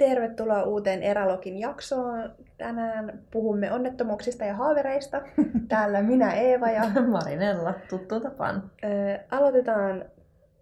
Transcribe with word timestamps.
Tervetuloa 0.00 0.62
uuteen 0.62 1.02
Eralogin 1.02 1.58
jaksoon. 1.58 2.34
Tänään 2.58 3.22
puhumme 3.30 3.72
onnettomuuksista 3.72 4.44
ja 4.44 4.54
haavereista. 4.54 5.22
Täällä 5.68 6.02
minä 6.02 6.32
Eeva 6.32 6.70
ja 6.70 6.82
Marinella, 7.12 7.74
tuttu 7.90 8.20
tapaan. 8.20 8.70
Ö, 8.84 8.88
aloitetaan 9.30 10.04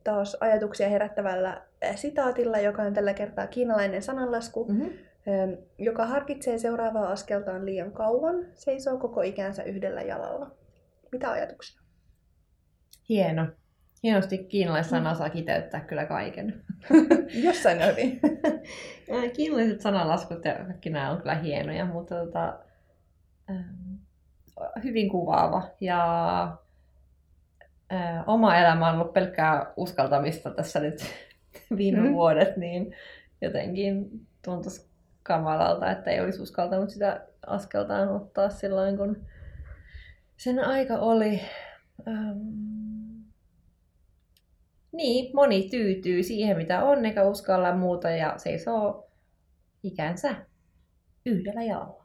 taas 0.05 0.37
ajatuksia 0.41 0.89
herättävällä 0.89 1.63
sitaatilla, 1.95 2.59
joka 2.59 2.83
on 2.83 2.95
tällä 2.95 3.15
kertaa 3.15 3.47
kiinalainen 3.47 4.03
sananlasku, 4.03 4.65
mm-hmm. 4.65 4.91
ö, 5.29 5.57
joka 5.79 6.07
harkitsee 6.07 6.59
seuraavaa 6.59 7.09
askeltaan 7.13 7.67
liian 7.67 7.93
kauan, 7.93 8.47
seisoo 8.55 8.99
koko 8.99 9.23
ikänsä 9.23 9.63
yhdellä 9.63 10.03
jalalla. 10.03 10.51
Mitä 11.13 11.31
ajatuksia? 11.31 11.83
Hieno. 13.09 13.47
Hienosti 14.03 14.39
kiinalaissana 14.39 15.15
saa 15.15 15.31
kiteyttää 15.31 15.81
kyllä 15.81 16.07
kaiken. 16.07 16.63
Jossain 17.45 17.79
oli. 17.83 18.21
Kiinalaiset 19.37 19.81
sanalaskut 19.81 20.45
ja 20.45 20.55
kaikki 20.55 20.91
nämä 20.91 21.11
on 21.11 21.19
kyllä 21.19 21.35
hienoja, 21.35 21.85
mutta 21.85 22.15
tota, 22.15 22.59
hyvin 24.85 25.09
kuvaava. 25.09 25.63
Ja 25.81 26.57
oma 28.27 28.57
elämä 28.57 28.89
on 28.89 28.95
ollut 28.95 29.13
pelkkää 29.13 29.73
uskaltamista 29.77 30.51
tässä 30.51 30.81
nyt 30.81 31.01
viime 31.77 32.01
mm. 32.01 32.13
vuodet, 32.13 32.57
niin 32.57 32.95
jotenkin 33.41 34.27
tuntuisi 34.45 34.89
kamalalta, 35.23 35.91
että 35.91 36.11
ei 36.11 36.21
olisi 36.21 36.43
uskaltanut 36.43 36.91
sitä 36.91 37.27
askeltaan 37.47 38.09
ottaa 38.09 38.51
silloin, 38.51 38.97
kun 38.97 39.27
sen 40.37 40.65
aika 40.65 40.95
oli. 40.95 41.41
Ähm, 42.09 42.78
niin, 44.93 45.31
moni 45.35 45.69
tyytyy 45.71 46.23
siihen, 46.23 46.57
mitä 46.57 46.85
on, 46.85 47.05
eikä 47.05 47.25
uskalla 47.25 47.75
muuta 47.75 48.11
ja 48.11 48.35
seisoo 48.37 49.11
ikänsä 49.83 50.35
yhdellä 51.27 51.63
jalalla. 51.63 52.05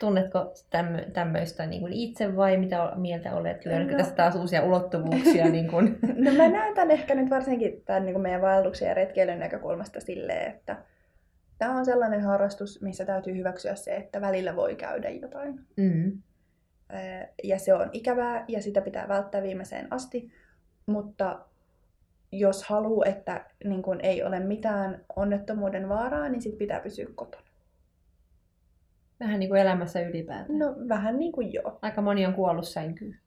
Tunnetko 0.00 0.54
tämmöistä 1.12 1.66
niin 1.66 1.80
kuin 1.80 1.92
itse 1.92 2.36
vai 2.36 2.56
mitä 2.56 2.92
mieltä 2.96 3.34
olet? 3.34 3.64
Löydätkö 3.64 3.92
no. 3.92 3.98
tästä 3.98 4.14
taas 4.14 4.34
uusia 4.34 4.62
ulottuvuuksia? 4.62 5.48
niin 5.50 5.68
kuin? 5.68 5.98
No 6.14 6.32
mä 6.32 6.48
näen 6.48 6.74
tämän 6.74 6.90
ehkä 6.90 7.14
nyt 7.14 7.30
varsinkin 7.30 7.82
tämän 7.84 8.04
niin 8.04 8.14
kuin 8.14 8.22
meidän 8.22 8.42
vaelluksen 8.42 8.88
ja 8.88 8.94
retkeilyn 8.94 9.38
näkökulmasta 9.38 10.00
silleen, 10.00 10.50
että 10.50 10.76
tämä 11.58 11.78
on 11.78 11.84
sellainen 11.84 12.20
harrastus, 12.20 12.82
missä 12.82 13.04
täytyy 13.04 13.36
hyväksyä 13.36 13.74
se, 13.74 13.96
että 13.96 14.20
välillä 14.20 14.56
voi 14.56 14.76
käydä 14.76 15.10
jotain. 15.10 15.60
Mm. 15.76 16.22
Ja 17.44 17.58
se 17.58 17.74
on 17.74 17.90
ikävää 17.92 18.44
ja 18.48 18.62
sitä 18.62 18.80
pitää 18.80 19.08
välttää 19.08 19.42
viimeiseen 19.42 19.86
asti, 19.90 20.32
mutta 20.86 21.44
jos 22.32 22.62
haluaa, 22.64 23.06
että 23.06 23.44
niin 23.64 23.82
kun 23.82 24.00
ei 24.02 24.22
ole 24.22 24.40
mitään 24.40 25.04
onnettomuuden 25.16 25.88
vaaraa, 25.88 26.28
niin 26.28 26.42
sit 26.42 26.58
pitää 26.58 26.80
pysyä 26.80 27.06
kotona. 27.14 27.44
Vähän 29.20 29.40
niin 29.40 29.48
kuin 29.48 29.60
elämässä 29.60 30.00
ylipäätään. 30.00 30.58
No 30.58 30.74
vähän 30.88 31.18
niin 31.18 31.32
kuin 31.32 31.52
joo. 31.52 31.78
Aika 31.82 32.02
moni 32.02 32.26
on 32.26 32.34
kuollut 32.34 32.68
sänkyyn. 32.68 33.18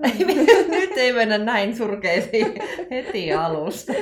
Nyt 0.70 0.96
ei 0.96 1.12
mennä 1.12 1.38
näin 1.38 1.76
surkeisiin 1.76 2.54
heti 2.90 3.32
alusta. 3.32 3.92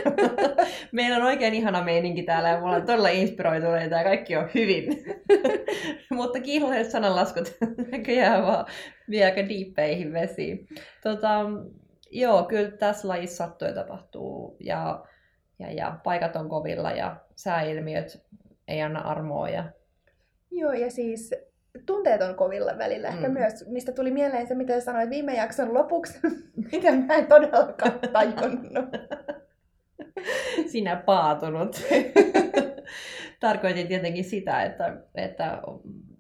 Meillä 0.93 1.17
on 1.17 1.23
oikein 1.23 1.55
ihana 1.55 1.85
meininki 1.85 2.23
täällä 2.23 2.49
ja 2.49 2.59
me 2.59 2.65
ollaan 2.65 2.87
todella 2.87 3.09
inspiroituneita 3.09 3.97
ja 3.97 4.05
kaikki 4.05 4.37
on 4.37 4.49
hyvin. 4.55 5.05
Mutta 6.11 6.41
kiinalaiset 6.41 6.93
sananlaskut 6.93 7.57
näköjään 7.93 8.43
vaan 8.43 8.67
vie 9.11 9.25
aika 9.25 9.49
diippeihin 9.49 10.13
vesiin. 10.13 10.69
Tota, 11.03 11.41
Joo, 12.11 12.45
kyllä 12.45 12.71
tässä 12.71 13.09
lajissa 13.09 13.37
sattuu 13.37 13.69
ja 13.69 13.75
tapahtuu. 13.75 14.57
Ja, 14.61 15.05
ja, 15.59 15.73
ja 15.73 15.99
paikat 16.05 16.37
on 16.37 16.49
kovilla 16.49 16.91
ja 16.91 17.17
sääilmiöt 17.37 18.23
ei 18.69 18.83
anna 18.83 19.01
armoa. 19.01 19.49
Ja... 19.49 19.65
Joo, 20.51 20.73
ja 20.73 20.91
siis 20.91 21.35
tunteet 21.87 22.23
on 22.23 22.35
kovilla 22.35 22.79
välillä. 22.79 23.09
Ehkä 23.09 23.29
mm. 23.29 23.33
myös, 23.33 23.69
mistä 23.69 23.93
tuli 23.93 24.11
mieleen 24.11 24.47
se, 24.47 24.55
mitä 24.55 24.81
sanoit 24.81 25.11
viime 25.11 25.35
jakson 25.35 25.75
lopuksi, 25.75 26.19
mitä 26.73 26.93
mä 26.93 27.15
en 27.15 27.27
todellakaan 27.27 28.01
tajunnut. 28.13 28.89
Sinä 30.73 30.97
paatunut. 30.97 31.77
Tarkoitin 33.41 33.89
tietenkin 33.89 34.25
sitä, 34.25 34.63
että, 34.63 34.97
että 35.15 35.63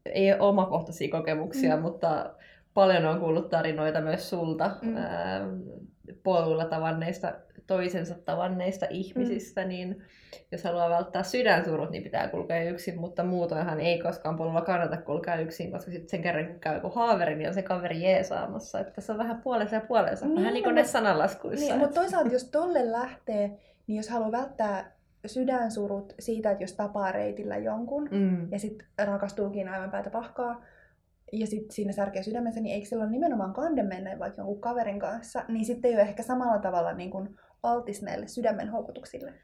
ei 0.04 0.32
ole 0.32 0.40
omakohtaisia 0.40 1.10
kokemuksia, 1.10 1.76
mm. 1.76 1.82
mutta 1.82 2.34
paljon 2.78 3.06
on 3.06 3.20
kuullut 3.20 3.48
tarinoita 3.48 4.00
myös 4.00 4.30
sulta 4.30 4.70
mm. 4.82 4.96
ää, 4.96 5.40
poluilla 6.22 6.64
tavanneista, 6.64 7.32
toisensa 7.66 8.14
tavanneista 8.24 8.86
ihmisistä, 8.90 9.62
mm. 9.62 9.68
niin 9.68 10.02
jos 10.52 10.64
haluaa 10.64 10.90
välttää 10.90 11.22
sydänsurut, 11.22 11.90
niin 11.90 12.02
pitää 12.02 12.28
kulkea 12.28 12.70
yksin, 12.70 13.00
mutta 13.00 13.24
muutoinhan 13.24 13.80
ei 13.80 13.98
koskaan 13.98 14.36
polulla 14.36 14.60
kannata 14.60 14.96
kulkea 14.96 15.36
yksin, 15.36 15.72
koska 15.72 15.90
sitten 15.90 16.08
sen 16.08 16.22
kerran 16.22 16.46
kun 16.46 16.60
käy 16.60 16.74
joku 16.74 16.90
haaveri, 16.90 17.34
niin 17.34 17.48
on 17.48 17.54
se 17.54 17.62
kaveri 17.62 18.02
jeesaamassa. 18.02 18.80
Että 18.80 19.00
se 19.00 19.12
on 19.12 19.18
vähän 19.18 19.40
puolensa 19.42 19.74
ja 19.74 19.80
puolensa, 19.80 20.26
niin, 20.26 20.36
vähän 20.36 20.54
niin 20.54 20.64
kuin 20.64 20.74
ne 20.74 20.84
sanalaskuissa. 20.84 21.66
Niin, 21.66 21.78
mutta 21.78 22.00
toisaalta 22.00 22.32
jos 22.32 22.44
tolle 22.60 22.92
lähtee, 22.92 23.58
niin 23.86 23.96
jos 23.96 24.08
haluaa 24.08 24.32
välttää 24.32 24.92
sydänsurut 25.26 26.14
siitä, 26.18 26.50
että 26.50 26.64
jos 26.64 26.72
tapaa 26.72 27.12
reitillä 27.12 27.56
jonkun 27.56 28.08
mm. 28.10 28.52
ja 28.52 28.58
sitten 28.58 28.86
rakastuukin 29.04 29.68
aivan 29.68 29.90
päätä 29.90 30.10
pahkaa, 30.10 30.62
ja 31.32 31.46
sitten 31.46 31.74
siinä 31.74 31.92
särkeä 31.92 32.22
sydämessä, 32.22 32.60
niin 32.60 32.74
eikö 32.74 32.86
silloin 32.86 33.10
nimenomaan 33.10 33.52
kande 33.52 33.82
mennä 33.82 34.18
vaikka 34.18 34.40
jonkun 34.40 34.60
kaverin 34.60 35.00
kanssa, 35.00 35.44
niin 35.48 35.64
sitten 35.64 35.88
ei 35.88 35.94
ole 35.94 36.02
ehkä 36.02 36.22
samalla 36.22 36.58
tavalla 36.58 36.92
niin 36.92 37.10
kuin 37.10 37.36
altis 37.62 38.02
näille 38.02 38.26
sydämen 38.26 38.68
houkutuksille. 38.68 39.34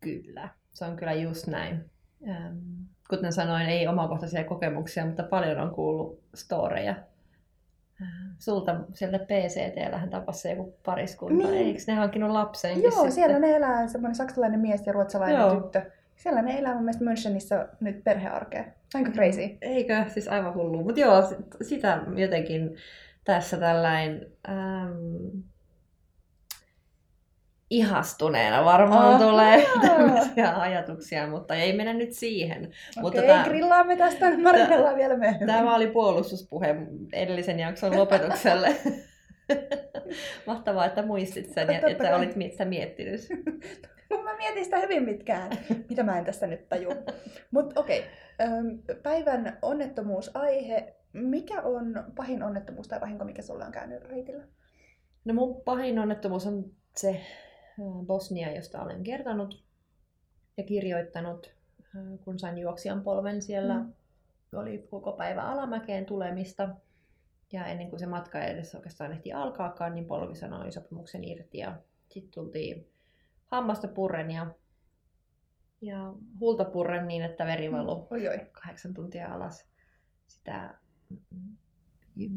Kyllä, 0.00 0.48
se 0.72 0.84
on 0.84 0.96
kyllä 0.96 1.12
just 1.12 1.46
näin. 1.46 1.90
Ähm, 2.28 2.56
kuten 3.10 3.32
sanoin, 3.32 3.66
ei 3.66 3.88
omakohtaisia 3.88 4.44
kokemuksia, 4.44 5.06
mutta 5.06 5.22
paljon 5.22 5.60
on 5.60 5.74
kuullut 5.74 6.22
storeja. 6.34 6.94
Sulta 8.38 8.80
sieltä 8.94 9.18
PCT-lähän 9.18 10.10
tapasi 10.10 10.50
joku 10.50 10.74
pariskunta, 10.84 11.48
niin. 11.48 11.66
eikö 11.66 11.80
ne 11.86 11.94
hankkinut 11.94 12.30
lapsenkin 12.30 12.82
Joo, 12.82 12.90
sitten? 12.90 13.12
siellä 13.12 13.38
ne 13.38 13.56
elää 13.56 13.88
semmoinen 13.88 14.14
saksalainen 14.14 14.60
mies 14.60 14.86
ja 14.86 14.92
ruotsalainen 14.92 15.40
Joo. 15.40 15.60
tyttö. 15.60 15.90
Elää 16.26 16.74
mun 16.74 16.84
mielestä 16.84 17.04
Münchenissä 17.04 17.68
nyt 17.80 18.04
perhearkea. 18.04 18.64
Aika 18.94 19.10
crazy. 19.10 19.58
Eikö? 19.60 20.04
Siis 20.08 20.28
aivan 20.28 20.54
hullu. 20.54 20.84
Mutta 20.84 21.00
joo, 21.00 21.22
sitä 21.62 22.02
jotenkin 22.16 22.76
tässä 23.24 23.56
tällainen 23.56 24.26
ähm, 24.48 25.42
ihastuneena 27.70 28.64
varmaan 28.64 29.14
oh, 29.14 29.30
tulee 29.30 29.66
tämmöisiä 29.86 30.60
ajatuksia, 30.60 31.26
mutta 31.26 31.54
ei 31.54 31.76
mennä 31.76 31.92
nyt 31.92 32.12
siihen. 32.12 32.64
Okei, 32.64 33.02
mutta 33.02 33.22
tämä, 33.22 33.44
grillaamme 33.44 33.96
tästä, 33.96 34.38
marinellaan 34.38 34.96
vielä 34.96 35.16
myöhemmin. 35.16 35.46
Tämä 35.46 35.74
oli 35.74 35.86
puolustuspuhe 35.86 36.76
edellisen 37.12 37.58
jakson 37.58 37.96
lopetukselle. 37.96 38.76
Mahtavaa, 40.46 40.86
että 40.86 41.02
muistit 41.02 41.54
sen 41.54 41.68
ja 41.68 41.80
että 41.88 42.16
olit 42.16 42.32
sitä 42.50 42.64
miettinyt. 42.64 43.20
mä 44.10 44.36
mietin 44.36 44.64
sitä 44.64 44.78
hyvin 44.78 45.02
mitkään, 45.02 45.50
mitä 45.88 46.02
mä 46.02 46.18
en 46.18 46.24
tässä 46.24 46.46
nyt 46.46 46.68
taju. 46.68 46.88
Mutta 47.50 47.80
okei, 47.80 47.98
okay. 47.98 48.96
päivän 49.02 49.58
onnettomuusaihe. 49.62 50.94
Mikä 51.12 51.62
on 51.62 52.04
pahin 52.16 52.42
onnettomuus 52.42 52.88
tai 52.88 53.00
vahinko, 53.00 53.24
mikä 53.24 53.42
sulla 53.42 53.64
on 53.64 53.72
käynyt 53.72 54.02
reitillä? 54.02 54.44
No 55.24 55.34
mun 55.34 55.62
pahin 55.64 55.98
onnettomuus 55.98 56.46
on 56.46 56.64
se 56.96 57.20
Bosnia, 58.06 58.54
josta 58.56 58.82
olen 58.82 59.02
kertonut 59.02 59.64
ja 60.56 60.64
kirjoittanut, 60.64 61.54
kun 62.24 62.38
sain 62.38 62.58
juoksijan 62.58 63.02
polven 63.02 63.42
siellä. 63.42 63.78
Mm. 63.78 63.92
Oli 64.54 64.86
koko 64.90 65.12
päivä 65.12 65.42
alamäkeen 65.42 66.06
tulemista. 66.06 66.68
Ja 67.52 67.66
ennen 67.66 67.90
kuin 67.90 68.00
se 68.00 68.06
matka 68.06 68.40
edes 68.40 68.74
oikeastaan 68.74 69.12
ehti 69.12 69.32
alkaakaan, 69.32 69.94
niin 69.94 70.04
polvi 70.04 70.34
sanoi 70.34 70.72
sopimuksen 70.72 71.24
irti. 71.24 71.58
Ja 71.58 71.76
sitten 72.08 72.32
tultiin 72.34 72.88
hammasta 73.50 73.88
purren 73.88 74.30
ja, 74.30 74.46
ja 75.80 76.12
hulta 76.40 76.64
purren 76.64 77.08
niin, 77.08 77.22
että 77.22 77.46
veri 77.46 77.68
mm. 77.68 77.74
kahdeksan 78.52 78.94
tuntia 78.94 79.34
alas 79.34 79.68
sitä 80.26 80.74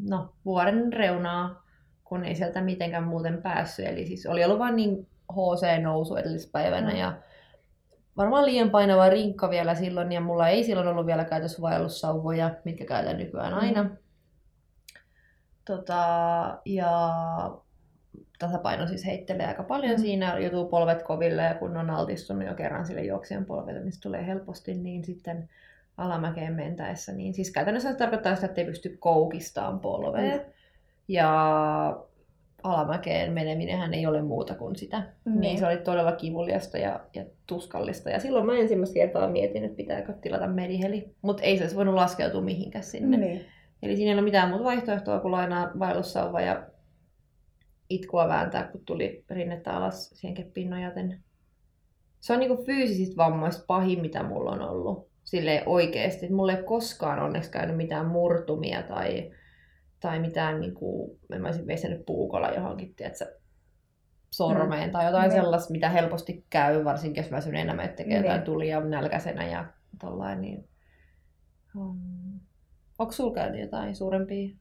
no, 0.10 0.36
vuoren 0.46 0.94
reunaa, 0.94 1.64
kun 2.04 2.24
ei 2.24 2.36
sieltä 2.36 2.62
mitenkään 2.62 3.04
muuten 3.04 3.42
päässyt. 3.42 3.86
Eli 3.86 4.06
siis 4.06 4.26
oli 4.26 4.46
ollut 4.46 4.60
vain 4.60 4.76
niin 4.76 5.08
HC-nousu 5.34 6.16
edellispäivänä 6.16 6.92
mm. 6.92 6.98
ja 6.98 7.22
varmaan 8.18 8.46
liian 8.46 8.70
painava 8.70 9.10
rinkka 9.10 9.50
vielä 9.50 9.76
silloin, 9.76 10.12
ja 10.12 10.22
mulla 10.22 10.48
ei 10.48 10.64
silloin 10.64 10.88
ollut 10.88 11.06
vielä 11.06 11.26
käytössä 11.26 11.62
vaellussauvoja, 11.62 12.56
mitkä 12.66 12.86
käytän 12.86 13.18
nykyään 13.18 13.54
aina. 13.54 13.84
Mm. 13.84 13.98
Tota, 15.66 16.04
ja 16.66 17.10
tasapaino 18.42 18.88
siis 18.88 19.06
heittelee 19.06 19.48
aika 19.48 19.64
paljon 19.64 19.96
mm. 19.96 20.02
siinä, 20.02 20.38
joutuu 20.38 20.66
polvet 20.66 21.04
koville 21.04 21.42
ja 21.42 21.54
kun 21.54 21.78
on 21.78 21.90
altistunut 21.90 22.48
jo 22.48 22.54
kerran 22.54 22.86
sille 22.86 23.02
juoksijan 23.02 23.46
polvelle, 23.46 23.80
niin 23.80 23.92
se 23.92 24.02
tulee 24.02 24.28
helposti, 24.28 24.74
niin 24.74 25.06
sitten 25.06 25.50
alamäkeen 25.98 26.54
mentäessä, 26.54 27.12
niin 27.12 27.34
siis 27.34 27.52
käytännössä 27.52 27.92
se 27.92 27.98
tarkoittaa 27.98 28.36
sitä, 28.36 28.48
että 28.48 28.62
ei 28.62 28.68
pysty 28.68 28.98
koukistamaan 29.00 29.80
polvea. 29.80 30.38
Mm. 30.38 30.44
Ja 31.08 31.32
alamäkeen 32.64 33.34
meneminenhän 33.34 33.94
ei 33.94 34.06
ole 34.06 34.22
muuta 34.22 34.56
kuin 34.56 34.76
sitä. 34.76 35.04
Niin, 35.26 35.40
niin 35.40 35.60
se 35.60 35.68
oli 35.68 35.78
todella 35.78 36.12
kivuliasta 36.12 36.78
ja, 36.78 37.00
ja 37.14 37.26
tuskallista. 37.48 38.10
Ja 38.10 38.20
silloin 38.20 38.46
mä 38.46 38.58
ensimmäistä 38.58 38.94
kertaa 38.94 39.28
mietin, 39.28 39.64
että 39.64 39.78
pitääkö 39.78 40.14
tilata 40.14 40.48
meriheli. 40.48 41.16
Mutta 41.22 41.44
ei 41.44 41.58
se 41.58 41.64
olisi 41.64 41.76
voinut 41.76 41.96
laskeutua 41.96 42.42
mihinkään 42.42 42.84
sinne. 42.84 43.18
Niin. 43.18 43.46
Eli 43.84 43.96
siinä 43.96 44.12
ei 44.12 44.16
ole 44.16 44.22
mitään 44.22 44.50
muuta 44.50 44.64
vaihtoehtoa 44.64 45.20
kuin 45.20 45.32
lainaa 45.32 45.72
vaellussauva 45.80 46.42
ja 46.42 46.64
itkua 47.96 48.28
vääntää, 48.28 48.64
kun 48.64 48.86
tuli 48.86 49.26
rinnettä 49.30 49.74
alas 49.74 50.10
siihen 50.10 50.34
keppiin 50.34 50.70
nojaten. 50.70 51.24
Se 52.20 52.34
on 52.34 52.40
niinku 52.40 52.64
fyysisistä 52.66 53.18
vammoista 53.18 53.64
pahin, 53.68 54.02
mitä 54.02 54.24
mulla 54.24 54.52
on 54.52 54.62
ollut. 54.62 55.12
Sille 55.24 55.64
oikeesti. 55.66 56.34
Mulla 56.34 56.54
ei 56.54 56.64
koskaan 56.64 57.20
onneksi 57.20 57.52
käynyt 57.52 57.78
mitään 57.78 58.06
murtumia 58.06 58.84
tai 58.84 59.32
tai 60.02 60.20
mitään, 60.20 60.60
niin 60.60 60.74
kuin, 60.74 61.20
en 61.34 61.42
mä 61.42 61.48
olisin 61.48 61.68
vestänyt 61.68 62.06
puukolla 62.06 62.50
johonkin, 62.50 62.96
tiedätkö, 62.96 63.26
sormeen 64.32 64.90
mm. 64.90 64.92
tai 64.92 65.06
jotain 65.06 65.32
mm. 65.32 65.36
sellaista, 65.36 65.72
mitä 65.72 65.90
helposti 65.90 66.46
käy, 66.50 66.84
varsinkin 66.84 67.24
jos 67.24 67.32
väsyneenä 67.32 67.84
että 67.84 67.96
tekee 67.96 68.20
mm. 68.20 68.26
jotain 68.26 68.42
tulia 68.42 68.80
nälkäisenä 68.80 69.48
ja 69.48 69.66
tollain, 70.00 70.42
niin 70.42 70.70
um, 71.76 72.40
onko 73.00 73.12
sulla 73.12 73.34
käynyt 73.34 73.62
jotain 73.62 73.96
suurempia. 73.96 74.56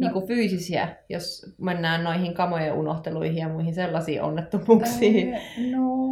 Niin 0.00 0.12
kuin 0.12 0.26
fyysisiä, 0.26 0.96
jos 1.08 1.54
mennään 1.58 2.04
noihin 2.04 2.34
kamojen 2.34 2.72
unohteluihin 2.72 3.36
ja 3.36 3.48
muihin 3.48 3.74
sellaisiin 3.74 4.22
onnettomuuksiin? 4.22 5.38
No, 5.70 6.06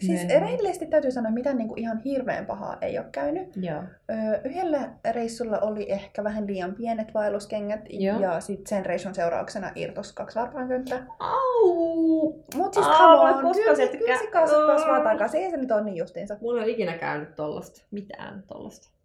Siis 0.00 0.20
niin. 0.20 0.40
rehellisesti 0.40 0.86
täytyy 0.86 1.10
sanoa, 1.10 1.32
mitään 1.32 1.56
niin 1.56 1.68
kuin 1.68 1.78
ihan 1.78 1.98
hirveän 1.98 2.46
pahaa 2.46 2.76
ei 2.80 2.98
ole 2.98 3.06
käynyt. 3.12 3.56
Joo. 3.56 3.82
Öö, 4.10 4.40
yhdellä 4.44 4.90
reissulla 5.10 5.58
oli 5.58 5.92
ehkä 5.92 6.24
vähän 6.24 6.46
liian 6.46 6.74
pienet 6.74 7.14
vaelluskengät 7.14 7.80
Joo. 7.90 8.20
ja 8.20 8.40
sitten 8.40 8.66
sen 8.66 8.86
reissun 8.86 9.14
seurauksena 9.14 9.72
irtos 9.74 10.12
kaksi 10.12 10.38
varpaankönttä. 10.38 11.02
Au! 11.18 12.32
Mut 12.54 12.74
siis 12.74 12.86
come 12.86 13.20
on, 13.20 13.54
kyllä 13.98 14.18
se 14.18 14.26
kasvaa 14.26 15.04
takaisin, 15.04 15.40
ei 15.40 15.50
se 15.50 15.56
nyt 15.56 15.70
ole 15.70 15.84
niin 15.84 15.96
justiinsa. 15.96 16.36
Mulla 16.40 16.60
ei 16.60 16.64
ole 16.64 16.72
ikinä 16.72 16.98
käynyt 16.98 17.34
tollasta, 17.34 17.82
mitään 17.90 18.42
tollasta. 18.48 18.99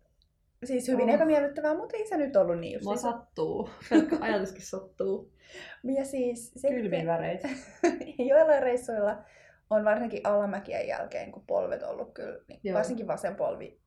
Siis 0.66 0.88
hyvin 0.88 1.10
oh. 1.10 1.16
epämiellyttävää, 1.16 1.78
mutta 1.78 1.98
ei 1.98 2.08
se 2.08 2.18
nyt 2.18 2.36
ollut 2.36 2.60
niin 2.60 2.74
justiinsa. 2.74 3.08
Mua 3.08 3.14
sattuu, 3.14 3.70
pelkkä 3.90 4.18
ajatuskin 4.22 4.66
sattuu. 4.66 5.32
Ja 5.98 6.06
siis... 6.06 6.54
Kylmiä 6.68 7.06
väreitä. 7.06 7.50
Joillain 8.30 8.64
reissuilla 8.64 9.24
on 9.70 9.86
varsinkin 9.86 10.22
alamäkien 10.24 10.88
jälkeen, 10.88 11.32
kun 11.32 11.44
polvet 11.48 11.84
on 11.84 11.90
ollut 11.90 12.14
kyllä, 12.14 12.40
niin 12.48 12.74
varsinkin 12.74 13.08
vasen 13.08 13.36
polvi 13.36 13.80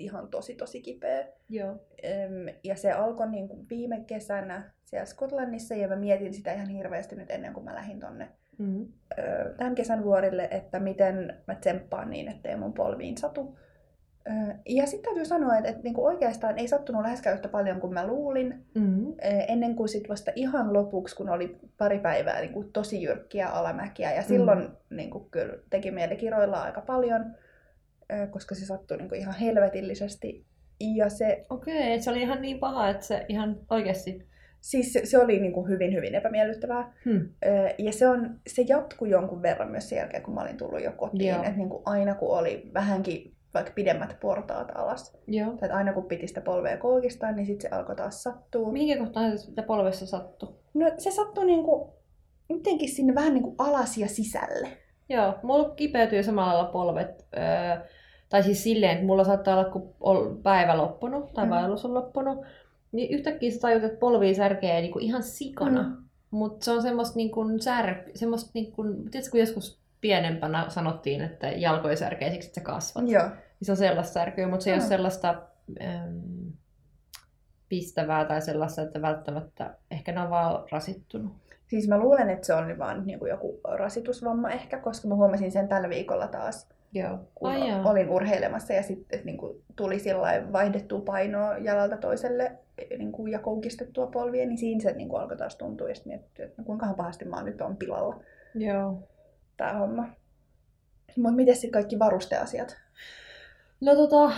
ihan 0.00 0.28
tosi 0.28 0.54
tosi 0.54 0.80
kipeä. 0.80 1.28
Joo. 1.48 1.76
Ja 2.64 2.76
se 2.76 2.92
alkoi 2.92 3.30
niin 3.30 3.48
kuin 3.48 3.66
viime 3.70 4.04
kesänä 4.06 4.72
siellä 4.84 5.06
Skotlannissa 5.06 5.74
ja 5.74 5.88
mä 5.88 5.96
mietin 5.96 6.34
sitä 6.34 6.52
ihan 6.52 6.68
hirveästi 6.68 7.16
nyt 7.16 7.30
ennen 7.30 7.52
kuin 7.52 7.64
mä 7.64 7.74
lähdin 7.74 8.00
tonne 8.00 8.28
mm-hmm. 8.58 8.86
tämän 9.56 9.74
kesän 9.74 10.04
vuorille, 10.04 10.48
että 10.50 10.80
miten 10.80 11.42
mä 11.46 11.54
tsemppaan 11.54 12.10
niin, 12.10 12.28
ettei 12.28 12.56
mun 12.56 12.72
polviin 12.72 13.16
satu. 13.16 13.58
Ja 14.68 14.86
sitten 14.86 15.04
täytyy 15.04 15.24
sanoa, 15.24 15.56
että, 15.56 15.70
että 15.70 15.82
niinku 15.82 16.04
oikeastaan 16.04 16.58
ei 16.58 16.68
sattunut 16.68 17.02
läheskään 17.02 17.34
yhtä 17.34 17.48
paljon 17.48 17.80
kuin 17.80 17.94
mä 17.94 18.06
luulin. 18.06 18.64
Mm-hmm. 18.74 19.14
Ennen 19.48 19.76
kuin 19.76 19.88
sitten 19.88 20.08
vasta 20.08 20.32
ihan 20.34 20.72
lopuksi, 20.72 21.16
kun 21.16 21.28
oli 21.28 21.58
pari 21.78 21.98
päivää 21.98 22.40
niinku 22.40 22.64
tosi 22.64 23.02
jyrkkiä 23.02 23.48
alamäkiä. 23.48 24.12
Ja 24.12 24.22
silloin 24.22 24.58
mm-hmm. 24.58 24.96
niinku, 24.96 25.28
kyllä 25.30 25.54
teki 25.70 25.90
mieli 25.90 26.16
kiroilla 26.16 26.62
aika 26.62 26.80
paljon, 26.80 27.34
koska 28.30 28.54
se 28.54 28.66
sattui 28.66 28.96
niinku 28.96 29.14
ihan 29.14 29.34
helvetillisesti. 29.34 30.46
Ja 30.94 31.08
se... 31.08 31.46
Okei, 31.50 31.86
okay, 31.86 32.00
se 32.00 32.10
oli 32.10 32.22
ihan 32.22 32.42
niin 32.42 32.58
paha, 32.58 32.88
että 32.88 33.06
se 33.06 33.24
ihan 33.28 33.56
oikeasti... 33.70 34.30
Siis 34.60 34.92
se, 34.92 35.06
se 35.06 35.18
oli 35.18 35.40
niin 35.40 35.52
kuin 35.52 35.68
hyvin, 35.68 35.94
hyvin 35.94 36.14
epämiellyttävää. 36.14 36.92
Hmm. 37.04 37.28
Ja 37.78 37.92
se, 37.92 38.08
on, 38.08 38.40
se 38.46 38.64
jatkui 38.68 39.10
jonkun 39.10 39.42
verran 39.42 39.70
myös 39.70 39.88
sen 39.88 39.96
jälkeen, 39.96 40.22
kun 40.22 40.34
mä 40.34 40.40
olin 40.40 40.56
tullut 40.56 40.84
jo 40.84 40.92
kotiin. 40.92 41.34
Että 41.34 41.50
niin 41.50 41.68
kuin 41.68 41.82
aina 41.84 42.14
kun 42.14 42.38
oli 42.38 42.70
vähänkin 42.74 43.34
vaikka 43.54 43.72
pidemmät 43.74 44.20
portaat 44.20 44.68
alas. 44.74 45.16
Joo. 45.26 45.56
Tai 45.60 45.70
aina 45.70 45.92
kun 45.92 46.04
piti 46.04 46.26
sitä 46.26 46.40
polvea 46.40 46.76
koukistaa, 46.76 47.32
niin 47.32 47.46
sitten 47.46 47.70
se 47.70 47.76
alkoi 47.76 47.96
taas 47.96 48.22
sattua. 48.22 48.72
Mihinkä 48.72 49.04
kohtaan 49.04 49.38
se 49.38 49.44
sitä 49.44 49.62
polvessa 49.62 50.06
sattui? 50.06 50.54
No 50.74 50.90
se 50.98 51.10
sattui 51.10 51.46
niinku, 51.46 51.94
jotenkin 52.48 52.88
sinne 52.88 53.14
vähän 53.14 53.34
niinku 53.34 53.54
alas 53.58 53.98
ja 53.98 54.08
sisälle. 54.08 54.68
Joo, 55.08 55.34
mulla 55.42 55.70
kipeytyy 55.70 56.22
samalla 56.22 56.54
lailla 56.54 56.72
polvet. 56.72 57.26
Öö, 57.36 57.86
tai 58.28 58.42
siis 58.42 58.62
silleen, 58.62 58.92
että 58.92 59.06
mulla 59.06 59.24
saattaa 59.24 59.58
olla, 59.58 59.70
kun 59.70 59.94
on 60.00 60.40
päivä 60.42 60.78
loppunut 60.78 61.32
tai 61.32 61.44
mm. 61.44 61.50
vaellus 61.50 61.84
on 61.84 61.94
loppunut, 61.94 62.38
niin 62.92 63.10
yhtäkkiä 63.10 63.50
sä 63.50 63.60
tajut, 63.60 63.84
että 63.84 63.98
polvi 63.98 64.34
särkee 64.34 64.80
niinku 64.80 64.98
ihan 64.98 65.22
sikana. 65.22 65.82
Mm. 65.82 65.96
Mutta 66.30 66.64
se 66.64 66.70
on 66.70 66.82
semmoista 66.82 67.16
niinku 67.16 67.44
sär, 67.60 67.94
semmoista 68.14 68.50
niinku, 68.54 68.82
tiedätkö, 68.82 69.30
kun 69.30 69.40
joskus 69.40 69.79
pienempänä 70.00 70.64
sanottiin, 70.68 71.20
että 71.20 71.48
jalkoja 71.48 71.96
särkee 71.96 72.30
siksi, 72.30 72.48
että 72.48 72.60
sä 72.60 72.64
kasvat. 72.64 73.08
Joo. 73.08 73.24
Se 73.62 73.72
on 73.72 73.76
sellaista 73.76 74.12
särkyä, 74.12 74.48
mutta 74.48 74.64
se 74.64 74.70
ei 74.70 74.74
ole 74.74 74.82
sellaista 74.82 75.42
ähm, 75.80 76.48
pistävää 77.68 78.24
tai 78.24 78.42
sellaista, 78.42 78.82
että 78.82 79.02
välttämättä 79.02 79.74
ehkä 79.90 80.12
ne 80.12 80.20
on 80.20 80.30
vaan 80.30 80.64
rasittunut. 80.72 81.32
Siis 81.66 81.88
mä 81.88 81.98
luulen, 81.98 82.30
että 82.30 82.46
se 82.46 82.54
on 82.54 82.78
vaan 82.78 83.06
niin 83.06 83.18
kuin 83.18 83.30
joku 83.30 83.60
rasitusvamma 83.64 84.50
ehkä, 84.50 84.78
koska 84.78 85.08
mä 85.08 85.14
huomasin 85.14 85.52
sen 85.52 85.68
tällä 85.68 85.88
viikolla 85.88 86.28
taas. 86.28 86.68
Joo. 86.92 87.18
Kun 87.34 87.50
Ai 87.50 87.60
olin 87.84 88.10
urheilemassa 88.10 88.72
ja 88.72 88.82
sitten 88.82 89.20
niin 89.24 89.36
kuin 89.36 89.62
tuli 89.76 89.98
sillä 89.98 90.52
vaihdettua 90.52 91.00
painoa 91.00 91.58
jalalta 91.58 91.96
toiselle 91.96 92.52
niin 92.98 93.12
kuin, 93.12 93.32
ja 93.32 93.38
koukistettua 93.38 94.06
polvia, 94.06 94.46
niin 94.46 94.58
siinä 94.58 94.80
se 94.80 94.92
niin 94.92 95.08
kuin 95.08 95.22
alkoi 95.22 95.36
taas 95.36 95.56
tuntua 95.56 95.88
ja 95.88 95.94
sitten 95.94 96.10
miettiä, 96.12 96.44
että 96.44 96.62
no, 96.62 96.64
kuinka 96.64 96.94
pahasti 96.96 97.24
mä 97.24 97.36
oon 97.36 97.44
nyt 97.44 97.60
on 97.60 97.76
pilalla. 97.76 98.20
Joo 98.54 99.02
tämä 99.60 99.78
homma. 99.78 100.08
Mutta 101.16 101.36
miten 101.36 101.54
sitten 101.54 101.70
kaikki 101.70 101.98
varusteasiat? 101.98 102.76
No 103.80 103.94
tota, 103.94 104.30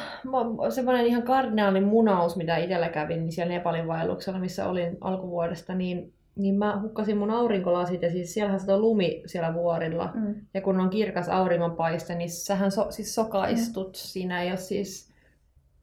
semmoinen 0.71 1.07
ihan 1.07 1.23
kardinaali 1.23 1.81
munaus, 1.81 2.37
mitä 2.37 2.57
itsellä 2.57 2.89
kävin, 2.89 3.21
niin 3.21 3.33
siellä 3.33 3.53
Nepalin 3.53 3.87
vaelluksella, 3.87 4.39
missä 4.39 4.69
olin 4.69 4.99
alkuvuodesta, 5.01 5.75
niin, 5.75 6.13
niin 6.37 6.55
mä 6.55 6.81
hukkasin 6.83 7.17
mun 7.17 7.31
aurinkolasit, 7.31 8.03
ja 8.03 8.11
siis 8.11 8.35
siellähän 8.35 8.61
se 8.61 8.73
on 8.73 8.81
lumi 8.81 9.23
siellä 9.27 9.55
vuorilla, 9.55 10.11
mm. 10.15 10.35
ja 10.55 10.61
kun 10.61 10.81
on 10.81 10.91
kirkas 10.91 11.29
auringonpaiste, 11.29 12.15
niin 12.15 12.31
sähän 12.31 12.71
so, 12.71 12.91
siis 12.91 13.15
sokaistut, 13.15 13.89
mm. 13.89 13.95
siinä 13.95 14.43
ei 14.43 14.51
ole 14.51 14.57
siis 14.57 15.13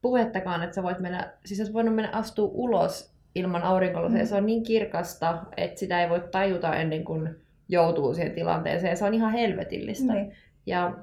puhettakaan, 0.01 0.63
että 0.63 0.75
sä 0.75 0.83
voit 0.83 1.00
mennä, 1.00 1.33
siis 1.45 1.68
sä 1.68 1.74
voinut 1.74 1.95
mennä 1.95 2.12
astua 2.12 2.50
ulos 2.53 3.12
ilman 3.36 3.63
aurinkolasia, 3.63 4.19
mm. 4.19 4.27
se 4.27 4.36
on 4.36 4.45
niin 4.45 4.63
kirkasta, 4.63 5.44
että 5.57 5.80
sitä 5.80 6.03
ei 6.03 6.09
voi 6.09 6.24
tajuta 6.31 6.75
ennen 6.75 7.03
kuin 7.03 7.36
joutuu 7.69 8.13
siihen 8.13 8.31
tilanteeseen. 8.31 8.98
Se 8.98 9.06
on 9.06 9.13
ihan 9.13 9.31
helvetillistä. 9.31 10.13
Niin. 10.13 10.33
Ja, 10.66 10.98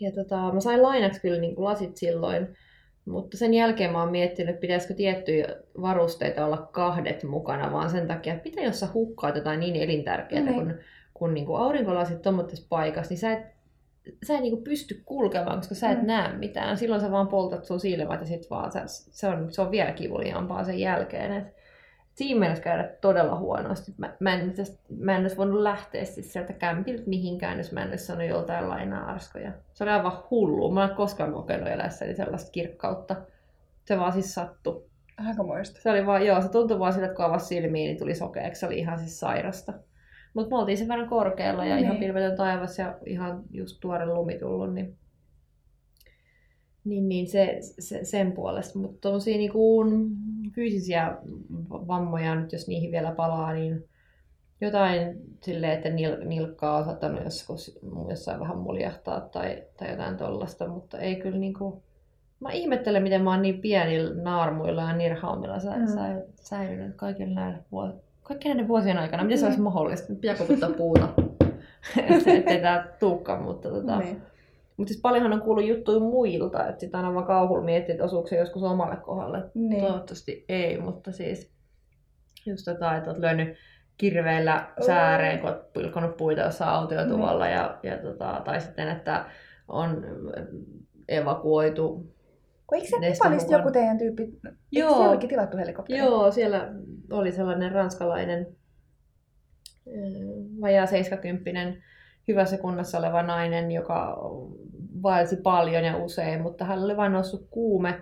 ja 0.00 0.12
tota, 0.12 0.52
mä 0.52 0.60
sain 0.60 0.82
lainaksi 0.82 1.20
kyllä 1.20 1.40
niin 1.40 1.54
kuin 1.54 1.64
lasit 1.64 1.96
silloin, 1.96 2.48
mutta 3.04 3.36
sen 3.36 3.54
jälkeen 3.54 3.92
mä 3.92 4.00
oon 4.00 4.10
miettinyt, 4.10 4.48
että 4.48 4.60
pitäisikö 4.60 4.94
tiettyjä 4.94 5.48
varusteita 5.80 6.46
olla 6.46 6.68
kahdet 6.72 7.22
mukana, 7.22 7.72
vaan 7.72 7.90
sen 7.90 8.06
takia, 8.06 8.34
että 8.34 8.48
mitä 8.48 8.60
jos 8.60 8.80
sä 8.80 8.88
hukkaat 8.94 9.36
jotain 9.36 9.60
niin 9.60 9.76
elintärkeää, 9.76 10.42
niin. 10.42 10.54
kun, 10.54 10.74
kun 11.14 11.34
niin 11.34 11.46
kuin 11.46 11.60
aurinkolasit 11.60 12.22
tuommoisessa 12.22 12.66
paikassa, 12.68 13.10
niin 13.10 13.18
sä 13.18 13.32
et, 13.32 13.54
sä 14.26 14.34
et 14.34 14.40
niin 14.40 14.52
kuin 14.52 14.64
pysty 14.64 15.02
kulkemaan, 15.04 15.56
koska 15.56 15.74
sä 15.74 15.90
et 15.90 16.00
mm. 16.00 16.06
näe 16.06 16.32
mitään. 16.32 16.76
Silloin 16.78 17.00
sä 17.00 17.10
vaan 17.10 17.28
poltat 17.28 17.64
sun 17.64 17.80
silmät 17.80 18.20
ja 18.20 18.26
sit 18.26 18.50
vaan 18.50 18.72
sä, 18.72 18.82
se, 18.86 19.28
on, 19.28 19.52
se 19.52 19.62
on 19.62 19.70
vielä 19.70 19.92
kivuliaampaa 19.92 20.64
sen 20.64 20.78
jälkeen. 20.78 21.32
Et 21.32 21.54
siinä 22.14 22.40
mielessä 22.40 22.64
käydä 22.64 22.84
todella 23.00 23.38
huonosti. 23.38 23.94
Mä, 23.98 24.16
mä, 24.20 24.34
en, 24.34 24.54
mä 24.98 25.14
en 25.14 25.20
edes 25.20 25.36
voinut 25.36 25.60
lähteä 25.60 26.04
siis 26.04 26.32
sieltä 26.32 26.52
kämpiltä 26.52 27.02
mihinkään, 27.06 27.58
jos 27.58 27.72
mä 27.72 27.82
en 27.82 27.88
edes 27.88 28.06
sanonut 28.06 28.30
joltain 28.30 28.68
laina-arskoja. 28.68 29.52
Se 29.72 29.84
oli 29.84 29.90
aivan 29.90 30.22
hullu. 30.30 30.70
Mä 30.70 30.84
en 30.84 30.96
koskaan 30.96 31.32
kokenut 31.32 31.68
elässäni 31.68 32.14
sellaista 32.14 32.50
kirkkautta. 32.50 33.16
Se 33.84 33.98
vaan 33.98 34.12
siis 34.12 34.34
sattui. 34.34 34.84
Aikamoista. 35.26 35.80
Se 35.80 35.90
oli 35.90 36.06
vaan, 36.06 36.26
joo, 36.26 36.42
se 36.42 36.48
tuntui 36.48 36.78
vaan 36.78 36.92
siltä, 36.92 37.06
että 37.06 37.16
kun 37.16 37.24
avasi 37.24 37.46
silmiin, 37.46 37.88
niin 37.88 37.98
tuli 37.98 38.14
sokeeksi. 38.14 38.60
Se 38.60 38.66
oli 38.66 38.78
ihan 38.78 38.98
siis 38.98 39.20
sairasta. 39.20 39.72
Mutta 40.34 40.50
me 40.50 40.58
oltiin 40.58 40.78
sen 40.78 40.88
verran 40.88 41.08
korkealla 41.08 41.64
ja 41.64 41.74
niin. 41.74 41.84
ihan 41.84 41.96
pilvetön 41.96 42.36
taivas 42.36 42.78
ja 42.78 42.98
ihan 43.06 43.42
just 43.50 43.80
tuore 43.80 44.06
lumi 44.06 44.38
tullut, 44.38 44.74
niin 44.74 44.96
niin, 46.84 47.08
niin 47.08 47.26
se, 47.26 47.58
se, 47.60 48.04
sen 48.04 48.32
puolesta. 48.32 48.78
Mutta 48.78 48.98
tuollaisia 49.00 49.36
niin 49.36 49.52
fyysisiä 50.54 51.16
vammoja, 51.70 52.34
nyt 52.34 52.52
jos 52.52 52.68
niihin 52.68 52.92
vielä 52.92 53.12
palaa, 53.12 53.52
niin 53.52 53.84
jotain 54.60 55.16
silleen, 55.40 55.72
että 55.72 55.88
nil, 55.90 56.16
nilkkaa 56.24 56.76
on 56.76 56.84
saattanut 56.84 57.24
joskus 57.24 57.78
jossain 58.08 58.40
vähän 58.40 58.58
muljahtaa 58.58 59.20
tai, 59.20 59.62
tai 59.76 59.90
jotain 59.90 60.16
tollasta, 60.16 60.68
mutta 60.68 60.98
ei 60.98 61.16
kyllä 61.16 61.38
niin 61.38 61.54
kuin... 61.54 61.82
Mä 62.40 62.52
ihmettelen, 62.52 63.02
miten 63.02 63.22
mä 63.22 63.30
oon 63.30 63.42
niin 63.42 63.60
pienillä 63.60 64.22
naarmuilla 64.22 64.82
ja 64.82 64.96
nirhaumilla 64.96 65.60
sä, 65.60 65.76
mm. 65.76 65.86
sä, 65.86 66.22
säilynyt 66.34 66.96
kaikilla 66.96 67.34
näillä 67.34 67.58
vuos... 67.72 67.94
kaikkien 68.22 68.56
näiden 68.56 68.68
vuosien 68.68 68.98
aikana. 68.98 69.22
Miten 69.22 69.38
se 69.38 69.44
olisi 69.44 69.58
mm. 69.58 69.64
mahdollista? 69.64 70.14
Pitää 70.14 70.34
koputtaa 70.34 70.70
puuta, 70.70 71.08
ettei 72.26 72.60
tää 72.60 72.96
tuukka, 72.98 73.40
mutta 73.40 73.70
tota... 73.70 73.98
Niin. 73.98 74.22
Mutta 74.76 74.88
siis 74.92 75.02
paljonhan 75.02 75.32
on 75.32 75.40
kuullut 75.40 75.66
juttuja 75.66 76.00
muilta, 76.00 76.68
että 76.68 76.80
sitä 76.80 76.98
aina 76.98 77.14
vaan 77.14 77.26
kauhulla 77.26 77.64
miettii, 77.64 77.92
että 77.92 78.04
osuuko 78.04 78.28
se 78.28 78.36
joskus 78.36 78.62
omalle 78.62 78.96
kohdalle. 78.96 79.50
Niin. 79.54 79.84
Toivottavasti 79.84 80.44
ei, 80.48 80.78
mutta 80.78 81.12
siis 81.12 81.52
just 82.46 82.64
tota, 82.64 82.96
että 82.96 83.10
olet 83.10 83.20
lyönyt 83.20 83.56
kirveillä 83.96 84.68
sääreen, 84.86 85.38
kun 85.38 85.50
olet 85.50 85.72
pilkkonut 85.72 86.16
puita 86.16 86.40
jossain 86.40 86.70
autiotuvalla. 86.70 87.44
Mm. 87.44 87.50
Ja, 87.50 87.78
ja 87.82 87.98
tota, 87.98 88.42
tai 88.44 88.60
sitten, 88.60 88.88
että 88.88 89.24
on 89.68 90.04
evakuoitu 91.08 92.14
Eikö 92.72 92.86
se 92.88 92.98
Nepalista 92.98 93.52
joku 93.52 93.70
teidän 93.70 93.98
tyyppi, 93.98 94.40
Joo. 94.72 94.96
sielläkin 94.96 95.28
tilattu 95.28 95.56
helikopteri? 95.56 95.98
Joo, 95.98 96.30
siellä 96.30 96.68
oli 97.10 97.32
sellainen 97.32 97.72
ranskalainen 97.72 98.46
vajaa 100.60 100.86
70 100.86 101.50
hyvässä 102.28 102.58
kunnossa 102.58 102.98
oleva 102.98 103.22
nainen, 103.22 103.70
joka 103.72 104.18
vaelsi 105.02 105.36
paljon 105.36 105.84
ja 105.84 105.96
usein, 105.96 106.42
mutta 106.42 106.64
hän 106.64 106.82
oli 106.82 106.96
vain 106.96 107.12
noussut 107.12 107.46
kuume. 107.50 108.00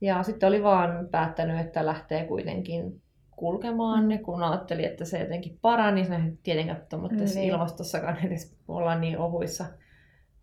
Ja 0.00 0.22
sitten 0.22 0.48
oli 0.48 0.62
vaan 0.62 1.08
päättänyt, 1.10 1.60
että 1.60 1.86
lähtee 1.86 2.24
kuitenkin 2.24 3.00
kulkemaan, 3.36 4.08
mm. 4.08 4.18
kun 4.18 4.42
ajatteli, 4.42 4.84
että 4.84 5.04
se 5.04 5.18
jotenkin 5.18 5.58
parani. 5.62 6.04
Se 6.04 6.14
tietenkään 6.42 6.86
tuommoisessa 6.90 7.38
niin. 7.38 7.50
ilmastossakaan 7.50 8.26
edes 8.26 8.56
olla 8.68 8.94
niin 8.94 9.18
ohuissa, 9.18 9.64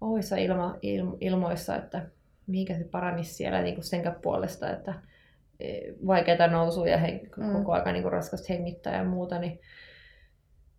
ohuissa 0.02 0.36
ilma, 0.36 0.78
il, 0.82 1.06
ilmoissa, 1.22 1.76
että 1.76 2.06
mihinkä 2.48 2.78
se 2.78 2.84
paranisi 2.84 3.34
siellä 3.34 3.62
niin 3.62 3.76
kuin 3.76 3.86
senkään 3.86 4.16
puolesta, 4.22 4.70
että 4.70 4.94
e, 5.60 5.80
vaikeita 6.08 6.48
nousuja 6.48 6.98
ja 6.98 7.20
mm. 7.38 7.54
koko 7.54 7.72
ajan 7.72 7.94
niin 7.94 8.12
raskasta 8.12 8.54
hengittää 8.54 8.96
ja 8.96 9.04
muuta, 9.04 9.40
niin 9.40 9.60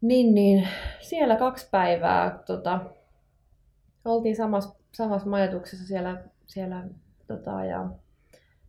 niin, 0.01 0.35
niin 0.35 0.69
siellä 1.01 1.37
kaksi 1.37 1.69
päivää 1.71 2.39
tota, 2.47 2.81
oltiin 4.05 4.37
samassa, 4.37 4.75
samassa 4.93 5.29
majoituksessa 5.29 5.87
siellä, 5.87 6.17
siellä 6.47 6.85
tota, 7.27 7.65
ja 7.65 7.89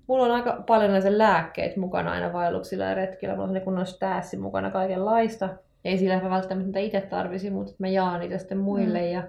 mulla 0.07 0.25
on 0.25 0.31
aika 0.31 0.63
paljon 0.67 0.91
näitä 0.91 1.17
lääkkeitä 1.17 1.79
mukana 1.79 2.11
aina 2.11 2.33
vaelluksilla 2.33 2.85
ja 2.85 2.93
retkillä. 2.93 3.33
Mulla 3.33 3.43
on 3.43 3.49
sellainen 3.49 3.65
kunnon 3.65 3.85
stäässi 3.85 4.37
mukana 4.37 4.71
kaikenlaista. 4.71 5.49
Ei 5.85 5.97
sillä 5.97 6.29
välttämättä 6.29 6.79
itse 6.79 7.01
tarvisi, 7.01 7.49
mutta 7.49 7.73
mä 7.79 7.87
jaan 7.87 8.19
niitä 8.19 8.37
sitten 8.37 8.57
muille. 8.57 8.99
Mm. 8.99 9.11
Ja 9.11 9.23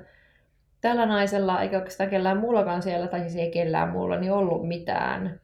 tällä 0.81 1.07
naisella, 1.07 1.63
eikä 1.63 1.77
oikeastaan 1.77 2.11
kellään 2.11 2.39
muullakaan 2.39 2.83
siellä, 2.83 3.07
tai 3.07 3.21
siis 3.21 3.37
ei 3.37 3.51
kellään 3.51 3.89
muulla, 3.89 4.17
niin 4.17 4.33
ollut 4.33 4.69
mitään 4.69 5.41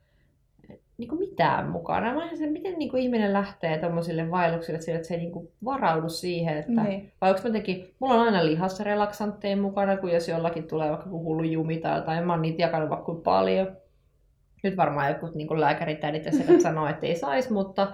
niin 0.98 1.08
kuin 1.08 1.18
mitään 1.18 1.68
mukana. 1.68 2.14
Mä 2.14 2.36
se, 2.36 2.46
miten 2.46 2.78
niin 2.78 2.90
kuin 2.90 3.02
ihminen 3.02 3.32
lähtee 3.32 3.78
tuommoisille 3.78 4.30
vaelluksille 4.30 4.80
sille, 4.80 4.96
että 4.96 5.08
se 5.08 5.14
ei 5.14 5.20
niin 5.20 5.32
kuin 5.32 5.48
varaudu 5.64 6.08
siihen, 6.08 6.56
että 6.56 6.82
niin. 6.82 7.12
vai 7.20 7.30
onko 7.30 7.42
jotenkin, 7.44 7.94
mulla 7.98 8.14
on 8.14 8.20
aina 8.20 8.46
lihasrelaksantteja 8.46 9.56
mukana, 9.56 9.96
kun 9.96 10.10
jos 10.10 10.28
jollakin 10.28 10.68
tulee 10.68 10.90
vaikka 10.90 11.10
hullu 11.10 11.42
jumi 11.42 11.76
tai 11.76 11.98
jotain, 11.98 12.26
mä 12.26 12.32
oon 12.32 12.42
niitä 12.42 12.62
jakanut 12.62 12.90
vaikka 12.90 13.14
paljon. 13.14 13.76
Nyt 14.62 14.76
varmaan 14.76 15.08
joku 15.08 15.30
niin 15.34 15.60
lääkäritädit 15.60 16.24
ja 16.24 16.32
se 16.32 16.60
sanoo, 16.60 16.86
että 16.86 17.06
ei 17.06 17.16
saisi, 17.16 17.52
mutta, 17.52 17.92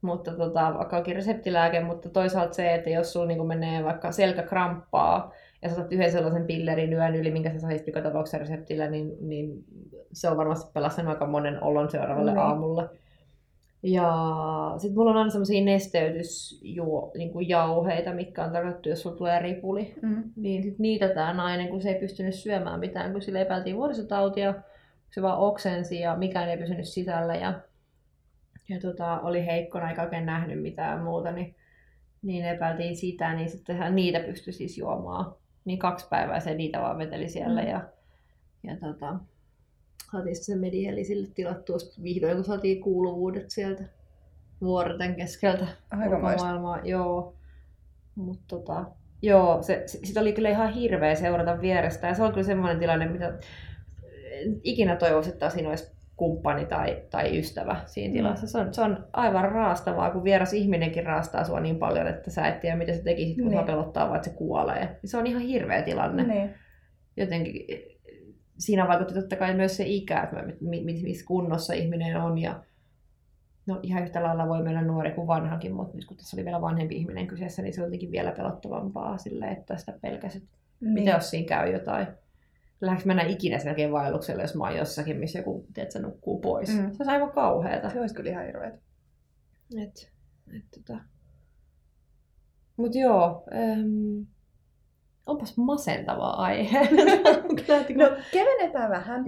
mutta 0.00 0.32
tota, 0.32 0.74
vaikka 0.74 0.96
onkin 0.96 1.16
reseptilääke, 1.16 1.80
mutta 1.80 2.08
toisaalta 2.08 2.54
se, 2.54 2.74
että 2.74 2.90
jos 2.90 3.12
sulla 3.12 3.26
niin 3.26 3.46
menee 3.46 3.84
vaikka 3.84 4.12
selkäkramppaa, 4.12 5.32
ja 5.66 5.74
sä 5.74 5.86
yhden 5.90 6.12
sellaisen 6.12 6.46
pillerin 6.46 6.92
yön 6.92 7.14
yli, 7.14 7.30
minkä 7.30 7.52
sä 7.52 7.58
saisit 7.58 7.86
joka 7.86 8.00
tapauksessa 8.00 8.38
reseptillä, 8.38 8.90
niin, 8.90 9.16
niin 9.20 9.64
se 10.12 10.28
on 10.28 10.36
varmasti 10.36 10.70
pelastanut 10.74 11.12
aika 11.12 11.26
monen 11.26 11.62
olon 11.62 11.90
seuraavalle 11.90 12.30
niin. 12.30 12.40
aamulle. 12.40 12.88
Ja 13.82 14.12
sitten 14.78 14.98
mulla 14.98 15.10
on 15.10 15.16
aina 15.16 15.30
semmoisia 15.30 15.64
nesteytysjauheita, 15.64 18.10
niin 18.10 18.16
mitkä 18.16 18.44
on 18.44 18.52
tarkoitettu, 18.52 18.88
jos 18.88 19.02
sulla 19.02 19.16
tulee 19.16 19.38
ripuli. 19.38 19.94
Mm. 20.02 20.22
Niin 20.36 20.62
sit 20.62 20.78
niitä 20.78 21.08
tämä 21.08 21.34
nainen, 21.34 21.68
kun 21.68 21.82
se 21.82 21.88
ei 21.88 22.00
pystynyt 22.00 22.34
syömään 22.34 22.80
mitään, 22.80 23.12
kun 23.12 23.22
sille 23.22 23.40
epäiltiin 23.40 23.76
vuorisotautia, 23.76 24.54
se 25.10 25.22
vaan 25.22 25.38
oksensi 25.38 26.00
ja 26.00 26.16
mikään 26.16 26.48
ei 26.48 26.58
pysynyt 26.58 26.88
sisällä 26.88 27.34
ja, 27.34 27.60
ja 28.68 28.80
tota, 28.80 29.20
oli 29.20 29.46
heikkona 29.46 29.90
eikä 29.90 30.02
oikein 30.02 30.26
nähnyt 30.26 30.62
mitään 30.62 31.02
muuta, 31.02 31.32
niin, 31.32 31.56
niin 32.22 32.44
epäiltiin 32.44 32.96
sitä, 32.96 33.34
niin 33.34 33.48
sitten 33.48 33.94
niitä 33.94 34.20
pystyi 34.20 34.52
siis 34.52 34.78
juomaan 34.78 35.34
niin 35.66 35.78
kaksi 35.78 36.06
päivää 36.08 36.40
se 36.40 36.54
niitä 36.54 36.80
vaan 36.80 36.98
veteli 36.98 37.28
siellä 37.28 37.62
mm. 37.62 37.68
ja, 37.68 37.80
ja 38.62 38.76
tota, 38.76 39.18
saatiin 40.12 40.44
se 40.44 40.56
medieli 40.56 41.04
sille 41.04 41.28
tilattua 41.34 41.76
vihdoin, 42.02 42.34
kun 42.34 42.44
saatiin 42.44 42.80
kuuluvuudet 42.80 43.50
sieltä 43.50 43.84
vuorten 44.60 45.14
keskeltä 45.14 45.66
Aika 45.90 46.18
maailmaa. 46.18 46.80
Joo. 46.84 47.34
Mut 48.14 48.40
tota, 48.48 48.84
joo, 49.22 49.62
se, 49.62 49.82
sitä 49.86 50.20
oli 50.20 50.32
kyllä 50.32 50.48
ihan 50.50 50.72
hirveä 50.72 51.14
seurata 51.14 51.60
vierestä 51.60 52.06
ja 52.06 52.14
se 52.14 52.22
on 52.22 52.30
kyllä 52.32 52.46
semmoinen 52.46 52.78
tilanne, 52.78 53.08
mitä 53.08 53.38
ikinä 54.62 54.96
toivoisin, 54.96 55.32
että 55.32 55.50
siinä 55.50 55.68
olisi 55.68 55.96
kumppani 56.16 56.66
tai, 56.66 57.02
tai 57.10 57.38
ystävä 57.38 57.76
siinä 57.86 58.12
mm. 58.12 58.16
tilassa. 58.16 58.46
Se 58.46 58.58
on, 58.58 58.74
se 58.74 58.82
on 58.82 59.06
aivan 59.12 59.52
raastavaa, 59.52 60.10
kun 60.10 60.24
vieras 60.24 60.52
ihminenkin 60.52 61.06
raastaa 61.06 61.44
sua 61.44 61.60
niin 61.60 61.78
paljon, 61.78 62.06
että 62.06 62.30
sä 62.30 62.48
et 62.48 62.60
tiedä, 62.60 62.76
mitä 62.76 62.92
se 62.92 63.02
tekisit, 63.02 63.36
kun 63.36 63.50
niin. 63.50 63.66
pelottaa, 63.66 64.06
vaan 64.06 64.16
että 64.16 64.28
se 64.28 64.36
kuolee. 64.36 64.98
Se 65.04 65.18
on 65.18 65.26
ihan 65.26 65.42
hirveä 65.42 65.82
tilanne. 65.82 66.22
Niin. 66.22 66.54
Jotenkin 67.16 67.66
siinä 68.58 68.88
vaikutti 68.88 69.14
totta 69.14 69.36
kai 69.36 69.54
myös 69.54 69.76
se 69.76 69.84
ikä, 69.86 70.22
että 70.22 70.36
missä 71.02 71.26
kunnossa 71.26 71.72
ihminen 71.72 72.16
on. 72.16 72.38
Ja 72.38 72.62
no, 73.66 73.80
ihan 73.82 74.02
yhtä 74.02 74.22
lailla 74.22 74.48
voi 74.48 74.62
mennä 74.62 74.82
nuori 74.82 75.10
kuin 75.10 75.26
vanhakin, 75.26 75.74
mutta 75.74 75.96
nyt 75.96 76.04
kun 76.04 76.16
tässä 76.16 76.36
oli 76.36 76.44
vielä 76.44 76.60
vanhempi 76.60 76.96
ihminen 76.96 77.26
kyseessä, 77.26 77.62
niin 77.62 77.74
se 77.74 77.80
on 77.80 77.86
jotenkin 77.86 78.12
vielä 78.12 78.32
pelottavampaa 78.32 79.18
sille, 79.18 79.46
että 79.46 79.76
sitä 79.76 79.92
pelkäsit. 80.00 80.44
Niin. 80.80 80.92
Mitä 80.92 81.10
jos 81.10 81.30
siinä 81.30 81.48
käy 81.48 81.72
jotain? 81.72 82.06
Lähdekö 82.80 83.06
mennä 83.06 83.22
ikinä 83.22 83.58
sen 83.58 83.66
jälkeen 83.66 83.92
vaellukselle, 83.92 84.42
jos 84.42 84.54
mä 84.54 84.64
oon 84.64 84.76
jossakin, 84.76 85.16
missä 85.16 85.38
joku 85.38 85.66
tiedät, 85.74 85.94
nukkuu 86.02 86.40
pois. 86.40 86.68
Mm. 86.68 86.76
Se 86.76 86.82
olisi 86.84 87.10
aivan 87.10 87.32
kauheata. 87.32 87.90
Se 87.90 88.00
olisi 88.00 88.14
kyllä 88.14 88.30
ihan 88.30 88.46
hirveetä. 88.46 88.78
Et, 89.82 90.12
et, 90.56 90.64
tota. 90.74 91.00
Mut 92.76 92.94
joo, 92.94 93.44
ähm, 93.54 94.22
onpas 95.26 95.56
masentava 95.56 96.30
aihe. 96.30 96.80
no 97.96 98.16
kevennetään 98.32 98.90
vähän. 98.90 99.24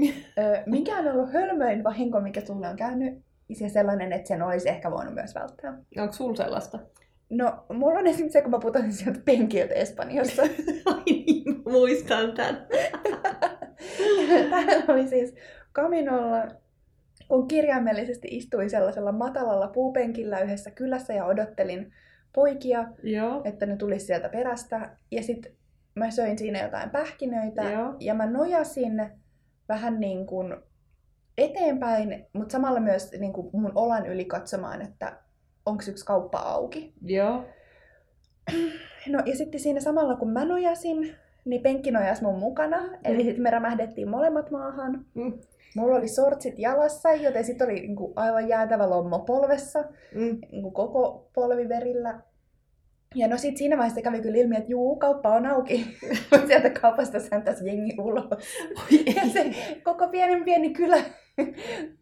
Mikä 0.67 0.99
on 0.99 1.09
ollut 1.09 1.33
hölmöin 1.33 1.85
vahinko, 1.85 2.21
mikä 2.21 2.41
sulle 2.41 2.69
on 2.69 2.77
käynyt? 2.77 3.23
Ja 3.49 3.71
sellainen, 3.71 4.13
että 4.13 4.29
sen 4.29 4.43
olisi 4.43 4.69
ehkä 4.69 4.91
voinut 4.91 5.15
myös 5.15 5.35
välttää. 5.35 5.79
Onko 5.99 6.13
sulla 6.13 6.37
sellaista? 6.37 6.79
No, 7.31 7.67
mulla 7.73 7.99
on 7.99 8.07
esimerkiksi 8.07 8.33
se, 8.33 8.43
kun 8.43 8.51
mä 8.51 8.59
putosin 8.59 8.93
sieltä 8.93 9.21
penkiltä 9.25 9.75
Espanjassa. 9.75 10.43
Ai 10.87 11.03
niin, 11.07 11.63
muistan 11.65 12.33
tämän. 12.33 12.67
Tämä 14.51 14.85
oli 14.89 15.09
siis 15.09 15.35
Kaminolla, 15.73 16.49
kun 17.29 17.49
kirjaimellisesti 17.49 18.29
istuin 18.31 18.71
sellaisella 18.71 19.13
matalalla 19.13 19.69
puupenkillä 19.69 20.41
yhdessä 20.41 20.71
kylässä 20.71 21.13
ja 21.13 21.25
odottelin 21.25 21.93
poikia, 22.35 22.87
Joo. 23.03 23.41
että 23.45 23.67
ne 23.67 23.77
tulisi 23.77 24.07
sieltä 24.07 24.29
perästä. 24.29 24.97
Ja 25.11 25.23
sitten 25.23 25.53
mä 25.95 26.11
söin 26.11 26.39
siinä 26.39 26.63
jotain 26.63 26.91
pähkinöitä 26.91 27.63
Joo. 27.63 27.95
ja 28.01 28.15
mä 28.15 28.27
nojasin 28.27 29.11
vähän 29.69 30.01
niin 30.01 30.27
kuin 30.27 30.57
eteenpäin, 31.39 32.27
mutta 32.33 32.53
samalla 32.53 32.81
myös 32.81 33.13
niin 33.13 33.33
kuin 33.33 33.51
mun 33.53 33.73
olan 33.75 34.07
yli 34.07 34.25
katsomaan, 34.25 34.83
että 34.83 35.17
onko 35.69 35.85
yksi 35.89 36.05
kauppa 36.05 36.39
auki. 36.39 36.93
Joo. 37.03 37.45
No 39.09 39.23
ja 39.27 39.37
sitten 39.37 39.61
siinä 39.61 39.81
samalla 39.81 40.17
kun 40.17 40.31
mä 40.31 40.45
nojasin, 40.45 41.15
niin 41.45 41.63
penkki 41.63 41.91
nojasi 41.91 42.23
mun 42.23 42.39
mukana. 42.39 42.81
Mm. 42.81 42.95
Eli 43.05 43.25
sitten 43.25 43.43
me 43.43 43.51
rämähdettiin 43.51 44.09
molemmat 44.09 44.51
maahan. 44.51 45.05
Mm. 45.15 45.33
Mulla 45.77 45.97
oli 45.97 46.09
sortsit 46.09 46.59
jalassa, 46.59 47.13
joten 47.13 47.45
sitten 47.45 47.65
oli 47.67 47.81
niinku 47.81 48.13
aivan 48.17 48.49
jäätävä 48.49 48.91
lommo 48.91 49.19
polvessa, 49.19 49.85
mm. 50.15 50.39
niinku 50.53 50.71
koko 50.71 51.31
polvi 51.35 51.69
verillä. 51.69 52.21
Ja 53.15 53.29
no 53.29 53.39
sit 53.39 53.57
siinä 53.57 53.77
vaiheessa 53.77 54.03
kävi 54.03 54.21
kyllä 54.21 54.39
ilmi, 54.39 54.57
että 54.57 54.71
juu, 54.71 54.97
kauppa 54.97 55.35
on 55.35 55.47
auki. 55.47 55.87
Sieltä 56.47 56.71
kaupasta 56.71 57.21
säntäisi 57.21 57.67
jengi 57.67 57.97
ulos. 57.99 58.29
ja 59.17 59.23
se 59.33 59.55
koko 59.83 60.09
pienen 60.09 60.45
pieni 60.45 60.71
kylä 60.71 61.03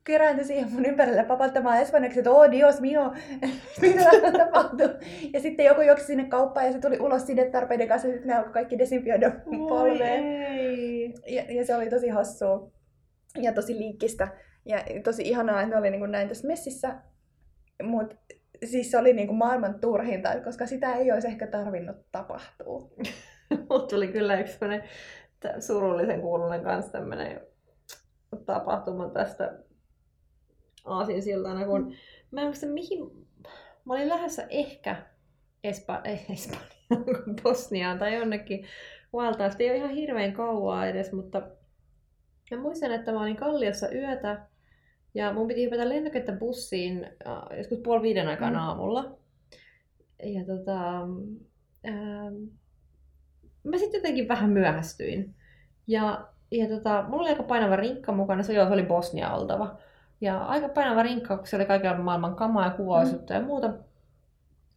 kerääntyi 0.05 0.45
siihen 0.45 0.73
mun 0.73 0.87
ympärille 0.87 1.25
papaltamaan 1.25 1.81
espanjaksi, 1.81 2.19
että 2.19 2.31
oh 2.31 2.51
dios 2.51 2.81
mio, 2.81 3.13
mitä 3.81 4.11
tapahtuu. 4.39 4.89
Ja 5.33 5.41
sitten 5.41 5.67
joku 5.67 5.81
juoksi 5.81 6.07
sinne 6.07 6.25
kauppaan 6.25 6.67
ja 6.67 6.73
se 6.73 6.81
tuli 6.81 6.99
ulos 7.01 7.27
sinne 7.27 7.51
tarpeiden 7.51 7.89
kanssa 7.89 8.09
ja 8.09 8.15
sitten 8.15 8.29
ne 8.29 8.37
alkoi 8.37 8.53
kaikki 8.53 8.79
desinfioida 8.79 9.33
polveen. 9.69 10.25
Ja, 11.27 11.43
ja, 11.49 11.65
se 11.65 11.77
oli 11.77 11.91
tosi 11.91 12.09
hassua 12.09 12.71
ja 13.43 13.53
tosi 13.53 13.79
liikkistä. 13.79 14.29
Ja 14.65 14.79
tosi 15.05 15.23
ihanaa, 15.23 15.63
että 15.63 15.75
ne 15.75 15.81
oli 15.81 15.91
niin 15.91 16.01
kuin 16.01 16.13
näin 16.13 16.29
tässä 16.29 16.49
messissä. 16.49 16.95
Mutta 17.83 18.17
siis 18.65 18.91
se 18.91 18.99
oli 18.99 19.13
niin 19.13 19.27
kuin 19.27 19.39
maailman 19.39 19.81
turhinta, 19.81 20.41
koska 20.45 20.67
sitä 20.67 20.95
ei 20.95 21.13
olisi 21.13 21.29
ehkä 21.29 21.47
tarvinnut 21.47 21.97
tapahtua. 22.13 22.91
Mutta 23.71 23.95
tuli 23.95 24.09
kyllä 24.09 24.41
yksi 24.41 24.59
surullisen 25.61 26.21
kuulunen 26.21 26.63
kanssa 26.63 26.93
tämmöinen 26.93 27.41
tapahtuma 28.47 29.09
tästä 29.09 29.59
aasinsiltana, 30.85 31.67
kun 31.67 31.85
mm. 31.85 31.93
mä 32.31 32.41
en 32.41 32.47
muista 32.47 32.67
mihin, 32.67 33.27
mä 33.85 33.95
olin 33.95 34.09
lähdössä 34.09 34.47
ehkä 34.51 34.97
Espa, 35.65 36.01
ei, 36.05 36.27
Espanjaan, 36.31 37.37
Bosniaan 37.43 37.99
tai 37.99 38.15
jonnekin 38.15 38.67
valtaasti, 39.13 39.65
ei 39.65 39.71
ole 39.71 39.79
ihan 39.79 39.91
hirveän 39.91 40.33
kauaa 40.33 40.87
edes, 40.87 41.13
mutta 41.13 41.43
mä 42.51 42.57
muistan, 42.57 42.93
että 42.93 43.13
mä 43.13 43.23
olin 43.23 43.37
Kalliossa 43.37 43.89
yötä 43.91 44.47
ja 45.17 45.33
mun 45.33 45.49
piti 45.49 45.65
hypätä 45.65 45.89
lentokenttä 45.89 46.33
bussiin 46.33 47.07
joskus 47.57 47.79
puoli 47.79 48.03
viiden 48.03 48.29
aikaan 48.29 48.53
mm. 48.53 48.59
aamulla. 48.59 49.19
ja 50.23 50.45
tota, 50.45 50.81
ää, 51.85 52.31
mä 53.65 53.79
sitten 53.79 53.99
jotenkin 53.99 54.29
vähän 54.29 54.51
myöhästyin. 54.51 55.35
Ja, 55.87 56.29
ja 56.51 56.69
tota, 56.69 57.05
mulla 57.09 57.23
oli 57.23 57.31
aika 57.31 57.43
painava 57.43 57.77
rinkka 57.77 58.13
mukana, 58.13 58.43
se, 58.43 58.53
joo, 58.53 58.67
se 58.67 58.73
oli 58.73 58.83
Bosnia 58.83 59.33
oltava. 59.33 59.79
Ja 60.21 60.45
aika 60.45 60.69
painava 60.69 61.03
rinkka, 61.03 61.37
kun 61.37 61.47
se 61.47 61.57
oli 61.57 61.65
kaikilla 61.65 61.99
maailman 61.99 62.37
kamaa 62.37 62.65
ja 62.65 62.71
kuvausjuttuja 62.71 63.39
mm. 63.39 63.43
ja 63.45 63.47
muuta. 63.47 63.73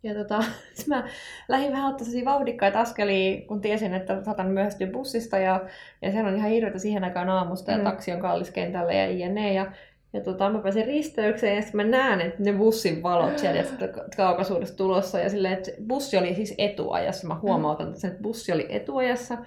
Ja 0.03 0.13
tota, 0.13 0.43
mä 0.88 1.08
lähdin 1.48 1.72
vähän 1.72 1.91
ottaa 1.91 2.08
vauhdikkaita 2.25 2.79
askelia, 2.79 3.48
kun 3.48 3.62
tiesin, 3.62 3.93
että 3.93 4.24
saatan 4.24 4.48
myöhästyä 4.48 4.88
bussista 4.88 5.38
ja, 5.38 5.62
ja 6.01 6.12
se 6.12 6.19
on 6.22 6.36
ihan 6.36 6.50
hirveätä 6.50 6.79
siihen 6.79 7.03
aikaan 7.03 7.29
aamusta 7.29 7.72
ja 7.72 7.77
mm. 7.77 7.84
taksi 7.84 8.12
on 8.12 8.19
kallis 8.19 8.51
kentälle 8.51 8.93
ja 8.93 9.12
jne. 9.12 9.53
Ja, 9.53 9.72
ja 10.13 10.22
tota, 10.22 10.50
mä 10.50 10.60
pääsin 10.60 10.86
risteykseen 10.86 11.56
ja 11.56 11.62
sitten 11.62 11.86
mä 11.86 11.98
näen, 11.98 12.22
että 12.22 12.44
ne 12.44 12.54
bussin 12.54 13.04
valot 13.04 13.39
sieltä 13.39 13.88
kaukaisuudesta 14.18 14.78
tulossa. 14.78 15.20
Ja 15.20 15.30
silleen, 15.30 15.54
että 15.54 15.72
bussi 15.88 16.18
oli 16.18 16.36
siis 16.36 16.54
etuajassa. 16.58 17.28
Mä 17.28 17.39
huomautan, 17.42 17.88
mm. 17.88 17.94
että 17.94 18.22
bussi 18.22 18.51
oli 18.51 18.66
etuajassa. 18.70 19.38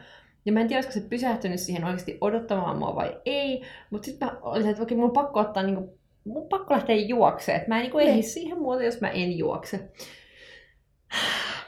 Ja 0.45 0.53
mä 0.53 0.61
en 0.61 0.69
tiedä, 0.69 0.79
olisiko 0.79 0.93
se 0.93 1.09
pysähtynyt 1.09 1.61
siihen 1.61 1.85
oikeasti 1.85 2.19
odottamaan 2.21 2.79
mua 2.79 2.95
vai 2.95 3.17
ei. 3.25 3.63
Mutta 3.91 4.07
sitten 4.07 4.29
mä 4.29 4.39
olin, 4.43 4.69
että 4.69 4.83
okei, 4.83 4.97
mun 4.97 5.07
on 5.07 5.13
pakko 5.13 5.41
ottaa 5.41 5.63
niinku, 5.63 5.99
mun 6.25 6.49
pakko 6.49 6.75
lähteä 6.75 6.97
juokseen. 6.97 7.57
Että 7.57 7.69
mä 7.69 7.77
en 7.77 7.83
niinku 7.83 7.99
ehdi 7.99 8.13
niin. 8.13 8.25
siihen 8.25 8.59
muuta, 8.59 8.83
jos 8.83 9.01
mä 9.01 9.09
en 9.09 9.39
juokse. 9.39 9.81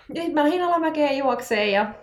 Ja 0.09 0.23
sitten 0.23 0.35
mä 0.35 0.45
lähdin 0.45 0.63
alamäkeen 0.63 1.19
juokseen 1.19 1.73
ja 1.73 1.95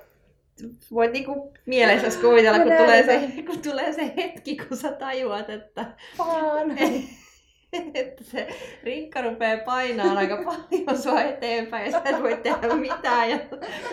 voit 0.91 1.11
niinku 1.11 1.53
mielessä 1.65 2.21
kuvitella, 2.21 2.59
kun 2.59 2.73
tulee, 2.77 3.03
se, 3.03 3.43
kun 3.45 3.61
tulee 3.61 3.93
se 3.93 4.13
hetki, 4.17 4.57
kun 4.57 4.77
sä 4.77 4.91
tajuat, 4.91 5.49
että, 5.49 5.85
että 7.93 8.23
se 8.23 8.47
rinkka 8.83 9.21
rupeaa 9.21 9.57
painaa 9.65 10.17
aika 10.17 10.43
paljon 10.45 10.97
sua 10.97 11.21
eteenpäin 11.21 11.85
ja 11.85 11.91
sä 11.91 12.01
et 12.05 12.21
voi 12.21 12.37
tehdä 12.43 12.75
mitään 12.75 13.29
ja 13.29 13.39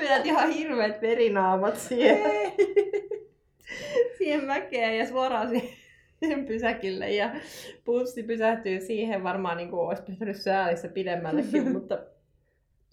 vedät 0.01 0.27
ihan 0.27 0.51
hirveät 0.51 1.03
verinaamat 1.03 1.77
siihen, 1.79 2.19
siihen 4.19 4.45
mäkeen 4.45 4.99
ja 4.99 5.07
suoraan 5.07 5.49
siihen 6.21 6.47
pysäkille 6.47 7.11
ja 7.11 7.31
pulssi 7.85 8.23
pysähtyy. 8.23 8.81
Siihen 8.81 9.25
varmaan 9.25 9.57
niin 9.57 9.71
kuin 9.71 9.81
olisi 9.81 10.03
pitänyt 10.03 10.37
säälissä 10.37 10.89
pidemmällekin, 10.89 11.73
mutta 11.77 11.99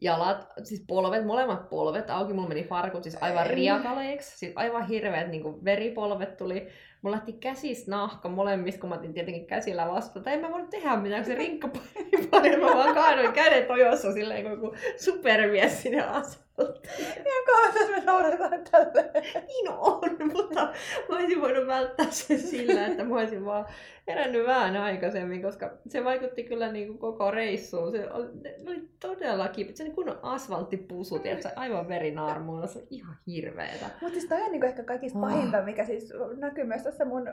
jalat, 0.02 0.48
siis 0.64 0.84
polvet, 0.88 1.26
molemmat 1.26 1.70
polvet 1.70 2.10
auki, 2.10 2.34
mulla 2.34 2.48
meni 2.48 2.64
farkut 2.64 3.04
siis 3.04 3.18
aivan 3.22 3.48
riakaleiksi, 3.48 4.38
siis 4.38 4.54
aivan 4.56 4.88
hirveät 4.88 5.28
niin 5.28 5.66
veripolvet 5.66 6.38
tuli. 6.38 6.68
Mulla 7.02 7.16
lähti 7.16 7.34
käsis 7.34 7.88
nahka 7.88 8.30
molemmista, 8.30 8.82
kun 8.82 8.90
mä 8.90 8.96
otin 8.96 9.14
tietenkin 9.14 9.48
käsillä 9.48 9.88
vastata. 9.88 10.32
En 10.32 10.40
mä 10.40 10.52
voinut 10.52 10.70
tehdä 10.70 10.96
mitään, 10.96 11.24
kun 11.24 11.32
se 11.32 11.38
rinkka 11.38 11.70
paljon. 12.32 12.60
Mä 12.60 12.76
vaan 12.76 12.94
kaadoin 12.94 13.34
kädet 13.34 13.70
ojossa 13.70 14.14
silleen 14.14 14.60
kuin 14.60 14.72
supermies 15.06 15.82
sinne 15.82 16.02
asfalttiin. 16.02 16.45
Ihan 17.26 17.46
kauan 17.46 17.92
me 17.92 18.04
noudataan 18.06 18.64
tälleen. 18.72 19.24
Niin 19.48 19.70
on, 19.70 20.02
mutta 20.34 20.74
mä 21.10 21.16
olisin 21.16 21.42
voinut 21.42 21.68
välttää 21.68 22.12
sen 22.12 22.40
sillä, 22.40 22.88
että 22.88 23.04
mä 23.04 23.16
olisin 23.16 23.46
vaan 23.46 23.66
herännyt 24.08 24.46
vähän 24.46 24.78
aikaisemmin, 24.78 25.42
koska 25.42 25.72
se 25.88 26.04
vaikutti 26.04 26.44
kyllä 26.44 26.72
niin 26.72 26.88
kuin 26.88 26.98
koko 26.98 27.32
reissuun. 27.32 27.92
Se 27.92 28.12
oli, 28.12 28.30
oli 28.68 28.90
todella 29.00 29.48
kipeä. 29.48 29.76
Se 29.76 29.84
niin 29.84 29.96
kuin 29.96 30.12
asfalttipusut, 30.22 31.22
se 31.40 31.52
aivan 31.56 31.88
verinaarmuilla. 31.88 32.68
Se 32.68 32.80
on 32.80 32.88
ihan 32.90 33.16
hirveetä. 33.28 33.86
Mutta 34.02 34.20
siis 34.20 34.30
toi 34.30 34.42
on 34.42 34.52
niin 34.52 34.66
ehkä 34.66 34.84
kaikista 34.84 35.20
pahinta, 35.20 35.62
mikä 35.62 35.86
siis 35.86 36.14
näkyy 36.38 36.64
myös 36.64 36.84
tässä 36.84 37.06
mun 37.06 37.30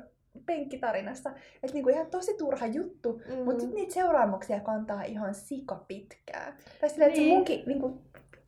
penkkitarinassa. 0.47 1.31
Että 1.55 1.75
niinku 1.75 1.91
ihan 1.91 2.07
tosi 2.07 2.37
turha 2.39 2.67
juttu, 2.67 3.13
mm-hmm. 3.13 3.45
mutta 3.45 3.61
sitten 3.61 3.75
niitä 3.75 3.95
seuraamuksia 3.95 4.61
kantaa 4.61 5.03
ihan 5.03 5.35
sika 5.35 5.85
pitkään. 5.89 6.55
Tai 6.81 6.91
silleen, 6.91 7.09
että 7.09 7.21
niin. 7.21 7.31
se 7.31 7.35
munkin 7.35 7.63
niinku, 7.67 8.03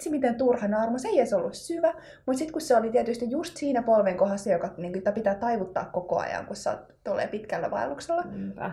se 0.04 0.10
miten 0.10 0.34
turha 0.34 0.68
naarmu, 0.68 0.98
se 0.98 1.08
ei 1.08 1.18
edes 1.18 1.32
ollut 1.32 1.54
syvä, 1.54 1.94
mutta 2.26 2.38
sitten 2.38 2.52
kun 2.52 2.60
se 2.60 2.76
oli 2.76 2.90
tietysti 2.90 3.30
just 3.30 3.56
siinä 3.56 3.82
polven 3.82 4.16
kohdassa, 4.16 4.50
joka 4.50 4.74
niin 4.76 4.92
kuin, 4.92 5.14
pitää 5.14 5.34
taivuttaa 5.34 5.84
koko 5.84 6.18
ajan, 6.18 6.46
kun 6.46 6.56
sä 6.56 6.70
oot 6.70 6.94
pitkällä 7.30 7.70
vaelluksella, 7.70 8.22
Niinpä. 8.22 8.70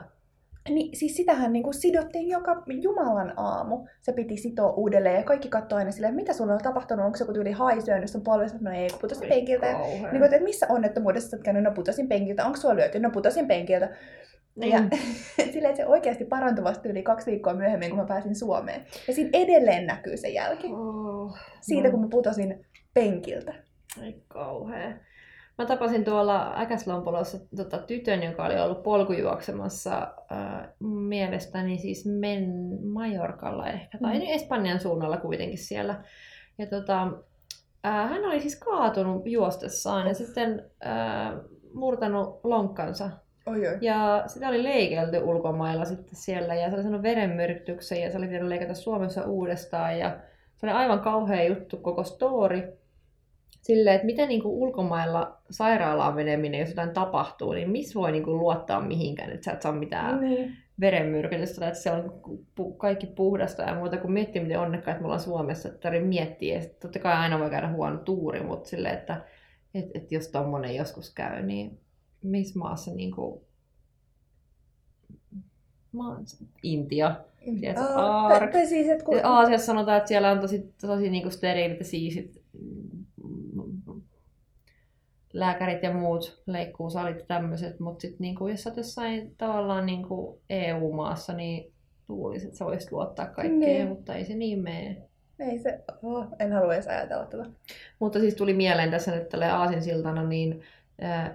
Niin 0.70 0.98
siis 0.98 1.16
sitähän 1.16 1.54
niin 1.54 1.64
kuin 1.64 1.74
sidottiin 1.74 2.30
joka 2.30 2.64
Jumalan 2.68 3.34
aamu. 3.38 3.88
Se 4.02 4.14
piti 4.14 4.38
sitoa 4.38 4.72
uudelleen 4.72 5.16
ja 5.16 5.24
kaikki 5.24 5.50
katsoi 5.50 5.80
aina 5.80 5.92
silleen, 5.92 6.16
mitä 6.16 6.34
sulla 6.34 6.54
on 6.54 6.60
tapahtunut, 6.64 7.06
onko 7.06 7.18
se 7.18 7.24
joku 7.24 7.34
tyyli 7.34 7.52
haisyönyt 7.52 8.10
sun 8.10 8.22
polvesta, 8.22 8.58
no 8.62 8.72
ei, 8.72 8.90
kun 8.90 9.00
putosin 9.00 9.30
penkiltä. 9.30 9.74
niin 9.74 10.10
kuin, 10.12 10.24
että 10.24 10.40
missä 10.40 10.66
onnettomuudessa 10.70 11.30
sä 11.30 11.38
oot 11.38 11.44
käynyt, 11.44 11.64
no 11.64 11.72
putosin 11.72 12.08
penkiltä, 12.08 12.46
onko 12.46 12.58
sua 12.58 12.76
lyöty, 12.76 13.00
no 13.00 13.10
putosin 13.10 13.48
penkiltä. 13.48 13.90
Mm. 14.66 14.72
Ja 14.72 14.98
silleen, 15.54 15.72
että 15.72 15.84
se 15.84 15.88
oikeasti 15.88 16.26
parantui 16.26 16.64
vasta 16.64 16.90
yli 16.90 17.04
kaksi 17.04 17.32
viikkoa 17.32 17.54
myöhemmin, 17.54 17.90
kun 17.90 18.00
mä 18.00 18.06
pääsin 18.06 18.36
Suomeen. 18.36 18.86
Ja 19.08 19.14
siinä 19.14 19.30
edelleen 19.34 19.88
näkyy 19.88 20.18
se 20.18 20.30
jälki. 20.30 20.68
Oh, 20.68 21.38
Siitä, 21.62 21.88
no. 21.88 21.92
kun 21.92 22.02
mä 22.02 22.08
putosin 22.12 22.66
penkiltä. 22.94 23.54
Ei 24.04 24.24
kauhea. 24.28 24.94
Mä 25.58 25.66
tapasin 25.66 26.06
tuolla 26.06 26.54
Äkäslompolossa 26.58 27.38
tota, 27.56 27.78
tytön, 27.78 28.24
joka 28.24 28.46
oli 28.46 28.60
ollut 28.60 28.84
polkujuoksemassa 28.84 30.14
äh, 30.32 30.70
mielestäni 30.80 31.78
siis 31.78 32.06
Men 32.06 32.50
Majorkalla 32.84 33.68
ehkä, 33.68 33.98
tai 33.98 34.20
mm. 34.20 34.26
Espanjan 34.28 34.80
suunnalla 34.80 35.18
kuitenkin 35.18 35.58
siellä. 35.58 36.04
Ja 36.58 36.66
tota, 36.66 37.02
äh, 37.86 38.10
hän 38.10 38.26
oli 38.26 38.40
siis 38.40 38.60
kaatunut 38.60 39.22
juostessaan 39.26 40.08
ja 40.08 40.14
sitten 40.14 40.72
äh, 40.86 41.34
murtanut 41.74 42.40
lonkkansa. 42.44 43.10
Oi, 43.52 43.68
oi. 43.68 43.78
Ja 43.82 44.24
sitä 44.28 44.50
oli 44.50 44.64
leikelty 44.64 45.18
ulkomailla 45.18 45.86
sitten 45.86 46.16
siellä 46.16 46.56
ja 46.56 46.70
se 46.70 46.76
oli 46.76 46.84
sanonut 46.84 47.04
verenmyrkytyksen 47.04 48.02
ja 48.02 48.12
se 48.12 48.18
oli 48.18 48.28
pitänyt 48.28 48.50
leikata 48.50 48.74
Suomessa 48.74 49.24
uudestaan 49.24 50.00
ja 50.00 50.20
se 50.58 50.66
oli 50.66 50.74
aivan 50.74 51.00
kauhea 51.00 51.44
juttu 51.44 51.78
koko 51.78 52.04
story 52.04 52.78
silleen, 53.62 53.96
että 53.96 54.06
miten 54.06 54.30
niin 54.30 54.42
kuin 54.42 54.54
ulkomailla 54.54 55.38
sairaalaan 55.50 56.16
meneminen, 56.16 56.60
jos 56.60 56.70
jotain 56.70 56.94
tapahtuu, 56.94 57.54
niin 57.54 57.70
missä 57.70 58.00
voi 58.00 58.12
niin 58.12 58.24
kuin 58.24 58.38
luottaa 58.38 58.82
mihinkään, 58.82 59.32
että 59.32 59.46
sä 59.46 59.52
et 59.52 59.62
saa 59.62 59.72
mitään 59.72 60.20
niin. 60.22 60.58
verenmyrkytystä, 60.80 61.68
että 61.68 61.80
se 61.80 61.92
on 61.92 62.22
kaikki 62.78 63.08
puhdasta 63.08 63.62
ja 63.62 63.76
muuta, 63.76 63.98
kun 63.98 64.12
miettii, 64.12 64.42
miten 64.42 64.60
onnekkaat 64.60 65.00
me 65.00 65.06
ollaan 65.06 65.20
Suomessa, 65.20 65.70
että 65.70 65.82
tarvitsee 65.82 66.08
miettiä, 66.08 66.60
että 66.60 66.80
totta 66.80 67.00
kai 67.00 67.14
aina 67.14 67.40
voi 67.40 67.50
käydä 67.50 67.70
huono 67.70 67.98
tuuri, 67.98 68.44
mutta 68.44 68.70
silleen, 68.70 68.98
että 68.98 69.22
et, 69.74 69.86
et 69.94 70.12
jos 70.12 70.28
tommonen 70.28 70.76
joskus 70.76 71.14
käy, 71.14 71.42
niin 71.42 71.80
missä 72.24 72.60
maassa 72.60 72.94
niin 72.94 73.12
kuin, 73.12 73.42
maan, 75.92 76.26
Intia, 76.64 77.16
Tiedätkö, 77.60 77.84
Aar... 77.84 78.52
siis, 78.70 78.90
että 78.90 79.06
kun... 79.06 79.20
Aasiassa 79.24 79.66
sanotaan, 79.66 79.98
että 79.98 80.08
siellä 80.08 80.32
on 80.32 80.40
tosi, 80.40 80.74
tosi 80.82 81.10
niin 81.10 81.24
kuin 81.24 81.32
steriilit 81.32 81.80
ja 81.80 81.86
siisit 81.86 82.42
lääkärit 85.34 85.84
ja 85.84 85.94
muut 85.94 86.42
leikkuusalit 86.46 87.20
ja 87.20 87.26
tämmöiset, 87.26 87.80
mutta 87.80 88.02
sitten 88.02 88.18
niinku, 88.20 88.48
jos 88.48 88.68
olet 88.68 88.78
jossain 88.78 89.36
tavallaan 89.38 89.86
niinku 89.86 90.42
EU-maassa, 90.50 91.34
niin 91.34 91.72
luulisin, 92.08 92.48
että 92.48 92.58
sä 92.58 92.66
voisit 92.66 92.92
luottaa 92.92 93.26
kaikkeen, 93.26 93.60
niin. 93.60 93.88
mutta 93.88 94.16
ei 94.16 94.26
se 94.26 94.36
niin 94.36 94.60
mene. 94.60 94.98
Ei 95.40 95.60
se, 95.60 95.80
oh, 96.04 96.26
en 96.40 96.52
halua 96.52 96.74
edes 96.74 96.88
ajatella 96.88 97.26
tätä. 97.26 97.46
Mutta 98.00 98.20
siis 98.20 98.36
tuli 98.36 98.54
mieleen 98.54 98.92
tässä 98.92 99.16
nyt 99.16 99.30
tälle 99.30 99.50
aasinsiltana, 99.50 100.24
niin 100.24 100.62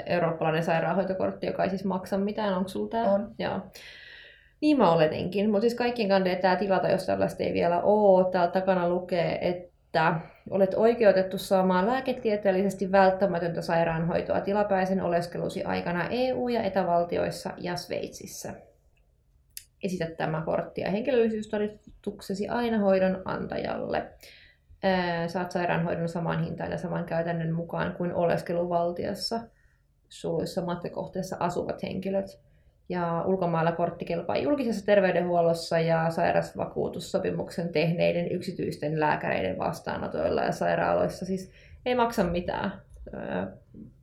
eurooppalainen 0.07 0.65
sairaanhoitokortti, 0.65 1.47
joka 1.47 1.65
ei 1.65 1.71
siis 1.71 1.85
maksa 1.85 2.19
mitään, 2.19 2.55
onko 2.55 2.69
sulla 2.69 2.89
tämä? 2.89 3.13
On. 3.13 3.35
Joo. 3.39 3.61
Niin 4.61 4.79
mä 4.79 4.93
oletinkin, 4.93 5.51
mutta 5.51 5.61
siis 5.61 5.75
kaikkien 5.75 6.09
kannattaa 6.09 6.57
tilata, 6.57 6.89
jos 6.89 7.07
tällaista 7.07 7.43
ei 7.43 7.55
vielä 7.55 7.81
ole. 7.81 8.31
Täällä 8.31 8.51
takana 8.51 8.89
lukee, 8.89 9.49
että 9.49 10.21
olet 10.51 10.75
oikeutettu 10.75 11.39
saamaan 11.39 11.87
lääketieteellisesti 11.87 12.93
välttämätöntä 12.93 13.63
sairaanhoitoa 13.63 14.41
tilapäisen 14.41 15.03
oleskelusi 15.03 15.65
aikana 15.65 16.09
EU- 16.11 16.49
ja 16.49 16.63
etävaltioissa 16.63 17.51
ja 17.57 17.77
Sveitsissä. 17.77 18.55
Esitä 19.83 20.07
tämä 20.17 20.43
kortti 20.45 20.81
ja 20.81 20.91
henkilöllisyystodistuksesi 20.91 22.49
aina 22.49 22.79
hoidon 22.79 23.23
antajalle. 23.25 24.13
Saat 25.27 25.51
sairaanhoidon 25.51 26.09
saman 26.09 26.45
hintaan 26.45 26.71
ja 26.71 26.79
saman 26.79 27.05
käytännön 27.05 27.53
mukaan 27.53 27.93
kuin 27.93 28.15
oleskeluvaltiossa 28.15 29.41
suluissa 30.21 30.65
matkakohteessa 30.65 31.37
asuvat 31.41 31.83
henkilöt 31.83 32.41
ja 32.89 33.25
ulkomailla 33.27 33.73
kortti 33.73 34.05
kelpaa 34.05 34.37
julkisessa 34.37 34.87
terveydenhuollossa 34.87 35.79
ja 35.79 36.11
sairausvakuutussopimuksen 36.11 37.73
tehneiden 37.73 38.33
yksityisten 38.33 39.01
lääkäreiden 39.01 39.59
vastaanotoilla 39.59 40.43
ja 40.43 40.53
sairaaloissa. 40.53 41.27
Siis 41.27 41.53
ei 41.87 41.95
maksa 41.95 42.25
mitään, 42.25 42.73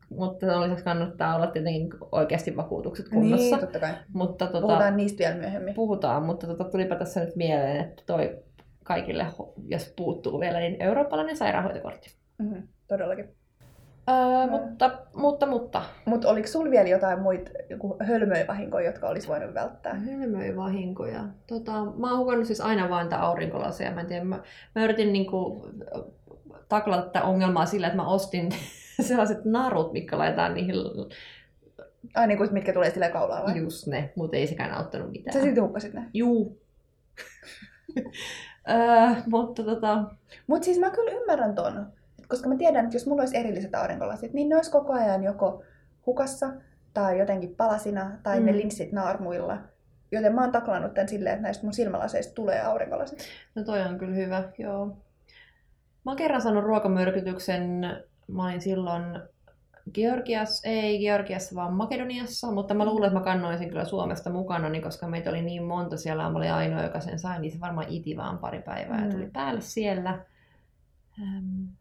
mutta 0.09 0.45
sen 0.45 0.61
lisäksi 0.61 0.83
kannattaa 0.83 1.35
olla 1.35 1.47
tietenkin 1.47 1.89
oikeasti 2.11 2.55
vakuutukset 2.55 3.09
kunnossa. 3.09 3.55
Niin, 3.55 3.59
totta 3.59 3.79
kai. 3.79 3.93
Mutta, 4.13 4.47
tota, 4.47 4.67
puhutaan 4.67 4.97
niistä 4.97 5.17
vielä 5.17 5.35
myöhemmin. 5.35 5.73
Puhutaan, 5.73 6.23
mutta 6.23 6.47
tota, 6.47 6.63
tulipa 6.63 6.95
tässä 6.95 7.19
nyt 7.19 7.35
mieleen, 7.35 7.77
että 7.77 8.03
toi 8.05 8.43
kaikille, 8.83 9.25
jos 9.67 9.93
puuttuu 9.97 10.39
vielä, 10.39 10.59
niin 10.59 10.81
eurooppalainen 10.81 11.37
sairaanhoitokortti. 11.37 12.15
Mm-hmm, 12.37 12.67
todellakin. 12.87 13.42
Öö, 14.09 14.45
no. 14.45 14.57
mutta, 14.57 14.91
mutta, 15.15 15.45
mutta. 15.45 15.81
Mutta 16.05 16.29
oliko 16.29 16.47
sulla 16.47 16.71
vielä 16.71 16.89
jotain 16.89 17.21
muita 17.21 17.51
joku 17.69 17.97
hölmöivahinkoja, 17.99 18.85
jotka 18.85 19.07
olisi 19.07 19.27
voinut 19.27 19.53
välttää? 19.53 19.93
Hölmöivahinkoja? 19.93 21.23
Tota, 21.47 21.71
mä 21.85 22.09
oon 22.09 22.19
hukannut 22.19 22.47
siis 22.47 22.61
aina 22.61 22.89
vain 22.89 23.09
tätä 23.09 23.21
aurinkolaseja. 23.21 23.91
Mä, 23.91 24.01
en 24.01 24.07
tiedä, 24.07 24.23
mä, 24.23 24.39
mä 24.75 24.83
yritin 24.83 25.13
niinku 25.13 25.67
taklata 26.69 27.01
tätä 27.01 27.23
ongelmaa 27.23 27.65
sillä, 27.65 27.87
että 27.87 27.97
mä 27.97 28.07
ostin 28.07 28.49
sellaiset 29.07 29.45
narut, 29.45 29.93
mitkä 29.93 30.17
laitetaan 30.17 30.53
niihin... 30.53 30.75
Ai 32.15 32.27
niin 32.27 32.37
kuin, 32.37 32.53
mitkä 32.53 32.73
tulee 32.73 32.89
sillä 32.89 33.09
kaulaa 33.09 33.43
vai? 33.43 33.57
Just 33.57 33.87
ne, 33.87 34.13
mutta 34.15 34.37
ei 34.37 34.47
sekään 34.47 34.71
auttanut 34.71 35.11
mitään. 35.11 35.33
Sä 35.33 35.41
sitten 35.41 35.63
hukkasit 35.63 35.93
ne? 35.93 36.09
Juu. 36.13 36.61
öö, 38.69 39.21
mutta 39.25 39.63
tota... 39.63 40.03
Mut 40.47 40.63
siis 40.63 40.79
mä 40.79 40.89
kyllä 40.89 41.11
ymmärrän 41.11 41.55
ton. 41.55 41.87
Koska 42.27 42.49
mä 42.49 42.55
tiedän, 42.55 42.85
että 42.85 42.95
jos 42.95 43.07
mulla 43.07 43.21
olisi 43.21 43.37
erilliset 43.37 43.75
aurinkolasit, 43.75 44.33
niin 44.33 44.49
ne 44.49 44.55
olisi 44.55 44.71
koko 44.71 44.93
ajan 44.93 45.23
joko 45.23 45.63
hukassa 46.05 46.49
tai 46.93 47.19
jotenkin 47.19 47.55
palasina 47.55 48.11
tai 48.23 48.39
mm. 48.39 48.45
ne 48.45 48.53
linssit 48.53 48.91
naarmuilla. 48.91 49.57
Joten 50.11 50.35
mä 50.35 50.41
oon 50.41 50.51
taklannut 50.51 50.93
tämän 50.93 51.07
silleen, 51.07 51.33
että 51.33 51.43
näistä 51.43 51.63
mun 51.63 51.73
silmälaseista 51.73 52.33
tulee 52.33 52.61
aurinkolasit. 52.61 53.19
No 53.55 53.63
toi 53.63 53.81
on 53.81 53.97
kyllä 53.97 54.15
hyvä, 54.15 54.43
joo. 54.57 54.85
Mä 56.05 56.11
oon 56.11 56.17
kerran 56.17 56.41
saanut 56.41 56.63
ruokamyrkytyksen, 56.63 57.81
mä 58.27 58.45
olin 58.45 58.61
silloin 58.61 59.03
Georgiassa, 59.93 60.69
ei 60.69 60.99
Georgiassa, 60.99 61.55
vaan 61.55 61.73
Makedoniassa, 61.73 62.51
mutta 62.51 62.73
mä 62.73 62.85
luulen, 62.85 63.07
että 63.07 63.19
mä 63.19 63.23
kannoin 63.23 63.57
sen 63.57 63.69
kyllä 63.69 63.85
Suomesta 63.85 64.29
mukana, 64.29 64.69
niin 64.69 64.83
koska 64.83 65.07
meitä 65.07 65.29
oli 65.29 65.41
niin 65.41 65.63
monta 65.63 65.97
siellä, 65.97 66.29
mä 66.29 66.37
olin 66.37 66.53
ainoa, 66.53 66.83
joka 66.83 66.99
sen 66.99 67.19
sai, 67.19 67.39
niin 67.39 67.51
se 67.51 67.59
varmaan 67.59 67.87
iti 67.89 68.17
vaan 68.17 68.37
pari 68.37 68.61
päivää 68.61 68.97
mm. 68.97 69.05
ja 69.05 69.11
tuli 69.11 69.29
päälle 69.33 69.61
siellä. 69.61 70.19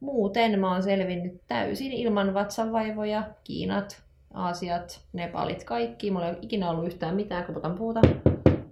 Muuten 0.00 0.60
mä 0.60 0.72
oon 0.72 0.82
selvinnyt 0.82 1.40
täysin 1.46 1.92
ilman 1.92 2.34
vatsanvaivoja, 2.34 3.30
Kiinat, 3.44 4.02
Aasiat, 4.34 5.04
Nepalit, 5.12 5.64
kaikki. 5.64 6.10
Mulla 6.10 6.26
ei 6.26 6.32
ole 6.32 6.38
ikinä 6.42 6.70
ollut 6.70 6.86
yhtään 6.86 7.14
mitään, 7.14 7.44
kun 7.44 7.74
puuta 7.78 8.00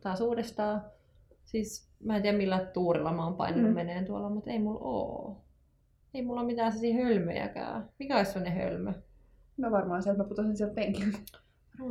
taas 0.01 0.21
uudestaan. 0.21 0.83
Siis 1.45 1.89
mä 2.05 2.17
en 2.17 2.23
tiedä 2.23 2.39
millä 2.39 2.59
tuurilla 2.59 3.13
mä 3.13 3.25
oon 3.25 3.37
painanut 3.37 3.71
mm. 3.71 3.75
meneen 3.75 4.05
tuolla, 4.05 4.31
mutta 4.31 4.51
ei 4.51 4.59
mulla 4.59 4.81
oo. 4.83 5.37
Ei 6.15 6.23
mulla 6.23 6.41
ole 6.41 6.47
mitään 6.47 6.73
sellaisia 6.73 7.05
hölmöjäkään. 7.05 7.89
Mikä 7.99 8.17
olisi 8.17 8.33
sellainen 8.33 8.63
hölmö? 8.63 8.93
No 9.57 9.71
varmaan 9.71 10.03
se, 10.03 10.11
että 10.11 10.23
mä 10.23 10.29
putosin 10.29 10.57
sieltä 10.57 10.75
penkiltä. 10.75 11.19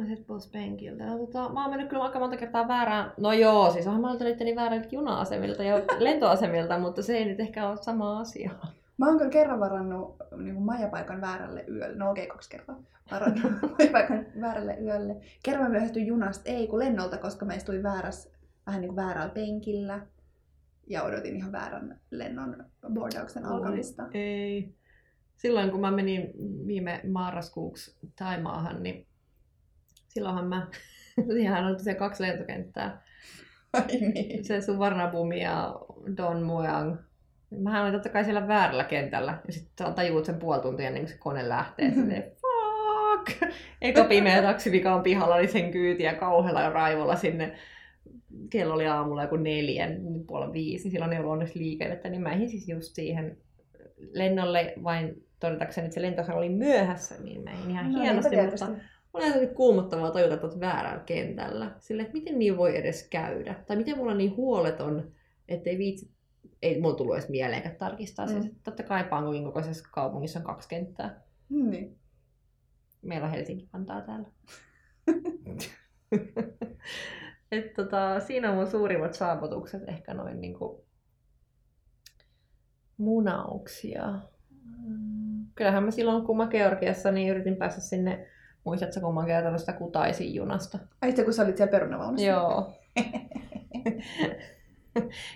Sieltä 0.05 0.23
pois 0.27 0.47
penkiltä. 0.47 1.05
No, 1.05 1.17
tota, 1.17 1.49
mä 1.49 1.61
oon 1.61 1.69
mennyt 1.69 1.89
kyllä 1.89 2.03
aika 2.03 2.19
monta 2.19 2.37
kertaa 2.37 2.67
väärään. 2.67 3.11
No 3.17 3.33
joo, 3.33 3.71
siis 3.71 3.87
onhan 3.87 4.01
mä 4.01 4.09
löytänyt 4.09 4.33
itteni 4.33 4.55
vääräiltä 4.55 4.87
juna-asemilta 4.91 5.63
ja 5.63 5.75
lentoasemilta, 5.99 6.79
mutta 6.79 7.01
se 7.01 7.17
ei 7.17 7.25
nyt 7.25 7.39
ehkä 7.39 7.69
ole 7.69 7.77
sama 7.77 8.19
asia. 8.19 8.51
Mä 8.97 9.07
oon 9.07 9.17
kyllä 9.17 9.31
kerran 9.31 9.59
varannut 9.59 10.15
niin 10.37 10.61
majapaikan 10.61 11.21
väärälle 11.21 11.65
yölle. 11.67 11.95
No 11.95 12.11
okei, 12.11 12.23
okay, 12.23 12.31
kaksi 12.31 12.49
kertaa. 12.49 12.83
Varannut 13.11 13.51
majapaikan 13.79 14.25
väärälle 14.41 14.77
yölle. 14.81 15.15
Kerran 15.43 15.63
mä 15.63 15.69
myöhästyin 15.69 16.07
junasta, 16.07 16.49
ei 16.49 16.67
kun 16.67 16.79
lennolta, 16.79 17.17
koska 17.17 17.45
mä 17.45 17.53
istuin 17.53 17.83
väärässä, 17.83 18.29
vähän 18.67 18.81
niin 18.81 18.89
kuin 18.89 19.05
väärällä 19.05 19.33
penkillä. 19.33 19.99
Ja 20.87 21.03
odotin 21.03 21.35
ihan 21.35 21.51
väärän 21.51 21.99
lennon 22.11 22.65
boardauksen 22.93 23.45
alkamista. 23.45 24.07
Ei. 24.13 24.73
Silloin 25.35 25.71
kun 25.71 25.81
mä 25.81 25.91
menin 25.91 26.33
viime 26.67 27.01
marraskuuksi 27.11 27.97
Taimaahan, 28.15 28.83
niin 28.83 29.07
silloinhan 30.09 30.45
mä, 30.45 30.67
ihan 31.39 31.65
on 31.65 31.79
se 31.79 31.95
kaksi 31.95 32.23
lentokenttää. 32.23 33.01
Ai 33.73 33.85
niin. 33.87 34.45
Se 34.45 34.61
Suvarnabumi 34.61 35.41
ja 35.41 35.75
Don 36.17 36.43
Mueang 36.43 36.97
Mähän 37.57 37.81
olin 37.81 37.93
totta 37.93 38.09
kai 38.09 38.23
siellä 38.23 38.47
väärällä 38.47 38.83
kentällä. 38.83 39.37
Ja 39.47 39.53
sitten 39.53 39.93
tajuut 39.93 40.25
sen 40.25 40.39
puoli 40.39 40.61
tuntia 40.61 40.87
ennen 40.87 41.03
kuin 41.03 41.11
se 41.11 41.17
kone 41.17 41.49
lähtee. 41.49 41.87
Mm-hmm. 41.87 42.03
Silleen, 42.03 42.23
fuck! 42.23 43.53
Eka 43.81 44.03
pimeä 44.03 44.41
taksi, 44.41 44.69
mikä 44.69 44.95
on 44.95 45.03
pihalla, 45.03 45.35
oli 45.35 45.47
sen 45.47 45.71
kyytiä 45.71 46.13
kauhealla 46.13 46.61
ja 46.61 46.69
raivolla 46.69 47.15
sinne. 47.15 47.55
Kello 48.49 48.73
oli 48.73 48.87
aamulla 48.87 49.23
joku 49.23 49.35
neljän, 49.35 49.97
puoli 50.27 50.53
viisi, 50.53 50.89
silloin 50.89 51.13
ei 51.13 51.19
ollut 51.19 51.31
onneksi 51.31 51.59
liikennettä, 51.59 52.09
niin 52.09 52.21
mä 52.21 52.37
siis 52.37 52.69
just 52.69 52.95
siihen 52.95 53.37
lennolle 54.13 54.73
vain 54.83 55.23
todetakseni, 55.39 55.85
että 55.85 55.95
se 55.95 56.01
lentohan 56.01 56.37
oli 56.37 56.49
myöhässä, 56.49 57.15
niin 57.23 57.43
mä 57.43 57.51
ihan 57.69 57.93
no, 57.93 57.99
hienosti, 57.99 58.35
mutta 58.35 58.67
on 59.13 59.33
se 59.33 59.47
kuumottavaa 59.47 60.11
tajuta, 60.11 60.33
että 60.33 60.47
olet 60.47 60.59
väärällä 60.59 61.03
kentällä. 61.03 61.75
Sille, 61.79 62.01
että 62.01 62.13
miten 62.13 62.39
niin 62.39 62.57
voi 62.57 62.77
edes 62.77 63.07
käydä? 63.09 63.55
Tai 63.67 63.77
miten 63.77 63.97
mulla 63.97 64.11
on 64.11 64.17
niin 64.17 64.35
huoleton, 64.35 65.11
ettei 65.47 65.77
viitsi 65.77 66.11
ei 66.61 66.81
mulla 66.81 66.95
tullut 66.95 67.15
edes 67.15 67.29
mieleenkään 67.29 67.75
tarkistaa. 67.75 68.25
Mm. 68.25 68.31
Siis, 68.31 68.53
totta 68.63 68.83
kai 68.83 69.03
Bangkokin 69.03 69.43
kokoisessa 69.43 69.89
kaupungissa 69.91 70.39
on 70.39 70.45
kaksi 70.45 70.69
kenttää. 70.69 71.21
Niin. 71.49 71.99
Meillä 73.01 73.25
on 73.25 73.31
Helsinki 73.31 73.69
antaa 73.73 74.01
täällä. 74.01 74.29
Et 77.51 77.73
tota, 77.73 78.19
siinä 78.19 78.49
on 78.49 78.55
mun 78.55 78.67
suurimmat 78.67 79.13
saavutukset 79.13 79.89
ehkä 79.89 80.13
noin 80.13 80.41
niinku 80.41 80.85
munauksia. 82.97 84.19
Mm. 84.77 85.45
Kyllähän 85.55 85.83
mä 85.83 85.91
silloin, 85.91 86.25
kun 86.25 86.37
mä 86.37 86.47
Georgiassa, 86.47 87.11
niin 87.11 87.29
yritin 87.29 87.55
päästä 87.55 87.81
sinne, 87.81 88.27
muistatko, 88.69 88.99
kun 88.99 89.15
mä 89.15 89.25
kertonut 89.25 89.59
sitä 89.59 89.73
Kutaisin 89.73 90.35
junasta? 90.35 90.79
Ai 91.01 91.13
kun 91.13 91.33
sä 91.33 91.43
olit 91.43 91.57
siellä 91.57 91.71
perunavaunussa? 91.71 92.27
Joo. 92.27 92.73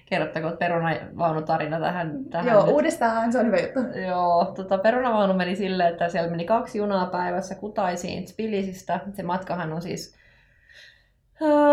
Kerrottakoon 0.10 0.58
perunavaunutarina 0.58 1.80
tähän, 1.80 2.26
tähän 2.26 2.54
Joo, 2.54 2.66
nyt. 2.66 2.74
uudestaan, 2.74 3.32
se 3.32 3.40
on 3.40 3.46
hyvä 3.46 3.58
juttu. 3.58 3.80
Joo, 4.08 4.54
tota, 4.56 4.78
perunavaunu 4.78 5.34
meni 5.34 5.56
silleen, 5.56 5.92
että 5.92 6.10
siellä 6.10 6.32
meni 6.32 6.46
kaksi 6.46 6.78
junaa 6.78 7.06
päivässä 7.06 7.56
Kutaisiin 7.56 8.26
Tbilisistä. 8.26 9.00
Se 9.14 9.24
matkahan 9.24 9.74
on 9.74 9.82
siis 9.82 10.16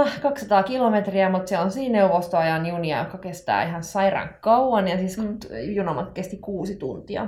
äh, 0.06 0.20
200 0.20 0.62
kilometriä, 0.62 1.30
mutta 1.30 1.48
se 1.48 1.58
on 1.58 1.70
siinä 1.70 1.98
neuvostoajan 1.98 2.66
junia, 2.66 2.98
joka 2.98 3.18
kestää 3.18 3.62
ihan 3.62 3.84
sairaan 3.84 4.28
kauan. 4.40 4.88
Ja 4.88 4.98
siis 4.98 5.18
mm. 5.18 5.38
junamat 5.62 6.10
kesti 6.12 6.36
kuusi 6.36 6.76
tuntia. 6.76 7.26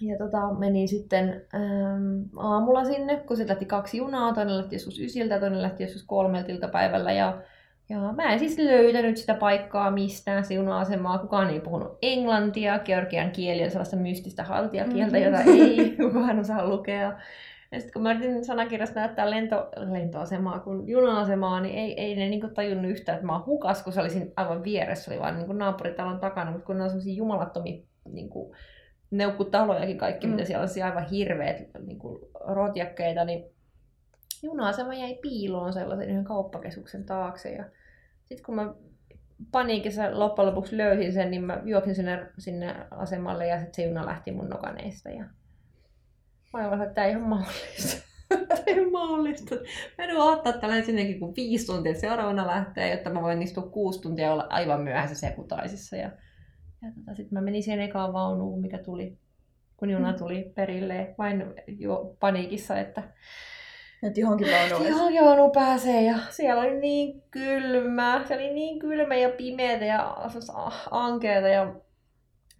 Ja 0.00 0.18
tota, 0.18 0.52
meni 0.58 0.86
sitten 0.86 1.44
ähm, 1.54 2.22
aamulla 2.36 2.84
sinne, 2.84 3.16
kun 3.16 3.36
se 3.36 3.48
lähti 3.48 3.64
kaksi 3.64 3.96
junaa, 3.96 4.34
toinen 4.34 4.58
lähti 4.58 4.74
joskus 4.74 4.98
ysiltä, 4.98 5.40
toinen 5.40 5.62
lähti 5.62 5.82
joskus 5.82 6.02
kolmelta 6.02 6.52
iltapäivällä. 6.52 7.12
Ja 7.12 7.42
ja 7.88 7.98
mä 7.98 8.32
en 8.32 8.38
siis 8.38 8.58
löytänyt 8.58 9.16
sitä 9.16 9.34
paikkaa 9.34 9.90
mistään 9.90 10.44
siuna-asemaa. 10.44 11.18
Kukaan 11.18 11.50
ei 11.50 11.60
puhunut 11.60 11.98
englantia, 12.02 12.78
georgian 12.78 13.30
kieli 13.30 13.64
on 13.64 13.70
sellaista 13.70 13.96
mystistä 13.96 14.42
haltijakieltä, 14.42 15.18
jota 15.18 15.40
ei 15.40 15.96
kukaan 16.02 16.38
osaa 16.38 16.68
lukea. 16.68 17.12
Ja 17.72 17.80
sitten 17.80 17.92
kun 17.92 18.02
mä 18.02 18.12
yritin 18.12 18.44
sanakirjasta 18.44 19.00
näyttää 19.00 19.30
lento, 19.30 19.68
lentoasemaa 19.76 20.58
kuin 20.60 20.88
juna-asemaa, 20.88 21.60
niin 21.60 21.74
ei, 21.74 22.00
ei 22.00 22.16
ne 22.16 22.28
niinku 22.28 22.48
tajunnut 22.48 22.90
yhtään, 22.90 23.16
että 23.16 23.26
mä 23.26 23.32
oon 23.32 23.46
hukas, 23.46 23.82
kun 23.82 23.92
se 23.92 24.00
oli 24.00 24.10
siinä 24.10 24.26
aivan 24.36 24.64
vieressä, 24.64 25.10
oli 25.10 25.20
vaan 25.20 25.36
niinku 25.36 25.52
naapuritalon 25.52 26.20
takana, 26.20 26.50
mutta 26.50 26.66
kun 26.66 26.78
ne 26.78 26.82
on 26.82 26.90
sellaisia 26.90 27.14
jumalattomia 27.14 27.82
niinku, 28.08 28.54
neukkutalojakin 29.10 29.98
kaikki, 29.98 30.26
mm. 30.26 30.32
mitä 30.32 30.44
siellä 30.44 30.62
on 30.62 30.84
aivan 30.84 31.08
hirveät 31.10 31.56
niinku, 31.86 32.30
rotjakkeita, 32.40 33.24
niin 33.24 33.44
juna-asema 34.42 34.94
jäi 34.94 35.18
piiloon 35.22 35.72
sellaisen 35.72 36.10
yhden 36.10 36.24
kauppakeskuksen 36.24 37.04
taakse. 37.04 37.52
Ja 37.52 37.64
sitten 38.18 38.44
kun 38.46 38.54
mä 38.54 38.74
paniikissa 39.52 40.18
loppujen 40.18 40.50
lopuksi 40.50 40.76
löysin 40.76 41.12
sen, 41.12 41.30
niin 41.30 41.44
mä 41.44 41.62
juoksin 41.64 41.94
sinne, 41.94 42.26
sinne 42.38 42.74
asemalle 42.90 43.46
ja 43.46 43.56
sitten 43.56 43.74
se 43.74 43.88
juna 43.88 44.06
lähti 44.06 44.32
mun 44.32 44.48
nokaneista. 44.48 45.10
Ja 45.10 45.24
mä 46.52 46.68
olin 46.68 46.82
että 46.82 46.94
tämä 46.94 47.06
ei 47.06 47.16
ole 47.16 47.24
mahdollista. 47.24 48.06
tämä 48.48 48.62
ei 48.66 48.80
ole 48.80 48.90
mahdollista. 48.90 49.54
Mä 49.98 50.04
en 50.04 50.16
voi 50.16 50.32
ottaa 50.32 50.52
tällainen 50.52 50.86
sinnekin 50.86 51.20
kuin 51.20 51.36
viisi 51.36 51.66
tuntia, 51.66 51.90
että 51.90 52.00
seuraavana 52.00 52.46
lähtee, 52.46 52.90
jotta 52.90 53.10
mä 53.10 53.22
voin 53.22 53.42
istua 53.42 53.62
kuusi 53.62 54.00
tuntia 54.00 54.32
olla 54.32 54.46
aivan 54.50 54.80
myöhässä 54.80 55.14
sekutaisissa. 55.14 55.96
Ja, 55.96 56.10
ja 56.82 56.88
tota, 56.94 57.14
sitten 57.14 57.38
mä 57.38 57.40
menin 57.40 57.62
siihen 57.62 57.80
ekaan 57.80 58.12
vaunuun, 58.12 58.60
mikä 58.60 58.78
tuli, 58.78 59.18
kun 59.76 59.90
juna 59.90 60.12
mm. 60.12 60.18
tuli 60.18 60.52
perille, 60.54 61.14
vain 61.18 61.54
jo 61.66 62.16
paniikissa, 62.20 62.78
että 62.78 63.02
että 64.02 64.20
johonkin 64.20 64.48
vaunuun. 64.52 64.88
Johonkin 64.88 65.24
vaunuun 65.24 65.52
pääsee 65.52 66.02
ja 66.02 66.18
siellä 66.30 66.62
oli 66.62 66.80
niin 66.80 67.22
kylmä. 67.30 68.24
Se 68.28 68.34
oli 68.34 68.54
niin 68.54 68.78
kylmä 68.78 69.14
ja 69.14 69.28
pimeätä 69.28 69.84
ja 69.84 70.16
ankeeta 70.90 71.48
ja 71.48 71.74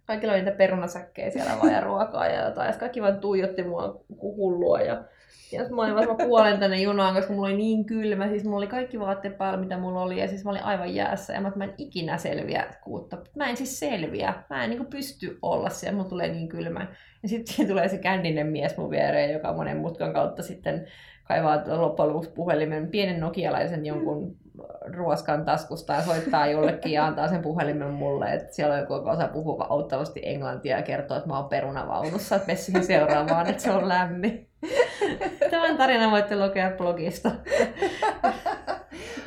kaikilla 0.05 0.33
oli 0.33 0.41
niitä 0.41 0.57
perunasäkkejä 0.57 1.29
siellä 1.29 1.51
vaan 1.61 1.73
ja 1.73 1.81
ruokaa 1.81 2.27
ja 2.27 2.45
jotain. 2.45 2.67
Ja 2.67 2.79
kaikki 2.79 3.01
vaan 3.01 3.19
tuijotti 3.19 3.63
mua 3.63 4.01
hullua 4.21 4.81
ja 4.81 5.03
ja 5.51 5.69
mä 5.69 5.81
olin 5.81 5.95
vaan 5.95 6.17
kuolen 6.27 6.59
tänne 6.59 6.81
junaan, 6.81 7.15
koska 7.15 7.33
mulla 7.33 7.47
oli 7.47 7.57
niin 7.57 7.85
kylmä. 7.85 8.27
Siis 8.27 8.43
mulla 8.43 8.57
oli 8.57 8.67
kaikki 8.67 8.99
vaatteet 8.99 9.37
päällä, 9.37 9.59
mitä 9.59 9.77
mulla 9.77 10.01
oli. 10.01 10.19
Ja 10.19 10.27
siis 10.27 10.43
mä 10.43 10.51
olin 10.51 10.63
aivan 10.63 10.95
jäässä. 10.95 11.33
Ja 11.33 11.41
mä, 11.41 11.51
mä 11.55 11.63
en 11.63 11.73
ikinä 11.77 12.17
selviä 12.17 12.65
kuutta. 12.83 13.17
Mä 13.35 13.49
en 13.49 13.57
siis 13.57 13.79
selviä. 13.79 14.33
Mä 14.49 14.63
en 14.63 14.69
niin 14.69 14.85
pysty 14.85 15.39
olla 15.41 15.69
siellä. 15.69 15.95
Mulla 15.95 16.09
tulee 16.09 16.29
niin 16.29 16.49
kylmä. 16.49 16.87
Ja 17.23 17.29
sitten 17.29 17.67
tulee 17.67 17.87
se 17.87 17.97
känninen 17.97 18.47
mies 18.47 18.77
mun 18.77 18.89
viereen, 18.89 19.33
joka 19.33 19.53
monen 19.53 19.77
mutkan 19.77 20.13
kautta 20.13 20.43
sitten 20.43 20.87
kaivaa 21.27 21.63
loppujen 21.67 22.09
lopuksi 22.09 22.31
puhelimen, 22.31 22.87
pienen 22.87 23.19
nokialaisen 23.19 23.85
jonkun 23.85 24.35
ruoskan 24.85 25.45
taskusta 25.45 25.93
ja 25.93 26.01
soittaa 26.01 26.47
jollekin 26.47 26.91
ja 26.91 27.05
antaa 27.05 27.27
sen 27.27 27.41
puhelimen 27.41 27.91
mulle, 27.91 28.33
että 28.33 28.55
siellä 28.55 28.73
on 28.73 28.79
joku, 28.79 28.93
joka 28.93 29.11
osaa 29.11 29.27
puhua 29.27 29.67
auttavasti 29.69 30.21
englantia 30.23 30.77
ja 30.77 30.83
kertoo, 30.83 31.17
että 31.17 31.29
mä 31.29 31.39
oon 31.39 31.49
perunavaunussa, 31.49 32.35
että 32.35 32.47
mene 32.47 32.57
siihen 32.57 32.85
seuraavaan, 32.85 33.49
että 33.49 33.63
se 33.63 33.71
on 33.71 33.87
lämmin. 33.87 34.46
Tämän 35.51 35.77
tarinan 35.77 36.11
voitte 36.11 36.47
lukea 36.47 36.71
blogista. 36.77 37.31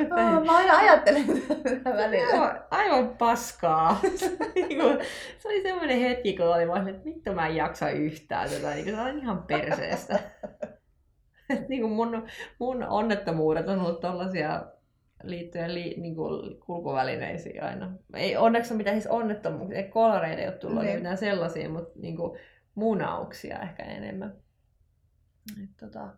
Oh, 0.01 0.45
mä 0.47 0.57
aina 0.57 0.77
ajattelen 0.77 1.27
tätä 1.63 1.97
välillä. 1.97 2.33
Aivan, 2.33 2.65
aivan 2.71 3.09
paskaa. 3.19 4.01
Niinku, 4.55 5.05
se 5.39 5.49
oli 5.49 5.63
semmoinen 5.63 6.01
hetki, 6.01 6.37
kun 6.37 6.47
oli 6.47 6.69
vaan, 6.69 6.89
että 6.89 7.05
vittu 7.05 7.33
mä 7.33 7.47
en 7.47 7.57
jaksa 7.57 7.91
yhtään 7.91 8.51
tätä. 8.51 8.75
Niin 8.75 8.85
se 8.85 9.01
oli 9.01 9.19
ihan 9.19 9.43
perseestä. 9.43 10.19
niin 11.69 11.81
kuin 11.81 11.93
mun, 11.93 12.29
mun 12.59 12.85
onnettomuudet 12.85 13.69
on 13.69 13.81
ollut 13.81 14.01
tollasia 14.01 14.63
liittyen 15.23 15.75
li, 15.75 15.95
niin 15.99 16.15
kuin 16.15 16.61
kulkuvälineisiin 16.61 17.63
aina. 17.63 17.93
Ei 18.15 18.37
onneksi 18.37 18.73
ole 18.73 18.79
mitään 18.79 18.97
siis 18.97 19.13
onnettomuuksia, 19.13 19.79
ei 19.79 19.89
kolareita 19.89 20.41
ei 20.41 20.49
ole 20.49 20.57
tullut, 20.57 20.83
niin. 20.83 20.97
mitään 20.97 21.19
sellaisia, 21.19 21.69
mutta 21.69 21.99
niin 22.01 22.17
kuin 22.17 22.39
munauksia 22.75 23.59
ehkä 23.59 23.83
enemmän. 23.83 24.35
Et, 25.63 25.71
tota, 25.81 26.09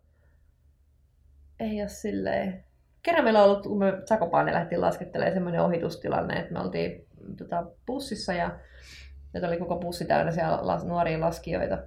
ei 1.61 1.81
ole 1.81 1.89
silleen... 1.89 2.65
Kerran 3.03 3.25
meillä 3.25 3.45
on 3.45 3.51
ollut, 3.51 3.63
kun 3.63 3.79
me 3.79 3.93
Sakopaane 4.05 4.53
lähtiin 4.53 4.81
laskettelemaan 4.81 5.35
semmoinen 5.35 5.63
ohitustilanne, 5.63 6.35
että 6.35 6.53
me 6.53 6.61
oltiin 6.61 7.07
tota, 7.37 7.67
bussissa 7.87 8.33
ja 8.33 8.59
nyt 9.33 9.45
oli 9.45 9.57
koko 9.57 9.77
bussi 9.77 10.05
täynnä 10.05 10.33
siellä 10.33 10.59
las, 10.63 10.85
nuoria 10.85 11.21
laskijoita. 11.21 11.79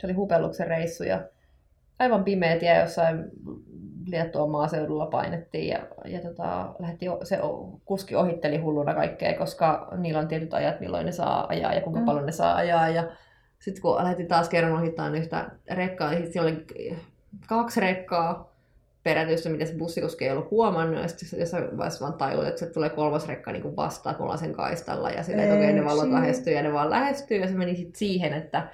Se 0.00 0.06
oli 0.06 0.12
hupelluksen 0.12 0.66
reissu 0.66 1.04
ja 1.04 1.28
aivan 1.98 2.24
pimeä 2.24 2.58
tie 2.58 2.80
jossain 2.80 3.24
Liettuan 4.06 4.50
maaseudulla 4.50 5.06
painettiin 5.06 5.68
ja, 5.68 5.86
ja 6.04 6.20
tota, 6.20 6.74
lähti, 6.78 7.06
se 7.22 7.38
kuski 7.84 8.16
ohitteli 8.16 8.58
hulluna 8.58 8.94
kaikkea, 8.94 9.38
koska 9.38 9.88
niillä 9.96 10.20
on 10.20 10.28
tietyt 10.28 10.54
ajat, 10.54 10.80
milloin 10.80 11.06
ne 11.06 11.12
saa 11.12 11.46
ajaa 11.48 11.74
ja 11.74 11.80
kuinka 11.80 12.00
mm. 12.00 12.06
paljon 12.06 12.26
ne 12.26 12.32
saa 12.32 12.56
ajaa. 12.56 12.88
Ja 12.88 13.04
sitten 13.64 13.82
kun 13.82 13.96
lähti 13.96 14.24
taas 14.24 14.48
kerran 14.48 14.72
ohittaa 14.72 15.08
yhtä 15.08 15.50
rekkaa, 15.70 16.10
niin 16.10 16.22
sitten 16.22 16.42
oli 16.42 16.66
kaksi 17.46 17.80
rekkaa 17.80 18.54
perätyssä, 19.02 19.50
mitä 19.50 19.64
se 19.64 19.74
bussikuski 19.74 20.24
ei 20.24 20.30
ollut 20.30 20.50
huomannut, 20.50 21.02
ja 21.02 21.08
sitten 21.08 21.40
jossain 21.40 21.78
vaiheessa 21.78 22.04
vaan 22.04 22.18
tajuin, 22.18 22.48
että 22.48 22.60
se 22.60 22.66
tulee 22.66 22.90
kolmas 22.90 23.28
rekka 23.28 23.52
niin 23.52 23.76
vastaan, 23.76 24.16
me 24.18 24.22
ollaan 24.22 24.38
sen 24.38 24.52
kaistalla, 24.52 25.10
ja 25.10 25.22
sitten, 25.22 25.44
että 25.44 25.54
okei, 25.54 25.70
okay, 25.70 25.80
ne 25.80 25.84
valot 25.84 26.10
lähestyy, 26.10 26.52
ja 26.52 26.62
ne 26.62 26.72
vaan 26.72 26.90
lähestyy, 26.90 27.36
ja 27.36 27.48
se 27.48 27.54
meni 27.54 27.76
sitten 27.76 27.98
siihen, 27.98 28.32
että 28.32 28.68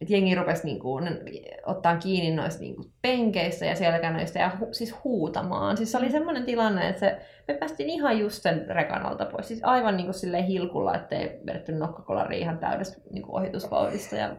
että 0.00 0.14
jengi 0.14 0.34
rupesi 0.34 0.64
niin 0.64 0.80
kuin, 0.80 1.04
ottaa 1.66 1.96
kiinni 1.96 2.36
noista 2.36 2.60
niin 2.60 2.76
kuin, 2.76 2.92
penkeistä 3.02 3.64
ja 3.64 3.74
selkänöistä 3.74 4.38
ja 4.38 4.50
hu, 4.60 4.68
siis 4.72 5.04
huutamaan. 5.04 5.76
Siis 5.76 5.92
se 5.92 5.98
oli 5.98 6.10
semmoinen 6.10 6.44
tilanne, 6.44 6.88
että 6.88 7.00
se, 7.00 7.18
me 7.48 7.54
päästiin 7.54 7.90
ihan 7.90 8.18
just 8.18 8.42
sen 8.42 8.66
rekan 8.68 9.06
alta 9.06 9.24
pois. 9.24 9.48
Siis 9.48 9.60
aivan 9.64 9.96
niin 9.96 10.06
kuin 10.06 10.44
hilkulla, 10.44 10.94
ettei 10.94 11.40
vedetty 11.46 11.72
nokkakolari 11.72 12.40
ihan 12.40 12.58
täydestä 12.58 13.00
niin 13.10 13.22
kuin 13.22 13.42
ohitusvauhdista. 13.42 14.16
Ja 14.16 14.36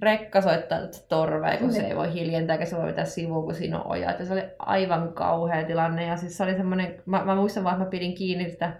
rekka 0.00 0.40
soittaa 0.40 0.78
torvea, 1.08 1.56
kun 1.56 1.72
se 1.72 1.82
ei 1.82 1.96
voi 1.96 2.12
hiljentää, 2.12 2.54
eikä 2.54 2.66
se 2.66 2.76
voi 2.76 2.86
vetää 2.86 3.04
sivuun, 3.04 3.44
kun 3.44 3.54
siinä 3.54 3.80
on 3.80 3.90
oja. 3.90 4.10
Että 4.10 4.24
se 4.24 4.32
oli 4.32 4.44
aivan 4.58 5.12
kauhea 5.12 5.66
tilanne. 5.66 6.06
Ja 6.06 6.16
siis 6.16 6.36
se 6.36 6.42
oli 6.42 6.54
semmoinen, 6.54 7.02
mä, 7.06 7.24
mä 7.24 7.34
muistan 7.34 7.64
vaan, 7.64 7.74
että 7.74 7.84
mä 7.84 7.90
pidin 7.90 8.14
kiinni 8.14 8.50
sitä 8.50 8.72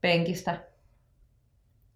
penkistä 0.00 0.56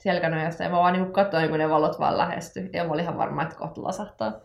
selkänojasta. 0.02 0.62
Ja 0.62 0.70
mä 0.70 0.76
vaan 0.76 0.92
niin 0.92 1.12
katsoin, 1.12 1.48
kun 1.48 1.58
ne 1.58 1.68
valot 1.68 1.98
vaan 1.98 2.18
lähestyi. 2.18 2.70
Ja 2.72 2.84
mä 2.84 2.92
olin 2.92 3.02
ihan 3.02 3.18
varma, 3.18 3.42
että 3.42 3.56
kohta 3.56 3.82
lasahtaa. 3.82 4.40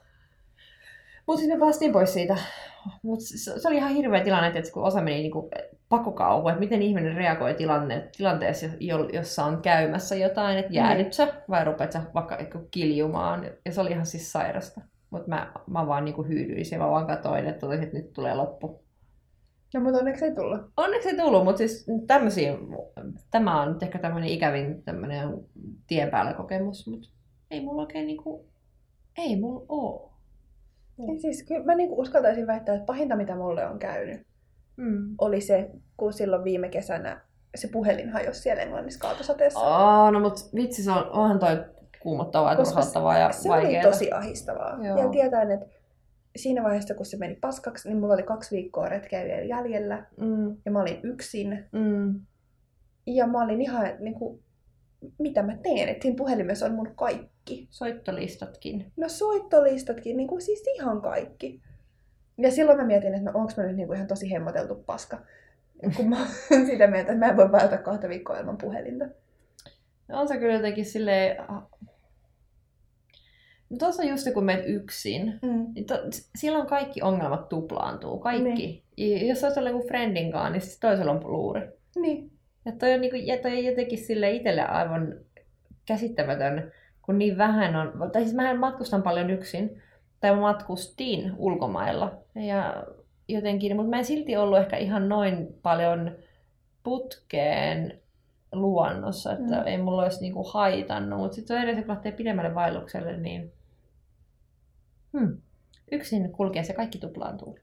Mutta 1.27 1.39
sitten 1.39 1.59
me 1.59 1.65
päästiin 1.65 1.91
pois 1.91 2.13
siitä. 2.13 2.37
Mut 3.03 3.19
se, 3.21 3.67
oli 3.67 3.77
ihan 3.77 3.91
hirveä 3.91 4.23
tilanne, 4.23 4.47
että 4.47 4.71
kun 4.71 4.83
osa 4.83 5.01
meni 5.01 5.17
niinku 5.17 5.49
pakokauhu, 5.89 6.47
että 6.47 6.59
miten 6.59 6.81
ihminen 6.81 7.15
reagoi 7.15 7.53
tilanne, 7.53 8.09
tilanteessa, 8.17 8.65
jossa 9.13 9.45
on 9.45 9.61
käymässä 9.61 10.15
jotain, 10.15 10.57
että 10.57 10.73
jäädyt 10.73 11.13
sä 11.13 11.33
vai 11.49 11.65
rupeat 11.65 11.91
sä 11.91 12.01
vaikka 12.13 12.37
kiljumaan. 12.71 13.45
Ja 13.65 13.71
se 13.71 13.81
oli 13.81 13.91
ihan 13.91 14.05
siis 14.05 14.31
sairasta. 14.31 14.81
Mutta 15.09 15.29
mä, 15.29 15.51
mä 15.67 15.87
vaan 15.87 16.05
niinku 16.05 16.23
hyydyin 16.23 16.65
ja 16.71 16.77
mä 16.77 16.89
vaan 16.89 17.07
katsoin, 17.07 17.47
että, 17.47 17.67
että 17.81 17.97
nyt 17.97 18.13
tulee 18.13 18.35
loppu. 18.35 18.84
No, 19.75 19.81
mutta 19.81 19.99
onneksi 19.99 20.25
ei 20.25 20.35
tullut. 20.35 20.61
Onneksi 20.77 21.09
ei 21.09 21.17
tullut, 21.17 21.43
mutta 21.43 21.57
siis 21.57 21.85
tämmöisiä, 22.07 22.53
tämä 23.31 23.61
on 23.61 23.73
nyt 23.73 23.83
ehkä 23.83 23.99
tämmöinen 23.99 24.29
ikävin 24.29 24.83
tämmöinen 24.83 25.29
tien 25.87 26.09
päällä 26.09 26.33
kokemus, 26.33 26.87
mutta 26.87 27.07
ei 27.51 27.61
mulla 27.63 27.81
oikein 27.81 28.07
niinku, 28.07 28.45
ei 29.17 29.39
mulla 29.39 29.65
oo. 29.69 30.13
Ja 30.97 31.19
siis 31.21 31.43
kyllä 31.43 31.63
mä 31.63 31.75
niinku 31.75 32.01
uskaltaisin 32.01 32.47
väittää, 32.47 32.75
että 32.75 32.85
pahinta 32.85 33.15
mitä 33.15 33.35
mulle 33.35 33.67
on 33.67 33.79
käynyt, 33.79 34.27
mm. 34.77 35.15
oli 35.17 35.41
se, 35.41 35.69
kun 35.97 36.13
silloin 36.13 36.43
viime 36.43 36.69
kesänä 36.69 37.21
se 37.55 37.67
puhelin 37.67 38.09
hajosi 38.09 38.41
siellä 38.41 38.63
Englannissa 38.63 38.99
kaatosateessa. 38.99 39.59
Aa, 39.59 40.11
no 40.11 40.19
mutta 40.19 40.41
vitsi, 40.55 40.83
se 40.83 40.91
on, 40.91 41.09
onhan 41.09 41.39
toi 41.39 41.65
kuumottavaa 42.01 42.51
ja 42.51 42.63
turhauttavaa 42.63 43.17
ja 43.17 43.31
se 43.31 43.49
vaikeaa. 43.49 43.81
Se 43.81 43.87
oli 43.87 43.93
tosi 43.93 44.11
ahistavaa. 44.11 44.77
Joo. 44.85 44.97
Ja 44.97 45.09
tietää, 45.09 45.41
että 45.41 45.65
siinä 46.35 46.63
vaiheessa, 46.63 46.93
kun 46.93 47.05
se 47.05 47.17
meni 47.17 47.35
paskaksi, 47.35 47.89
niin 47.89 47.99
mulla 47.99 48.13
oli 48.13 48.23
kaksi 48.23 48.55
viikkoa 48.55 48.89
retkeä 48.89 49.25
vielä 49.25 49.43
jäljellä. 49.43 50.05
Mm. 50.17 50.57
Ja 50.65 50.71
mä 50.71 50.81
olin 50.81 50.99
yksin. 51.03 51.65
Mm. 51.71 52.19
Ja 53.07 53.27
mä 53.27 53.43
olin 53.43 53.61
ihan, 53.61 53.89
niin 53.99 54.13
kuin, 54.13 54.43
mitä 55.19 55.43
mä 55.43 55.57
teen? 55.63 55.89
Että 55.89 56.01
siinä 56.01 56.17
puhelimessa 56.17 56.65
on 56.65 56.73
mun 56.73 56.95
kaikki. 56.95 57.67
Soittolistatkin. 57.71 58.91
No 58.97 59.09
soittolistatkin, 59.09 60.17
niin 60.17 60.27
kuin 60.27 60.41
siis 60.41 60.63
ihan 60.75 61.01
kaikki. 61.01 61.61
Ja 62.37 62.51
silloin 62.51 62.77
mä 62.77 62.85
mietin, 62.85 63.13
että 63.13 63.31
no 63.31 63.39
onko 63.39 63.51
mä 63.57 63.63
nyt 63.63 63.75
niin 63.75 63.87
kuin 63.87 63.95
ihan 63.95 64.07
tosi 64.07 64.31
hemmoteltu 64.31 64.75
paska. 64.75 65.17
Kun 65.95 66.09
mä 66.09 66.17
olen 66.51 66.65
sitä 66.71 66.87
mieltä, 66.87 67.11
että 67.11 67.25
mä 67.25 67.31
en 67.31 67.37
voi 67.37 67.51
välttää 67.51 67.77
kahta 67.77 68.09
viikkoa 68.09 68.39
ilman 68.39 68.57
puhelinta. 68.57 69.05
No 70.07 70.21
on 70.21 70.27
se 70.27 70.37
kyllä 70.37 70.53
jotenkin 70.53 70.85
silleen 70.85 71.37
No 73.75 73.79
tuossa 73.79 74.03
just 74.03 74.27
kun 74.33 74.43
menet 74.43 74.65
yksin, 74.67 75.39
mm. 75.41 75.65
niin 75.75 75.85
to, 75.85 75.95
silloin 76.35 76.67
kaikki 76.67 77.01
ongelmat 77.01 77.49
tuplaantuu. 77.49 78.19
Kaikki. 78.19 78.83
Niin. 78.97 79.27
Jos 79.27 79.43
olisi 79.43 79.59
ollut 79.59 79.87
friendin 79.87 80.31
kanssa, 80.31 80.49
niin 80.49 80.61
siis 80.61 80.79
toisella 80.79 81.11
on 81.11 81.21
luuri. 81.23 81.61
Niin. 81.95 82.31
Ja 82.65 82.71
toi 82.71 82.93
on, 82.93 83.01
niinku, 83.01 83.17
ja 83.23 83.37
toi 83.37 83.57
on 83.57 83.63
jotenkin 83.63 83.97
sille 83.97 84.31
itselle 84.31 84.61
aivan 84.61 85.15
käsittämätön, 85.85 86.71
kun 87.01 87.17
niin 87.17 87.37
vähän 87.37 87.75
on... 87.75 88.11
Tai 88.11 88.21
siis 88.21 88.35
mähän 88.35 88.59
matkustan 88.59 89.03
paljon 89.03 89.29
yksin, 89.29 89.81
tai 90.19 90.35
matkustin 90.35 91.33
ulkomailla. 91.37 92.17
Ja 92.35 92.83
jotenkin, 93.27 93.75
mutta 93.75 93.89
mä 93.89 93.97
en 93.97 94.05
silti 94.05 94.37
ollut 94.37 94.59
ehkä 94.59 94.77
ihan 94.77 95.09
noin 95.09 95.47
paljon 95.61 96.11
putkeen 96.83 97.99
luonnossa, 98.51 99.33
että 99.33 99.55
mm. 99.55 99.67
ei 99.67 99.77
mulla 99.77 100.03
olisi 100.03 100.21
niinku 100.21 100.43
haitannut. 100.43 101.19
Mutta 101.19 101.35
sitten 101.35 101.57
on 101.57 101.63
edes, 101.63 101.75
kun 101.75 101.87
lähtee 101.87 102.11
pidemmälle 102.11 102.55
vaellukselle, 102.55 103.17
niin 103.17 103.51
hmm. 105.19 105.37
yksin 105.91 106.31
kulkee 106.31 106.63
se 106.63 106.73
kaikki 106.73 106.97
tuplaantuu. 106.97 107.59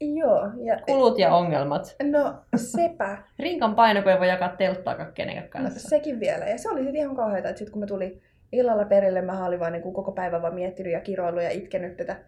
Joo. 0.00 0.50
Ja... 0.64 0.80
Kulut 0.86 1.18
ja 1.18 1.34
ongelmat. 1.34 1.96
No 2.10 2.34
sepä. 2.56 3.18
Rinkan 3.38 3.74
paino, 3.74 4.02
kun 4.02 4.12
ei 4.12 4.18
voi 4.18 4.28
jakaa 4.28 4.56
telttaakaan 4.56 5.12
kenenkään 5.12 5.48
kanssa. 5.48 5.86
No, 5.86 5.88
sekin 5.88 6.20
vielä. 6.20 6.44
Ja 6.44 6.58
se 6.58 6.70
oli 6.70 6.80
sitten 6.80 7.00
ihan 7.00 7.16
kauheata, 7.16 7.48
että 7.48 7.58
sit 7.58 7.70
kun 7.70 7.80
me 7.80 7.86
tuli 7.86 8.22
illalla 8.52 8.84
perille, 8.84 9.22
mä 9.22 9.46
olin 9.46 9.60
vaan 9.60 9.72
niin 9.72 9.92
koko 9.92 10.12
päivän 10.12 10.42
vaan 10.42 10.54
miettinyt 10.54 10.92
ja 10.92 11.00
kiroillut 11.00 11.42
ja 11.42 11.50
itkenyt 11.50 11.96
tätä. 11.96 12.24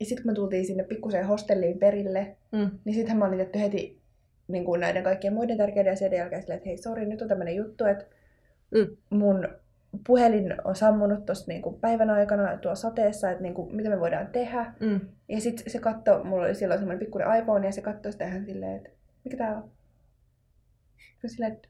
Ja 0.00 0.06
sitten 0.06 0.22
kun 0.22 0.32
me 0.32 0.34
tultiin 0.34 0.66
sinne 0.66 0.84
pikkuseen 0.84 1.26
hostelliin 1.26 1.78
perille, 1.78 2.36
mm. 2.52 2.70
niin 2.84 2.94
sittenhän 2.94 3.18
mä 3.18 3.24
olin 3.24 3.38
tehty 3.38 3.60
heti 3.60 4.00
niin 4.48 4.64
kuin 4.64 4.80
näiden 4.80 5.02
kaikkien 5.02 5.32
muiden 5.32 5.58
tärkeiden 5.58 5.92
asioiden 5.92 6.18
jälkeen 6.18 6.42
silleen, 6.42 6.56
että 6.56 6.68
hei, 6.68 6.76
sori, 6.76 7.06
nyt 7.06 7.22
on 7.22 7.28
tämmöinen 7.28 7.56
juttu, 7.56 7.84
että 7.84 8.04
mm. 8.74 8.96
mun 9.10 9.48
puhelin 10.06 10.54
on 10.64 10.76
sammunut 10.76 11.26
tuossa 11.26 11.44
niin 11.48 11.62
päivän 11.80 12.10
aikana 12.10 12.56
tuolla 12.56 12.74
sateessa, 12.74 13.30
että 13.30 13.42
niin 13.42 13.54
kuin, 13.54 13.76
mitä 13.76 13.90
me 13.90 14.00
voidaan 14.00 14.26
tehdä. 14.26 14.74
Mm. 14.80 15.00
Ja 15.28 15.40
sitten 15.40 15.70
se 15.70 15.78
katsoi, 15.78 16.24
mulla 16.24 16.44
oli 16.44 16.54
silloin 16.54 16.80
semmoinen 16.80 16.98
pikkuinen 16.98 17.38
iPhone, 17.38 17.66
ja 17.66 17.72
se 17.72 17.82
katsoi 17.82 18.12
sitä 18.12 18.26
ihan 18.26 18.44
silleen, 18.44 18.76
että 18.76 18.90
mikä 19.24 19.36
tää 19.36 19.56
on? 19.56 19.70
Se 21.20 21.28
silleen, 21.28 21.52
että 21.52 21.68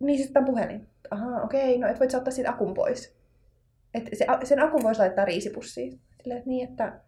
niin 0.00 0.18
sitten 0.18 0.40
on 0.40 0.46
puhelin. 0.46 0.88
Ahaa, 1.10 1.42
okei, 1.42 1.68
okay, 1.68 1.78
no 1.78 1.88
et 1.88 2.00
voit 2.00 2.14
ottaa 2.14 2.32
siitä 2.32 2.50
akun 2.50 2.74
pois. 2.74 3.18
Et 3.94 4.08
se, 4.12 4.26
sen 4.44 4.62
akun 4.62 4.82
voisi 4.82 5.00
laittaa 5.00 5.24
riisipussiin. 5.24 6.00
Silleen, 6.22 6.38
että 6.38 6.50
niin, 6.50 6.68
että 6.68 7.00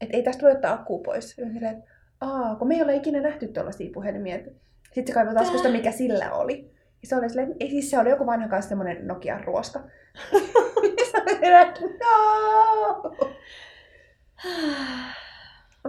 et 0.00 0.08
ei 0.12 0.22
tästä 0.22 0.42
voi 0.42 0.52
ottaa 0.52 0.72
akkuu 0.72 1.02
pois. 1.02 1.30
Silleen, 1.30 1.78
että 1.78 1.90
aa, 2.20 2.56
kun 2.56 2.68
me 2.68 2.74
ei 2.74 2.82
ole 2.82 2.96
ikinä 2.96 3.20
nähty 3.20 3.48
tuollaisia 3.48 3.90
puhelimia. 3.94 4.36
Sitten 4.84 5.06
se 5.06 5.12
kaivoi 5.12 5.34
taskusta, 5.34 5.68
mikä 5.68 5.92
sillä 5.92 6.32
oli. 6.32 6.72
Ja 7.02 7.08
se 7.08 7.16
oli 7.16 7.28
silleen, 7.28 7.54
ei 7.60 7.70
siis 7.70 7.90
se 7.90 7.98
oli 7.98 8.10
joku 8.10 8.26
vanha 8.26 8.48
kanssa 8.48 8.68
semmoinen 8.68 9.06
Nokian 9.06 9.44
ruoska. 9.44 9.80
no! 12.00 13.16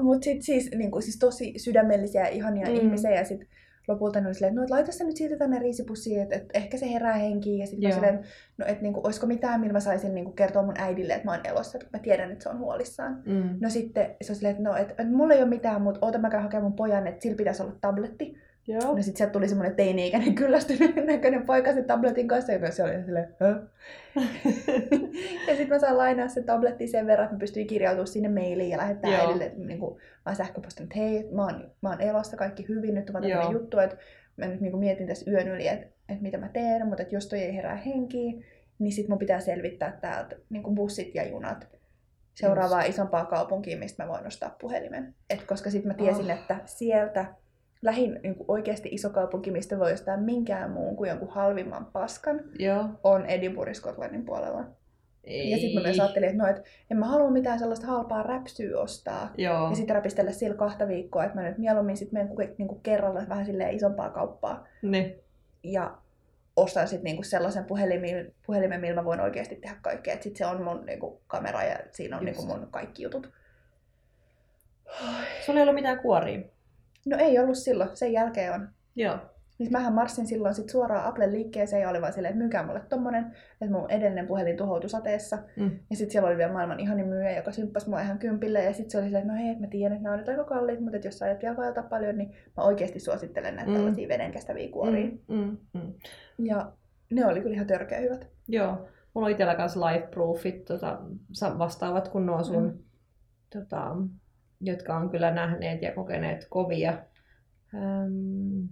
Mutta 0.01 0.23
sitten 0.23 0.43
siis, 0.43 0.71
niinku, 0.75 1.01
siis 1.01 1.19
tosi 1.19 1.53
sydämellisiä 1.57 2.21
ja 2.21 2.27
ihania 2.27 2.67
mm. 2.69 2.75
ihmisiä 2.75 3.11
ja 3.11 3.25
sitten 3.25 3.47
lopulta 3.87 4.21
ne 4.21 4.27
oli 4.27 4.33
silleen, 4.33 4.51
että 4.51 4.59
no, 4.59 4.63
et 4.63 4.69
laita 4.69 4.91
se 4.91 5.03
nyt 5.03 5.17
siitä 5.17 5.37
tänne 5.37 5.59
riisipussiin, 5.59 6.21
että, 6.21 6.35
että 6.35 6.57
ehkä 6.57 6.77
se 6.77 6.91
herää 6.91 7.13
henkiin. 7.13 7.59
Ja 7.59 7.67
sitten 7.67 7.93
silleen, 7.93 8.19
no, 8.57 8.65
että 8.65 8.81
niinku, 8.81 9.01
olisiko 9.03 9.27
mitään, 9.27 9.59
millä 9.59 9.73
mä 9.73 9.79
saisin 9.79 10.15
niinku, 10.15 10.31
kertoa 10.31 10.63
mun 10.63 10.77
äidille, 10.77 11.13
että 11.13 11.25
mä 11.25 11.31
oon 11.31 11.45
elossa, 11.45 11.77
että 11.77 11.97
mä 11.97 12.03
tiedän, 12.03 12.31
että 12.31 12.43
se 12.43 12.49
on 12.49 12.59
huolissaan. 12.59 13.23
Mm. 13.25 13.57
No 13.61 13.69
sitten 13.69 14.15
se 14.21 14.31
on 14.31 14.35
silleen, 14.35 14.51
että 14.51 14.69
no, 14.69 14.75
että, 14.75 14.91
että 14.91 15.13
mulla 15.13 15.33
ei 15.33 15.41
ole 15.41 15.49
mitään, 15.49 15.81
mutta 15.81 16.05
oota 16.05 16.17
mä 16.17 16.29
käyn 16.29 16.43
hakemaan 16.43 16.63
mun 16.63 16.75
pojan, 16.75 17.07
että 17.07 17.21
sillä 17.21 17.37
pitäisi 17.37 17.63
olla 17.63 17.75
tabletti. 17.81 18.37
Joo. 18.67 18.95
No 18.95 19.01
sit 19.01 19.17
sieltä 19.17 19.33
tuli 19.33 19.47
semmoinen 19.47 19.75
teini-ikäinen 19.75 20.35
kyllästynyt 20.35 20.95
näköinen 21.05 21.45
poika 21.45 21.73
sen 21.73 21.85
tabletin 21.85 22.27
kanssa, 22.27 22.53
joka 22.53 22.71
se 22.71 22.83
oli 22.83 23.03
silleen, 23.05 23.35
ja 25.47 25.55
sitten 25.55 25.69
mä 25.69 25.79
saan 25.79 25.97
lainaa 25.97 26.27
se 26.27 26.43
tabletti 26.43 26.87
sen 26.87 27.07
verran, 27.07 27.25
että 27.25 27.35
mä 27.35 27.39
pystyin 27.39 27.67
kirjautumaan 27.67 28.07
sinne 28.07 28.29
mailiin 28.29 28.69
ja 28.69 28.77
lähettää 28.77 29.11
Joo. 29.11 29.21
äidille 29.21 29.51
niin 29.57 29.79
kuin, 29.79 30.01
mä 30.25 30.33
sähköpostin, 30.33 30.83
että 30.83 30.99
hei, 30.99 31.29
mä 31.31 31.43
oon, 31.43 31.71
mä 31.81 31.89
oon 31.89 32.01
elossa, 32.01 32.37
kaikki 32.37 32.67
hyvin, 32.67 32.93
nyt 32.93 33.09
on 33.09 33.21
tämmöinen 33.21 33.51
juttu, 33.51 33.79
että 33.79 33.97
mä 34.37 34.45
nyt 34.45 34.61
niin 34.61 34.71
kuin 34.71 34.79
mietin 34.79 35.07
tässä 35.07 35.31
yön 35.31 35.47
yli, 35.47 35.67
että, 35.67 35.85
että 36.09 36.23
mitä 36.23 36.37
mä 36.37 36.49
teen, 36.49 36.87
mutta 36.87 37.03
että 37.03 37.15
jos 37.15 37.27
toi 37.27 37.39
ei 37.39 37.55
herää 37.55 37.75
henkiin, 37.75 38.45
niin 38.79 38.91
sit 38.93 39.07
mun 39.07 39.19
pitää 39.19 39.39
selvittää 39.39 39.97
täältä 40.01 40.35
niin 40.49 40.63
kuin 40.63 40.75
bussit 40.75 41.15
ja 41.15 41.27
junat 41.27 41.67
seuraavaa 42.33 42.83
isompaa 42.83 43.25
kaupunkiin, 43.25 43.79
mistä 43.79 44.03
mä 44.03 44.09
voin 44.09 44.27
ostaa 44.27 44.55
puhelimen. 44.61 45.15
Et 45.29 45.43
koska 45.43 45.69
sitten 45.69 45.91
mä 45.91 45.93
tiesin, 45.93 46.25
oh. 46.25 46.31
että 46.31 46.59
sieltä 46.65 47.25
lähin 47.83 48.19
niin 48.23 48.35
kuin 48.35 48.45
oikeasti 48.47 48.89
iso 48.91 49.09
kaupunki, 49.09 49.51
mistä 49.51 49.79
voi 49.79 49.93
ostaa 49.93 50.17
minkään 50.17 50.71
muun 50.71 50.95
kuin 50.95 51.09
jonkun 51.09 51.29
halvimman 51.29 51.85
paskan, 51.85 52.41
Joo. 52.59 52.85
on 53.03 53.25
Edinburgh 53.25 53.73
Scotlandin 53.73 54.25
puolella. 54.25 54.63
Ei. 55.23 55.51
Ja 55.51 55.57
sitten 55.57 55.81
mä 55.81 55.87
myös 55.87 55.99
ajattelin, 55.99 56.29
että 56.29 56.43
no, 56.43 56.49
et 56.49 56.63
en 56.91 56.97
mä 56.97 57.05
halua 57.05 57.31
mitään 57.31 57.59
sellaista 57.59 57.87
halpaa 57.87 58.23
räpsyä 58.23 58.79
ostaa. 58.79 59.33
Joo. 59.37 59.69
Ja 59.69 59.75
sitten 59.75 59.95
räpistellä 59.95 60.31
sillä 60.31 60.55
kahta 60.55 60.87
viikkoa, 60.87 61.23
että 61.23 61.35
mä 61.35 61.47
nyt 61.47 61.57
mieluummin 61.57 61.97
sitten 61.97 62.29
menen 62.29 62.55
niinku 62.57 62.75
kerralla 62.75 63.29
vähän 63.29 63.45
silleen 63.45 63.75
isompaa 63.75 64.09
kauppaa. 64.09 64.67
Ne. 64.81 65.15
Ja 65.63 65.97
ostan 66.55 66.87
sitten 66.87 67.03
niinku 67.03 67.23
sellaisen 67.23 67.65
puhelimen, 67.65 68.33
puhelimen, 68.45 68.81
millä 68.81 68.95
mä 68.95 69.05
voin 69.05 69.19
oikeasti 69.21 69.55
tehdä 69.55 69.75
kaikkea. 69.81 70.13
Sitten 70.13 70.35
se 70.35 70.45
on 70.45 70.63
mun 70.63 70.85
niinku 70.85 71.21
kamera 71.27 71.63
ja 71.63 71.79
siinä 71.91 72.17
on 72.17 72.25
niinku 72.25 72.45
mun 72.45 72.67
kaikki 72.71 73.03
jutut. 73.03 73.29
Sulla 75.45 75.59
ei 75.59 75.63
ollut 75.63 75.75
mitään 75.75 75.99
kuoria? 75.99 76.39
No 77.05 77.17
ei 77.19 77.39
ollut 77.39 77.57
silloin, 77.57 77.89
sen 77.93 78.13
jälkeen 78.13 78.53
on. 78.53 78.69
Joo. 78.95 79.17
Niin 79.59 79.71
mähän 79.71 79.93
marssin 79.93 80.27
silloin 80.27 80.55
sit 80.55 80.69
suoraan 80.69 81.05
Applen 81.05 81.31
liikkeeseen 81.31 81.81
ja 81.81 81.89
oli 81.89 82.01
vaan 82.01 82.13
silleen, 82.13 82.29
että 82.29 82.39
myykää 82.39 82.65
mulle 82.65 82.81
tommonen, 82.89 83.25
että 83.61 83.75
mun 83.75 83.91
edellinen 83.91 84.27
puhelin 84.27 84.57
tuhoutui 84.57 84.89
sateessa. 84.89 85.37
Mm. 85.55 85.71
Ja 85.89 85.95
sitten 85.95 86.11
siellä 86.11 86.27
oli 86.29 86.37
vielä 86.37 86.53
maailman 86.53 86.79
ihanin 86.79 87.07
myyjä, 87.07 87.37
joka 87.37 87.51
symppasi 87.51 87.89
mua 87.89 88.01
ihan 88.01 88.19
kympille. 88.19 88.63
Ja 88.63 88.73
sitten 88.73 88.91
se 88.91 88.97
oli 88.97 89.05
silleen, 89.05 89.21
että 89.21 89.33
no 89.33 89.39
hei, 89.39 89.59
mä 89.59 89.67
tiedän, 89.67 89.93
että 89.93 90.03
nämä 90.03 90.13
on 90.13 90.19
nyt 90.19 90.29
aika 90.29 90.43
kalliit, 90.43 90.79
mutta 90.79 90.95
että 90.95 91.07
jos 91.07 91.17
sä 91.17 91.25
aiot 91.25 91.41
vielä 91.41 91.57
vaeltaa 91.57 91.83
paljon, 91.83 92.17
niin 92.17 92.29
mä 92.57 92.63
oikeasti 92.63 92.99
suosittelen 92.99 93.55
näitä 93.55 93.71
mm. 93.71 93.77
tällaisia 93.77 94.07
vedenkestäviä 94.07 94.69
kuoria. 94.71 95.05
Mm. 95.05 95.37
Mm. 95.37 95.57
Mm. 95.73 95.93
Ja 96.45 96.71
ne 97.11 97.25
oli 97.25 97.41
kyllä 97.41 97.55
ihan 97.55 97.67
törkeä 97.67 97.99
hyvät. 97.99 98.27
Joo. 98.47 98.87
Mulla 99.13 99.25
on 99.25 99.31
itsellä 99.31 99.55
kanssa 99.55 99.79
life-proofit 99.79 100.65
tota, 100.65 100.99
vastaavat 101.57 102.07
kun 102.07 102.25
nuo 102.25 102.43
sun 102.43 102.63
mm. 102.63 102.77
tota, 103.59 103.95
jotka 104.63 104.95
on 104.95 105.09
kyllä 105.09 105.31
nähneet 105.31 105.81
ja 105.81 105.91
kokeneet 105.91 106.47
kovia. 106.49 106.97
Ähm, 107.73 108.65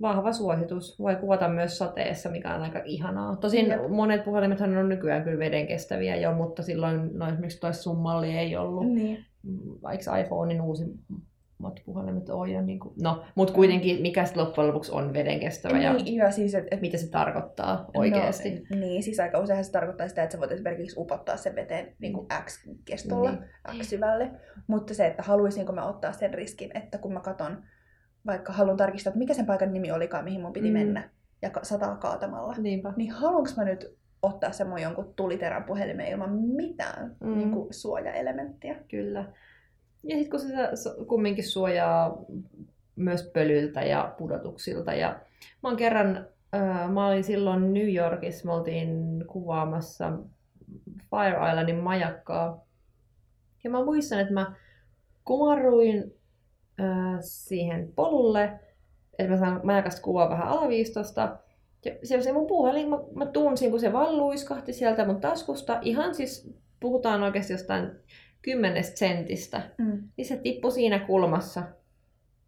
vahva 0.00 0.32
suositus. 0.32 0.98
Voi 0.98 1.16
kuvata 1.16 1.48
myös 1.48 1.78
sateessa, 1.78 2.30
mikä 2.30 2.54
on 2.54 2.62
aika 2.62 2.80
ihanaa. 2.84 3.36
Tosin 3.36 3.66
Jep. 3.66 3.80
monet 3.88 4.24
puhelimet 4.24 4.60
on 4.60 4.88
nykyään 4.88 5.24
kyllä 5.24 5.38
veden 5.38 5.66
kestäviä 5.66 6.16
jo, 6.16 6.34
mutta 6.34 6.62
silloin 6.62 7.18
no 7.18 7.28
esimerkiksi 7.28 7.60
toi 7.60 7.74
summalli 7.74 8.38
ei 8.38 8.56
ollut. 8.56 8.92
Niin. 8.92 9.24
Vaikka 9.82 10.16
iPhonein 10.16 10.60
uusi 10.60 10.84
puhelimet 11.86 12.28
on 12.28 12.50
jo 12.50 12.62
niin 12.62 12.80
kuin, 12.80 12.94
no, 13.02 13.24
mutta 13.34 13.54
kuitenkin 13.54 14.02
mikä 14.02 14.24
sitten 14.24 14.44
loppujen 14.44 14.68
lopuksi 14.68 14.92
on 14.92 15.12
vedenkestävä 15.12 15.78
ja, 15.78 15.92
niin, 15.92 16.14
ja 16.14 16.30
siis, 16.30 16.54
et, 16.54 16.66
et, 16.70 16.80
mitä 16.80 16.98
se 16.98 17.10
tarkoittaa 17.10 17.90
oikeasti. 17.94 18.66
No, 18.70 18.80
niin, 18.80 19.02
siis 19.02 19.20
aika 19.20 19.38
usein 19.38 19.64
se 19.64 19.72
tarkoittaa 19.72 20.08
sitä, 20.08 20.22
että 20.22 20.32
sä 20.32 20.40
voit 20.40 20.52
esimerkiksi 20.52 21.00
upottaa 21.00 21.36
sen 21.36 21.54
veteen 21.54 21.96
niin 21.98 22.12
kuin 22.12 22.26
X-kestolla, 22.44 23.30
niin. 23.30 23.82
X-syvälle, 23.82 24.30
mutta 24.66 24.94
se, 24.94 25.06
että 25.06 25.22
haluaisinko 25.22 25.72
mä 25.72 25.88
ottaa 25.88 26.12
sen 26.12 26.34
riskin, 26.34 26.70
että 26.76 26.98
kun 26.98 27.12
mä 27.12 27.20
katon, 27.20 27.62
vaikka 28.26 28.52
haluan 28.52 28.76
tarkistaa, 28.76 29.10
että 29.10 29.18
mikä 29.18 29.34
sen 29.34 29.46
paikan 29.46 29.72
nimi 29.72 29.92
olikaan, 29.92 30.24
mihin 30.24 30.40
mun 30.40 30.52
piti 30.52 30.68
mm. 30.68 30.72
mennä, 30.72 31.10
ja 31.42 31.50
sataa 31.62 31.96
kaatamalla, 31.96 32.54
Niinpä. 32.58 32.92
niin 32.96 33.10
haluanko 33.10 33.50
mä 33.56 33.64
nyt 33.64 33.96
ottaa 34.22 34.50
mun 34.68 34.82
jonkun 34.82 35.14
tuliterän 35.16 35.64
puhelimen 35.64 36.08
ilman 36.08 36.32
mitään 36.32 37.16
mm. 37.20 37.36
niin 37.36 37.50
kuin 37.50 37.74
suojaelementtiä. 37.74 38.76
Kyllä. 38.88 39.24
Ja 40.04 40.16
sitten 40.16 40.30
kun 40.30 40.40
se 40.40 40.90
kumminkin 41.06 41.44
suojaa 41.44 42.18
myös 42.96 43.30
pölyltä 43.32 43.82
ja 43.82 44.14
pudotuksilta. 44.18 44.92
Ja 44.92 45.20
mä 45.62 45.68
oon 45.68 45.76
kerran, 45.76 46.26
äh, 46.54 46.90
mä 46.90 47.06
olin 47.06 47.24
silloin 47.24 47.74
New 47.74 47.94
Yorkissa, 47.94 48.46
me 48.46 48.52
oltiin 48.52 49.24
kuvaamassa 49.26 50.12
Fire 51.10 51.50
Islandin 51.50 51.76
majakkaa. 51.76 52.64
Ja 53.64 53.70
mä 53.70 53.84
muistan, 53.84 54.20
että 54.20 54.34
mä 54.34 54.54
kumarruin 55.24 56.14
äh, 56.80 57.18
siihen 57.20 57.92
polulle, 57.96 58.60
että 59.18 59.32
mä 59.32 59.38
saan 59.38 59.60
majakasta 59.64 60.02
kuvaa 60.02 60.30
vähän 60.30 60.48
alaviistosta. 60.48 61.38
Ja 61.84 62.22
se 62.22 62.32
mun 62.32 62.46
puhelin, 62.46 62.90
mä, 62.90 62.96
mä 63.14 63.26
tunsin, 63.26 63.70
kun 63.70 63.80
se 63.80 63.92
vaan 63.92 64.18
luiskahti 64.18 64.72
sieltä 64.72 65.06
mun 65.06 65.20
taskusta. 65.20 65.78
Ihan 65.82 66.14
siis, 66.14 66.54
puhutaan 66.80 67.22
oikeasti 67.22 67.52
jostain 67.52 67.90
kymmenestä 68.44 68.98
sentistä, 68.98 69.62
mm. 69.78 70.02
niin 70.16 70.26
se 70.26 70.36
tippui 70.36 70.72
siinä 70.72 70.98
kulmassa 70.98 71.62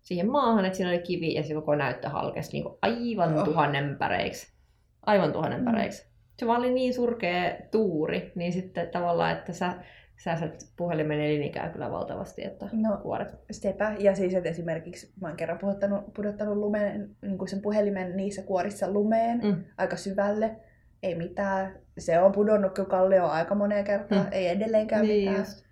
siihen 0.03 0.31
maahan, 0.31 0.65
että 0.65 0.77
siinä 0.77 0.91
oli 0.91 0.99
kivi 0.99 1.35
ja 1.35 1.43
se 1.43 1.55
koko 1.55 1.75
näyttö 1.75 2.09
halkesi 2.09 2.53
niin 2.53 2.65
aivan 2.83 3.39
oh. 3.39 3.45
tuhannen 3.45 3.97
päreiksi. 3.99 4.57
Aivan 5.03 5.33
tuhannen 5.33 5.61
mm. 5.61 5.65
päreiksi. 5.65 6.07
Se 6.39 6.47
vaan 6.47 6.59
oli 6.59 6.73
niin 6.73 6.95
surkea 6.95 7.57
tuuri, 7.71 8.33
niin 8.35 8.53
sitten 8.53 8.89
tavallaan, 8.89 9.33
että 9.33 9.53
sä 9.53 9.75
säästät 10.17 10.55
puhelimen 10.77 11.21
elinikää 11.21 11.69
kyllä 11.69 11.91
valtavasti, 11.91 12.45
että 12.45 12.69
no, 12.73 12.97
kuoret. 13.03 13.35
Sepä. 13.51 13.97
Ja 13.99 14.15
siis, 14.15 14.35
että 14.35 14.49
esimerkiksi 14.49 15.13
mä 15.21 15.29
oon 15.29 15.37
kerran 15.37 15.59
pudottanut, 15.59 16.15
pudottanut 16.15 16.57
lumeen, 16.57 17.17
niin 17.23 17.39
kuin 17.39 17.49
sen 17.49 17.63
puhelimen 17.63 18.17
niissä 18.17 18.43
kuorissa 18.43 18.93
lumeen 18.93 19.41
mm. 19.43 19.65
aika 19.79 19.97
syvälle. 19.97 20.57
Ei 21.03 21.15
mitään. 21.15 21.79
Se 21.99 22.21
on 22.21 22.33
pudonnut 22.33 22.75
kyllä 22.75 22.89
kallio 22.89 23.27
aika 23.27 23.55
moneen 23.55 23.85
kertaan. 23.85 24.27
Mm. 24.27 24.33
Ei 24.33 24.49
edelleenkään 24.49 25.03
niin 25.03 25.31
mitään. 25.31 25.47
Just. 25.47 25.66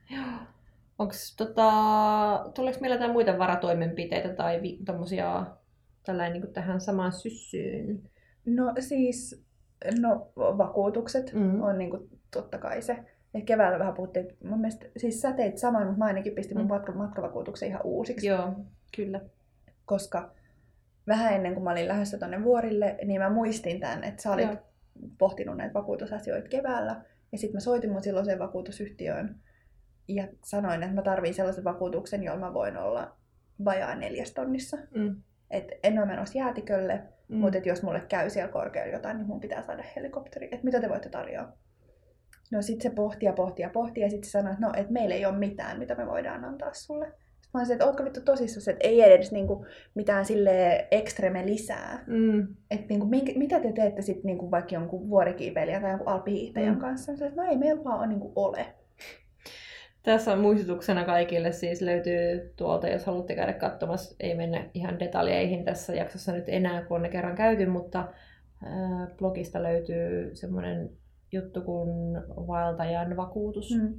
Onko 0.98 1.14
tota, 1.36 1.70
tuleeko 2.54 2.80
meillä 2.80 2.94
jotain 2.94 3.12
muita 3.12 3.38
varatoimenpiteitä 3.38 4.28
tai 4.28 4.62
vi- 4.62 4.78
tommosia, 4.84 5.46
tällainen 6.06 6.42
niin 6.42 6.52
tähän 6.52 6.80
samaan 6.80 7.12
syssyyn? 7.12 8.02
No 8.46 8.72
siis, 8.80 9.44
no 10.00 10.32
vakuutukset 10.36 11.32
mm-hmm. 11.32 11.62
on 11.62 11.78
niin 11.78 11.90
kuin, 11.90 12.08
totta 12.30 12.58
kai 12.58 12.82
se. 12.82 13.04
Ja 13.34 13.40
keväällä 13.40 13.78
vähän 13.78 13.94
puhuttiin, 13.94 14.36
mun 14.44 14.60
mielestä, 14.60 14.86
siis 14.96 15.20
sä 15.20 15.32
teit 15.32 15.58
saman, 15.58 15.86
mutta 15.86 15.98
mä 15.98 16.04
ainakin 16.04 16.34
pistin 16.34 16.58
mun 16.58 16.66
mm. 16.66 16.96
matkavakuutuksen 16.96 17.68
ihan 17.68 17.80
uusiksi. 17.84 18.26
Joo, 18.26 18.52
kyllä. 18.96 19.20
Koska 19.84 20.30
vähän 21.06 21.34
ennen 21.34 21.54
kuin 21.54 21.64
mä 21.64 21.70
olin 21.70 21.88
lähdössä 21.88 22.18
tonne 22.18 22.44
vuorille, 22.44 22.96
niin 23.04 23.20
mä 23.20 23.30
muistin 23.30 23.80
tämän, 23.80 24.04
että 24.04 24.22
sä 24.22 24.32
olit 24.32 24.44
Joo. 24.44 24.56
pohtinut 25.18 25.56
näitä 25.56 25.74
vakuutusasioita 25.74 26.48
keväällä. 26.48 27.02
Ja 27.32 27.38
sitten 27.38 27.56
mä 27.56 27.60
soitin 27.60 27.92
mun 27.92 28.02
silloiseen 28.02 28.38
vakuutusyhtiöön 28.38 29.40
ja 30.08 30.28
sanoin, 30.44 30.82
että 30.82 30.94
mä 30.94 31.02
tarviin 31.02 31.34
sellaisen 31.34 31.64
vakuutuksen, 31.64 32.22
jolla 32.22 32.40
mä 32.40 32.54
voin 32.54 32.76
olla 32.76 33.16
vajaa 33.64 33.94
neljäs 33.94 34.32
tonnissa. 34.32 34.76
Mm. 34.94 35.22
Et 35.50 35.64
en 35.82 35.98
ole 35.98 36.06
menossa 36.06 36.38
jäätikölle, 36.38 37.02
mm. 37.28 37.36
mutta 37.36 37.58
jos 37.64 37.82
mulle 37.82 38.00
käy 38.08 38.30
siellä 38.30 38.52
korkealla 38.52 38.92
jotain, 38.92 39.16
niin 39.16 39.26
mun 39.26 39.40
pitää 39.40 39.62
saada 39.62 39.84
helikopteri. 39.96 40.48
Että 40.52 40.64
mitä 40.64 40.80
te 40.80 40.88
voitte 40.88 41.08
tarjoa? 41.08 41.52
No 42.52 42.62
sit 42.62 42.80
se 42.80 42.90
pohti 42.90 43.26
ja 43.26 43.32
pohti 43.32 43.62
ja 43.62 43.70
pohti 43.70 44.00
ja 44.00 44.10
sitten 44.10 44.30
sanoi, 44.30 44.52
että 44.52 44.66
no, 44.66 44.72
et 44.76 44.90
meillä 44.90 45.14
ei 45.14 45.26
ole 45.26 45.38
mitään, 45.38 45.78
mitä 45.78 45.94
me 45.94 46.06
voidaan 46.06 46.44
antaa 46.44 46.72
sulle. 46.72 47.06
Sitten 47.06 47.50
mä 47.54 47.60
olisin, 47.60 47.72
että 47.72 47.86
ootko 47.86 48.04
vittu 48.04 48.20
tosissaan, 48.20 48.74
että 48.74 48.88
ei 48.88 49.02
edes 49.02 49.32
niinku 49.32 49.66
mitään 49.94 50.24
sille 50.24 50.88
ekstreme 50.90 51.46
lisää. 51.46 52.04
Mm. 52.06 52.56
Että 52.70 52.86
niinku, 52.88 53.06
mitä 53.36 53.60
te 53.60 53.72
teette 53.72 54.02
sitten 54.02 54.26
niinku 54.26 54.50
vaikka 54.50 54.74
jonkun 54.74 55.08
vuorikiipeilijän 55.08 55.82
tai 55.82 55.90
jonkun 55.90 56.08
alpihiihtäjän 56.08 56.74
mm. 56.74 56.80
kanssa? 56.80 57.12
Että 57.12 57.42
no 57.42 57.42
ei 57.42 57.56
meillä 57.56 57.84
vaan 57.84 58.08
niinku 58.08 58.32
ole. 58.36 58.66
Tässä 60.04 60.32
on 60.32 60.40
muistutuksena 60.40 61.04
kaikille 61.04 61.52
siis 61.52 61.82
löytyy 61.82 62.52
tuolta, 62.56 62.88
jos 62.88 63.06
haluatte 63.06 63.34
käydä 63.34 63.52
katsomassa, 63.52 64.16
ei 64.20 64.34
mennä 64.34 64.64
ihan 64.74 64.98
detaljeihin 64.98 65.64
tässä 65.64 65.94
jaksossa 65.94 66.32
nyt 66.32 66.44
enää, 66.48 66.82
kun 66.82 66.94
on 66.94 67.02
ne 67.02 67.08
kerran 67.08 67.34
käyty, 67.34 67.66
mutta 67.66 68.08
blogista 69.18 69.62
löytyy 69.62 70.34
semmoinen 70.34 70.90
juttu 71.32 71.60
kuin 71.60 71.88
vaeltajan 72.46 73.16
vakuutus. 73.16 73.70
Mm. 73.80 73.94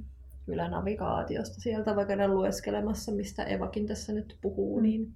Kyllä 0.46 0.68
navigaatiosta 0.68 1.60
sieltä, 1.60 1.96
vaikka 1.96 2.16
ne 2.16 2.28
lueskelemassa, 2.28 3.12
mistä 3.12 3.44
Evakin 3.44 3.86
tässä 3.86 4.12
nyt 4.12 4.36
puhuu, 4.40 4.76
mm. 4.76 4.82
niin 4.82 5.12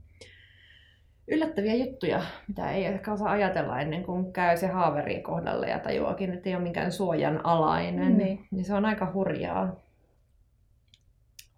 yllättäviä 1.28 1.74
juttuja, 1.74 2.22
mitä 2.48 2.70
ei 2.70 2.84
ehkä 2.84 3.12
osaa 3.12 3.30
ajatella 3.30 3.80
ennen 3.80 4.02
kuin 4.02 4.32
käy 4.32 4.56
se 4.56 4.66
haaveri 4.66 5.22
kohdalle 5.22 5.68
ja 5.68 5.78
tajuakin, 5.78 6.32
että 6.32 6.48
ei 6.48 6.54
ole 6.54 6.62
minkään 6.62 6.92
suojan 6.92 7.46
alainen. 7.46 8.12
Mm. 8.12 8.38
Niin 8.50 8.64
se 8.64 8.74
on 8.74 8.84
aika 8.84 9.12
hurjaa 9.14 9.89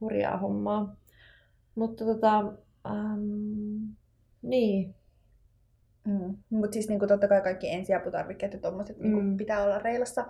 hurjaa 0.02 0.36
hommaa. 0.36 0.96
Mutta 1.74 2.04
tota, 2.04 2.38
ähm, 2.86 3.94
niin, 4.42 4.94
Mm. 6.04 6.36
Mutta 6.50 6.74
siis 6.74 6.88
niinku 6.88 7.06
totta 7.06 7.28
kai 7.28 7.40
kaikki 7.40 7.70
ensiaputarvikkeet 7.70 8.52
ja 8.52 8.58
tommoset 8.58 8.98
niinku 8.98 9.20
mm. 9.20 9.36
pitää 9.36 9.62
olla 9.62 9.78
reilassa 9.78 10.24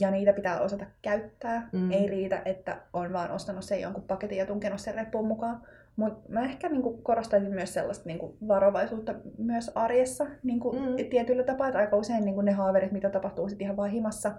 ja 0.00 0.10
niitä 0.10 0.32
pitää 0.32 0.60
osata 0.60 0.86
käyttää. 1.02 1.68
Mm. 1.72 1.90
Ei 1.90 2.06
riitä, 2.06 2.42
että 2.44 2.82
on 2.92 3.12
vaan 3.12 3.30
ostanut 3.30 3.64
sen 3.64 3.80
jonkun 3.80 4.02
paketin 4.02 4.38
ja 4.38 4.46
tunkenut 4.46 4.80
sen 4.80 4.94
reppuun 4.94 5.26
mukaan. 5.26 5.62
Mutta 5.96 6.32
mä 6.32 6.44
ehkä 6.44 6.68
niinku 6.68 6.96
korostaisin 6.96 7.54
myös 7.54 7.74
sellaista 7.74 8.04
niinku 8.06 8.36
varovaisuutta 8.48 9.14
myös 9.38 9.70
arjessa 9.74 10.26
niinku 10.42 10.72
mm. 10.72 11.08
tietyllä 11.10 11.42
tapaa, 11.42 11.68
että 11.68 11.78
aika 11.78 11.96
usein 11.96 12.24
niinku 12.24 12.40
ne 12.40 12.52
haaverit, 12.52 12.92
mitä 12.92 13.10
tapahtuu 13.10 13.48
sit 13.48 13.62
ihan 13.62 13.76
vaan 13.76 13.90
himassa, 13.90 14.32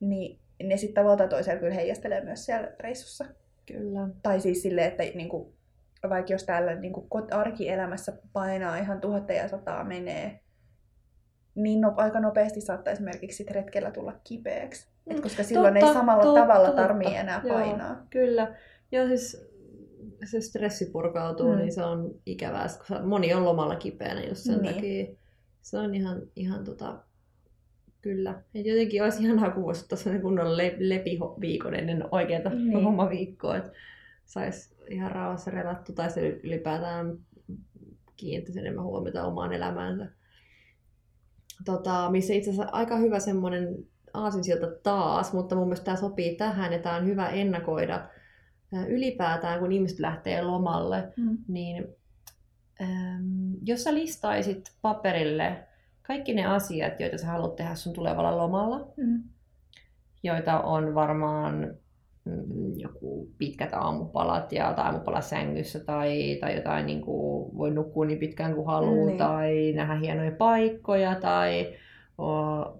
niin 0.00 0.38
ne 0.62 0.76
sitten 0.76 1.04
tavallaan 1.04 1.28
toisella 1.28 1.60
kyllä 1.60 1.74
heijastelee 1.74 2.24
myös 2.24 2.46
siellä 2.46 2.72
reissussa. 2.80 3.24
Kyllä. 3.66 4.08
Tai 4.22 4.40
siis 4.40 4.62
silleen, 4.62 4.88
että 4.88 5.02
niinku, 5.02 5.54
vaikka 6.08 6.32
jos 6.32 6.44
täällä 6.44 6.74
niinku 6.74 7.08
arkielämässä 7.30 8.12
painaa 8.32 8.76
ihan 8.76 9.00
tuhatta 9.00 9.32
ja 9.32 9.48
sataa 9.48 9.84
menee, 9.84 10.40
niin 11.54 11.80
no, 11.80 11.94
aika 11.96 12.20
nopeasti 12.20 12.60
saattaa 12.60 12.92
esimerkiksi 12.92 13.36
sit 13.36 13.50
retkellä 13.50 13.90
tulla 13.90 14.20
kipeäksi. 14.24 14.88
Mm. 15.06 15.16
Et 15.16 15.20
koska 15.20 15.42
silloin 15.42 15.74
totta, 15.74 15.86
ei 15.86 15.94
samalla 15.94 16.22
totta, 16.22 16.40
tavalla 16.40 16.70
tarvii 16.70 17.16
enää 17.16 17.42
painaa. 17.48 17.92
Joo, 17.92 18.06
kyllä. 18.10 18.54
Joo, 18.92 19.06
siis 19.06 19.48
se 20.24 20.40
stressi 20.40 20.86
purkautuu, 20.86 21.52
mm. 21.52 21.58
niin 21.58 21.72
se 21.72 21.84
on 21.84 22.14
ikävää. 22.26 22.62
Koska 22.62 23.02
moni 23.02 23.34
on 23.34 23.44
lomalla 23.44 23.76
kipeänä 23.76 24.24
just 24.24 24.42
sen 24.42 24.58
niin. 24.58 24.74
takia. 24.74 25.06
Se 25.62 25.78
on 25.78 25.94
ihan, 25.94 26.22
ihan 26.36 26.64
tota, 26.64 26.98
kyllä. 28.06 28.42
Et 28.54 28.66
jotenkin 28.66 29.02
olisi 29.02 29.22
ihanaa, 29.22 29.50
kun 29.50 29.62
voisi 29.62 29.82
ottaa 29.82 29.98
sellainen 29.98 30.22
kunnon 30.22 30.56
le- 30.56 30.76
lepiviikon 30.78 31.74
ennen 31.74 32.04
oikeata 32.10 32.50
niin. 32.50 33.10
viikkoa, 33.10 33.56
että 33.56 33.70
saisi 34.24 34.76
ihan 34.90 35.12
rauhassa 35.12 35.50
relattu 35.50 35.92
tai 35.92 36.10
se 36.10 36.28
ylipäätään 36.28 37.18
kiinnittäisi 38.16 38.60
enemmän 38.60 38.84
huomiota 38.84 39.24
omaan 39.24 39.52
elämäänsä. 39.52 40.06
Tota, 41.64 42.10
missä 42.10 42.34
itse 42.34 42.50
asiassa 42.50 42.72
aika 42.72 42.96
hyvä 42.96 43.18
semmoinen 43.18 43.76
aasinsilta 44.14 44.66
taas, 44.82 45.32
mutta 45.32 45.54
mun 45.56 45.66
mielestä 45.66 45.84
tämä 45.84 45.96
sopii 45.96 46.36
tähän 46.36 46.72
ja 46.72 46.78
tämä 46.78 46.96
on 46.96 47.06
hyvä 47.06 47.28
ennakoida 47.28 48.08
ylipäätään, 48.88 49.60
kun 49.60 49.72
ihmiset 49.72 49.98
lähtee 49.98 50.42
lomalle, 50.42 51.12
mm. 51.16 51.38
niin 51.48 51.86
ähm, 52.80 53.52
jos 53.62 53.84
sä 53.84 53.94
listaisit 53.94 54.72
paperille 54.82 55.66
kaikki 56.06 56.34
ne 56.34 56.46
asiat, 56.46 57.00
joita 57.00 57.18
sä 57.18 57.26
haluat 57.26 57.56
tehdä 57.56 57.74
sun 57.74 57.92
tulevalla 57.92 58.36
lomalla, 58.36 58.88
mm. 58.96 59.22
joita 60.22 60.60
on 60.60 60.94
varmaan 60.94 61.74
mm, 62.24 62.78
joku 62.78 63.28
pitkät 63.38 63.74
aamupalat 63.74 64.52
ja, 64.52 64.72
tai 64.72 64.84
aamupalat 64.84 65.24
sängyssä 65.24 65.80
tai, 65.80 66.38
tai 66.40 66.56
jotain 66.56 66.86
niin 66.86 67.00
kuin, 67.00 67.56
voi 67.58 67.70
nukkua 67.70 68.06
niin 68.06 68.18
pitkään 68.18 68.54
kuin 68.54 68.66
haluaa 68.66 69.10
mm, 69.10 69.16
tai 69.16 69.72
nähdä 69.72 69.94
hienoja 69.94 70.32
paikkoja 70.32 71.14
tai 71.14 71.76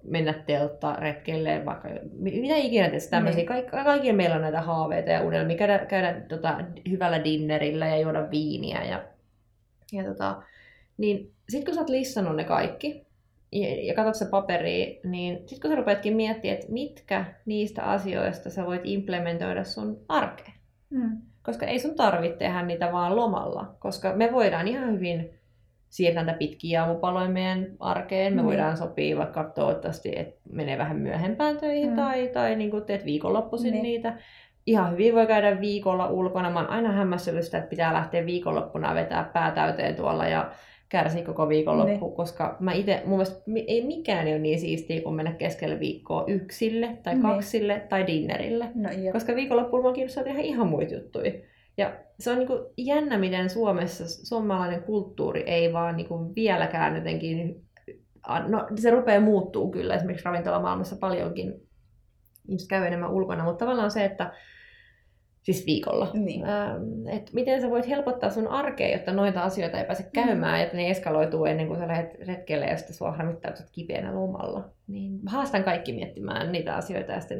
mennä 0.05 0.33
teltta 0.33 0.93
retkelle, 0.93 1.63
vaikka 1.67 1.89
mitä 2.19 2.57
ikinä 2.57 2.89
tietysti 2.89 3.11
tämmöisiä. 3.11 3.43
Mm. 3.43 3.49
Kaik, 3.49 3.67
kaikilla 3.71 4.17
meillä 4.17 4.37
on 4.37 4.43
näitä 4.43 4.61
haaveita 4.61 5.11
ja 5.11 5.23
unelmia. 5.23 5.57
Käydä, 5.57 5.79
käydä 5.79 6.21
tota, 6.29 6.65
hyvällä 6.91 7.25
dinnerillä 7.25 7.87
ja 7.87 7.99
juoda 7.99 8.31
viiniä. 8.31 8.85
Ja, 8.85 9.05
ja 9.93 10.05
tota, 10.05 10.43
niin 10.99 11.33
sitten 11.49 11.65
kun 11.65 11.75
sä 11.75 11.81
oot 11.81 11.89
listannut 11.89 12.37
ne 12.37 12.45
kaikki 12.45 13.06
ja, 13.53 13.87
ja 13.87 13.95
katsot 13.95 14.15
se 14.15 14.31
paperi, 14.31 15.01
niin 15.05 15.39
sitten 15.39 15.61
kun 15.61 15.71
sä 15.71 15.77
rupeatkin 15.77 16.17
miettimään, 16.17 16.59
että 16.59 16.73
mitkä 16.73 17.25
niistä 17.47 17.83
asioista 17.83 18.51
sä 18.51 18.67
voit 18.67 18.81
implementoida 18.85 19.65
sun 19.65 20.05
arkeen. 20.09 20.57
Mm. 20.91 21.19
Koska 21.43 21.67
ei 21.67 21.79
sun 21.79 21.95
tarvitse 21.95 22.39
tehdä 22.39 22.63
niitä 22.63 22.93
vaan 22.93 23.17
lomalla, 23.17 23.75
koska 23.79 24.13
me 24.17 24.33
voidaan 24.33 24.69
ihan 24.69 24.93
hyvin 24.93 25.31
siirtää 25.89 26.25
näitä 26.25 26.39
pitkiä 26.39 26.83
aamupaloja 26.83 27.29
meidän 27.29 27.67
arkeen. 27.81 28.35
Me 28.35 28.43
mm. 28.43 28.47
voidaan 28.47 28.77
sopia 28.77 29.19
vaikka 29.19 29.45
toivottavasti, 29.45 30.13
että 30.17 30.41
menee 30.53 30.79
vähän 30.79 30.97
myöhempään 30.97 31.57
töihin 31.57 31.91
mm. 31.91 31.97
tai, 31.97 32.29
tai 32.29 32.57
niin 32.57 32.71
kuin 32.71 32.85
teet 32.85 33.05
viikonloppuisin 33.05 33.75
mm. 33.75 33.83
niitä. 33.83 34.19
Ihan 34.67 34.93
hyvin 34.93 35.15
voi 35.15 35.27
käydä 35.27 35.61
viikolla 35.61 36.09
ulkona. 36.09 36.51
Mä 36.51 36.61
oon 36.61 36.71
aina 36.71 36.93
hämmässellyt 36.93 37.45
sitä, 37.45 37.59
että 37.59 37.71
pitää 37.71 37.93
lähteä 37.93 38.27
viikonloppuna 38.27 38.95
vetää 38.95 39.31
pää 39.33 39.51
täyteen 39.51 39.97
tuolla 39.97 40.27
ja 40.27 40.51
kärsi 40.89 41.23
koko 41.23 41.49
viikonloppu, 41.49 42.09
ne. 42.09 42.17
koska 42.17 42.57
mä 42.61 42.73
itse, 42.73 43.03
mun 43.05 43.19
mielestä 43.19 43.43
ei 43.67 43.87
mikään 43.87 44.27
ole 44.27 44.39
niin 44.39 44.61
siistiä 44.61 45.01
kuin 45.03 45.15
mennä 45.15 45.33
keskelle 45.33 45.81
viikkoa 45.81 46.25
yksille 46.27 46.99
tai 47.03 47.15
ne. 47.15 47.23
kaksille 47.23 47.87
tai 47.89 48.07
dinnerille. 48.07 48.69
No, 48.75 48.89
koska 49.13 49.35
viikonloppuun 49.35 49.83
mä 49.83 49.93
kiinnostaa 49.93 50.25
tehdä 50.25 50.41
ihan 50.41 50.69
muita 50.69 50.95
juttuja. 50.95 51.33
Ja 51.77 51.97
se 52.21 52.31
on 52.31 52.39
niin 52.39 52.47
kuin 52.47 52.61
jännä, 52.77 53.19
miten 53.19 53.51
Suomessa 53.51 54.27
suomalainen 54.29 54.83
kulttuuri 54.83 55.41
ei 55.41 55.73
vaan 55.73 55.97
niin 55.97 56.09
kuin 56.09 56.35
vieläkään 56.35 56.97
jotenkin, 56.97 57.65
no 58.49 58.67
se 58.77 58.91
rupeaa 58.91 59.21
muuttuu 59.21 59.71
kyllä 59.71 59.95
esimerkiksi 59.95 60.25
ravintolamaailmassa 60.25 60.97
paljonkin, 60.97 61.55
ihmiset 62.49 62.69
käy 62.69 62.87
enemmän 62.87 63.11
ulkona, 63.11 63.45
mutta 63.45 63.65
tavallaan 63.65 63.91
se, 63.91 64.05
että 64.05 64.33
siis 65.47 65.67
viikolla. 65.67 66.11
Niin. 66.15 66.45
Ähm, 66.45 67.09
et 67.09 67.31
miten 67.33 67.61
sä 67.61 67.71
voit 67.71 67.89
helpottaa 67.89 68.31
sun 68.31 68.49
arkea, 68.49 68.93
jotta 68.93 69.13
noita 69.13 69.43
asioita 69.43 69.79
ei 69.79 69.85
pääse 69.85 70.03
mm. 70.03 70.09
käymään, 70.13 70.59
mm. 70.59 70.65
että 70.65 70.77
ne 70.77 70.91
eskaloituu 70.91 71.45
ennen 71.45 71.67
kuin 71.67 71.79
sä 71.79 71.89
lähdet 71.89 72.27
retkelle 72.27 72.67
ja 72.67 72.77
sitten 72.77 72.97
sua 72.97 73.13
harmittaa, 73.13 73.51
että 73.51 73.65
kipeänä 73.73 74.15
lomalla. 74.15 74.69
Niin 74.87 75.21
haastan 75.27 75.65
kaikki 75.65 75.93
miettimään 75.93 76.53
niitä 76.53 76.77
asioita 76.77 77.13
ja 77.13 77.21
sitten 77.21 77.39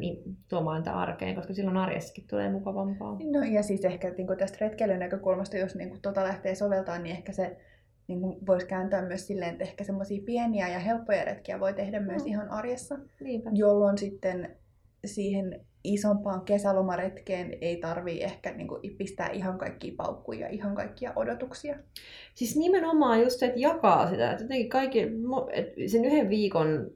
tuomaan 0.49 0.77
niitä 0.77 0.93
arkeen, 0.93 1.35
koska 1.35 1.53
silloin 1.53 1.77
arjessakin 1.77 2.27
tulee 2.29 2.51
mukavampaa. 2.51 3.17
No 3.31 3.43
ja 3.51 3.63
siis 3.63 3.85
ehkä 3.85 4.09
niin 4.09 4.27
kuin 4.27 4.39
tästä 4.39 4.57
retkeilyn 4.61 4.99
näkökulmasta, 4.99 5.57
jos 5.57 5.75
niin 5.75 5.89
kuin, 5.89 6.01
tota 6.01 6.23
lähtee 6.23 6.55
soveltamaan, 6.55 7.03
niin 7.03 7.15
ehkä 7.15 7.31
se 7.31 7.57
niin 8.07 8.21
kuin 8.21 8.45
voisi 8.47 8.67
kääntää 8.67 9.05
myös 9.05 9.27
silleen, 9.27 9.51
että 9.51 9.63
ehkä 9.63 9.83
semmoisia 9.83 10.21
pieniä 10.25 10.67
ja 10.67 10.79
helppoja 10.79 11.25
retkiä 11.25 11.59
voi 11.59 11.73
tehdä 11.73 11.99
myös 11.99 12.23
no. 12.23 12.27
ihan 12.27 12.49
arjessa, 12.49 12.97
Niinpä. 13.19 13.49
jolloin 13.53 13.97
sitten 13.97 14.55
siihen 15.05 15.66
isompaan 15.83 16.41
kesälomaretkeen 16.41 17.57
ei 17.61 17.77
tarvii 17.77 18.23
ehkä 18.23 18.51
niin 18.51 18.67
kuin, 18.67 18.95
pistää 18.97 19.29
ihan 19.29 19.57
kaikkia 19.57 19.93
paukkuja, 19.97 20.47
ihan 20.47 20.75
kaikkia 20.75 21.13
odotuksia. 21.15 21.77
Siis 22.35 22.55
nimenomaan 22.55 23.21
just 23.21 23.39
se, 23.39 23.45
että 23.45 23.59
jakaa 23.59 24.09
sitä, 24.09 24.31
että 24.31 24.43
jotenkin 24.43 24.69
kaikki, 24.69 25.07
sen 25.87 26.05
yhden 26.05 26.29
viikon 26.29 26.91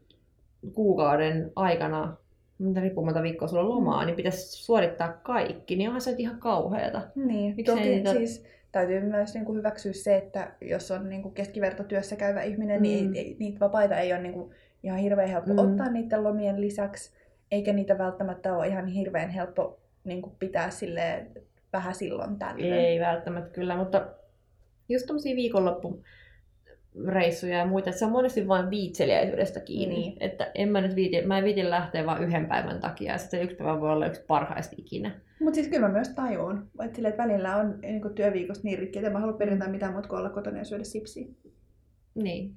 kuukauden 0.74 1.52
aikana, 1.56 2.18
mitä 2.60 2.80
riippumatta 2.80 3.24
viikkoa 3.24 3.48
sulla 3.48 3.64
on 3.64 3.70
lomaa, 3.70 4.02
mm. 4.02 4.06
niin 4.06 4.16
pitäisi 4.16 4.64
suorittaa 4.64 5.14
kaikki, 5.14 5.76
niin 5.76 5.90
onhan 5.90 6.02
se 6.02 6.16
ihan 6.18 6.40
kauheata. 6.40 7.02
Niin, 7.16 7.56
Miksi 7.56 7.72
toki 7.72 7.90
niitä... 7.90 8.12
siis 8.14 8.46
täytyy 8.72 9.02
myös 9.02 9.34
niin 9.34 9.46
kuin 9.46 9.58
hyväksyä 9.58 9.94
se, 9.94 10.18
että 10.18 10.52
jos 10.62 10.92
on 10.92 11.10
niin 11.10 11.22
kuin 11.22 11.34
keskivertotyössä 11.34 12.16
käyvä 12.16 12.42
ihminen, 12.42 12.80
mm. 12.80 12.82
niin 12.82 13.16
ei, 13.16 13.22
ei, 13.22 13.36
niitä 13.40 13.60
vapaita 13.60 13.98
ei 13.98 14.14
ole 14.14 14.22
niin 14.22 14.34
kuin 14.34 14.52
ihan 14.84 15.00
hirveän 15.00 15.30
helppo 15.30 15.54
mm. 15.54 15.60
ottaa 15.60 15.90
niiden 15.90 16.24
lomien 16.24 16.62
lisäksi 16.62 17.21
eikä 17.52 17.74
niitä 17.74 17.98
välttämättä 17.98 18.58
ole 18.58 18.68
ihan 18.68 18.88
hirveän 18.88 19.30
helppo 19.30 19.80
niin 20.04 20.22
kuin 20.22 20.36
pitää 20.40 20.70
sille 20.70 21.26
vähän 21.74 21.96
silloin 21.96 22.40
tällöin. 22.40 22.74
Ei 22.74 23.00
välttämättä 23.00 23.50
kyllä, 23.50 23.76
mutta 23.76 24.08
just 24.90 25.06
tämmöisiä 25.06 25.36
viikonloppu 25.36 26.04
reissuja 27.08 27.58
ja 27.58 27.66
muita, 27.66 27.90
että 27.90 28.00
se 28.00 28.06
on 28.06 28.12
monesti 28.12 28.48
vain 28.48 28.70
viitseliäisyydestä 28.70 29.60
kiinni. 29.60 29.96
Niin. 29.96 30.18
Että 30.20 30.52
en 30.56 30.70
mä 30.70 30.82
nyt 30.82 30.96
viiti, 30.96 31.22
mä 31.22 31.38
en 31.38 31.44
viitin 31.44 31.70
lähteä 31.70 32.06
vain 32.06 32.24
yhden 32.24 32.46
päivän 32.46 32.80
takia, 32.80 33.12
ja 33.12 33.18
sitten 33.18 33.42
yksi 33.42 33.56
päivä 33.56 33.82
voi 33.82 33.92
olla 33.92 34.08
yksi 34.08 34.24
parhaista 34.28 34.76
ikinä. 34.80 35.20
Mutta 35.40 35.56
siis 35.56 35.68
kyllä 35.68 35.88
mä 35.88 35.94
myös 35.94 36.10
tajuun, 36.10 36.70
että, 36.84 36.96
sille, 36.96 37.08
että 37.08 37.24
välillä 37.24 37.56
on 37.56 37.80
niin 37.82 38.14
työviikosta 38.16 38.64
niin 38.64 38.80
rikki, 38.80 39.00
että 39.00 39.12
mä 39.12 39.20
haluan 39.20 39.38
perjantai 39.38 39.70
mitään 39.70 39.94
muuta 39.94 40.10
kuin 40.10 40.20
olla 40.20 40.30
kotona 40.30 40.58
ja 40.58 40.66
syödä 40.66 40.84
sipsiä. 40.84 41.28
Niin. 42.16 42.56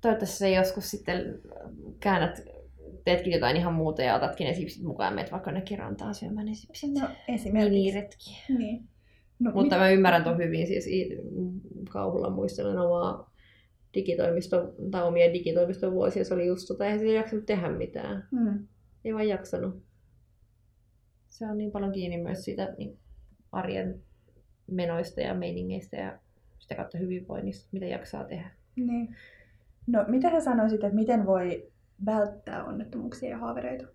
Toivottavasti 0.00 0.36
se 0.38 0.50
joskus 0.50 0.90
sitten 0.90 1.40
käännät, 2.00 2.42
teetkin 3.04 3.32
jotain 3.32 3.56
ihan 3.56 3.74
muuta 3.74 4.02
ja 4.02 4.16
otatkin 4.16 4.46
ne 4.46 4.54
sipsit 4.54 4.82
mukaan 4.82 5.12
ja 5.12 5.14
meet 5.14 5.32
vaikka 5.32 5.52
ne 5.52 5.62
rantaan 5.76 6.14
syömään 6.14 6.46
ne 6.46 6.54
sipsit. 6.54 6.90
No 6.92 7.08
esimerkiksi. 7.28 8.00
retki. 8.00 8.42
Niin. 8.58 8.88
No, 9.38 9.50
Mutta 9.54 9.76
mit... 9.76 9.80
mä 9.80 9.90
ymmärrän 9.90 10.24
tuon 10.24 10.38
hyvin, 10.38 10.66
siis 10.66 10.88
kauhulla 11.90 12.30
muistelen 12.30 12.78
omaa 12.78 13.30
digitoimisto, 13.94 14.74
tai 14.90 15.02
omia 15.02 15.32
digitoimiston 15.32 15.92
vuosia, 15.92 16.24
se 16.24 16.34
oli 16.34 16.46
just 16.46 16.68
tota, 16.68 16.84
eihän 16.84 17.00
se 17.00 17.12
jaksanut 17.12 17.46
tehdä 17.46 17.68
mitään. 17.68 18.28
Hmm. 18.30 18.66
Ei 19.04 19.14
vaan 19.14 19.28
jaksanut. 19.28 19.82
Se 21.28 21.46
on 21.46 21.58
niin 21.58 21.70
paljon 21.70 21.92
kiinni 21.92 22.22
myös 22.22 22.44
siitä 22.44 22.74
niin 22.78 22.98
arjen 23.52 24.02
menoista 24.66 25.20
ja 25.20 25.34
meiningeistä 25.34 25.96
ja 25.96 26.18
sitä 26.58 26.74
kautta 26.74 26.98
hyvinvoinnista, 26.98 27.68
mitä 27.72 27.86
jaksaa 27.86 28.24
tehdä. 28.24 28.50
Niin. 28.76 29.16
No, 29.90 30.04
mitä 30.08 30.30
sä 30.30 30.40
sanoisit, 30.40 30.84
että 30.84 30.94
miten 30.94 31.26
voi 31.26 31.72
välttää 32.06 32.64
onnettomuuksia 32.64 33.30
ja 33.30 33.38
haavereita? 33.38 33.86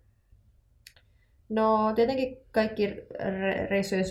No 1.48 1.92
tietenkin 1.94 2.36
kaikki 2.52 2.94
reissujen 3.70 4.04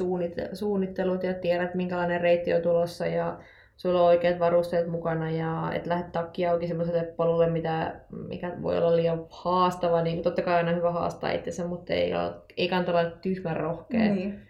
suunnittelut 0.53 1.23
ja 1.23 1.33
tiedät, 1.33 1.75
minkälainen 1.75 2.21
reitti 2.21 2.53
on 2.53 2.61
tulossa 2.61 3.05
ja 3.05 3.39
sulla 3.77 4.01
on 4.01 4.07
oikeat 4.07 4.39
varusteet 4.39 4.87
mukana 4.87 5.31
ja 5.31 5.71
et 5.73 5.87
lähde 5.87 6.09
takki 6.11 6.47
auki 6.47 6.67
semmoiselle 6.67 7.03
polulle, 7.03 7.49
mitä, 7.49 8.01
mikä 8.27 8.61
voi 8.61 8.77
olla 8.77 8.95
liian 8.95 9.25
haastava. 9.29 10.01
Niin 10.01 10.23
totta 10.23 10.41
kai 10.41 10.55
aina 10.55 10.73
hyvä 10.73 10.91
haastaa 10.91 11.31
itsensä, 11.31 11.67
mutta 11.67 11.93
ei, 11.93 12.11
ei 12.57 12.69
kannata 12.69 12.99
olla 12.99 13.11
tyhmän 13.11 13.57
rohkea. 13.57 13.99
Niin. 13.99 14.41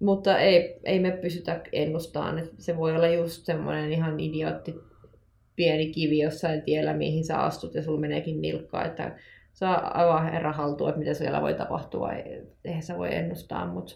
mutta 0.00 0.38
ei, 0.38 0.80
ei 0.84 1.00
me 1.00 1.10
pysytä 1.10 1.60
ennustamaan. 1.72 2.38
Että 2.38 2.54
se 2.58 2.76
voi 2.76 2.96
olla 2.96 3.08
just 3.08 3.44
semmoinen 3.44 3.92
ihan 3.92 4.20
idiootti 4.20 4.74
pieni 5.56 5.90
kivi 5.92 6.18
jossain 6.18 6.62
tiellä, 6.62 6.94
mihin 6.94 7.24
sä 7.24 7.38
astut 7.38 7.74
ja 7.74 7.82
sulla 7.82 8.00
meneekin 8.00 8.40
nilkkaa, 8.40 8.84
että 8.84 9.16
saa 9.52 10.00
aivan 10.00 10.32
herra 10.32 10.52
haltua, 10.52 10.88
että 10.88 10.98
mitä 10.98 11.14
siellä 11.14 11.42
voi 11.42 11.54
tapahtua. 11.54 12.12
Eihän 12.64 12.82
se 12.82 12.98
voi 12.98 13.14
ennustaa, 13.14 13.66
mutta, 13.66 13.94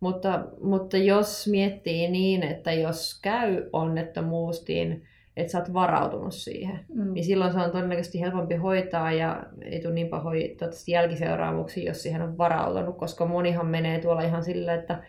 mutta, 0.00 0.44
mutta 0.62 0.96
jos 0.96 1.48
miettii 1.50 2.08
niin, 2.08 2.42
että 2.42 2.72
jos 2.72 3.20
käy 3.22 3.68
onnettomuus, 3.72 4.68
niin 4.68 5.02
että 5.36 5.52
sä 5.52 5.58
oot 5.58 5.72
varautunut 5.72 6.34
siihen, 6.34 6.80
mm. 6.94 7.12
niin 7.12 7.24
silloin 7.24 7.52
se 7.52 7.58
on 7.58 7.70
todennäköisesti 7.70 8.20
helpompi 8.20 8.54
hoitaa 8.54 9.12
ja 9.12 9.42
ei 9.62 9.80
tule 9.80 9.94
niin 9.94 10.08
pahoja 10.08 10.48
jälkiseuraamuksia, 10.88 11.88
jos 11.88 12.02
siihen 12.02 12.22
on 12.22 12.38
varautunut, 12.38 12.98
koska 12.98 13.26
monihan 13.26 13.66
menee 13.66 14.00
tuolla 14.00 14.22
ihan 14.22 14.44
silleen, 14.44 14.80
että 14.80 15.02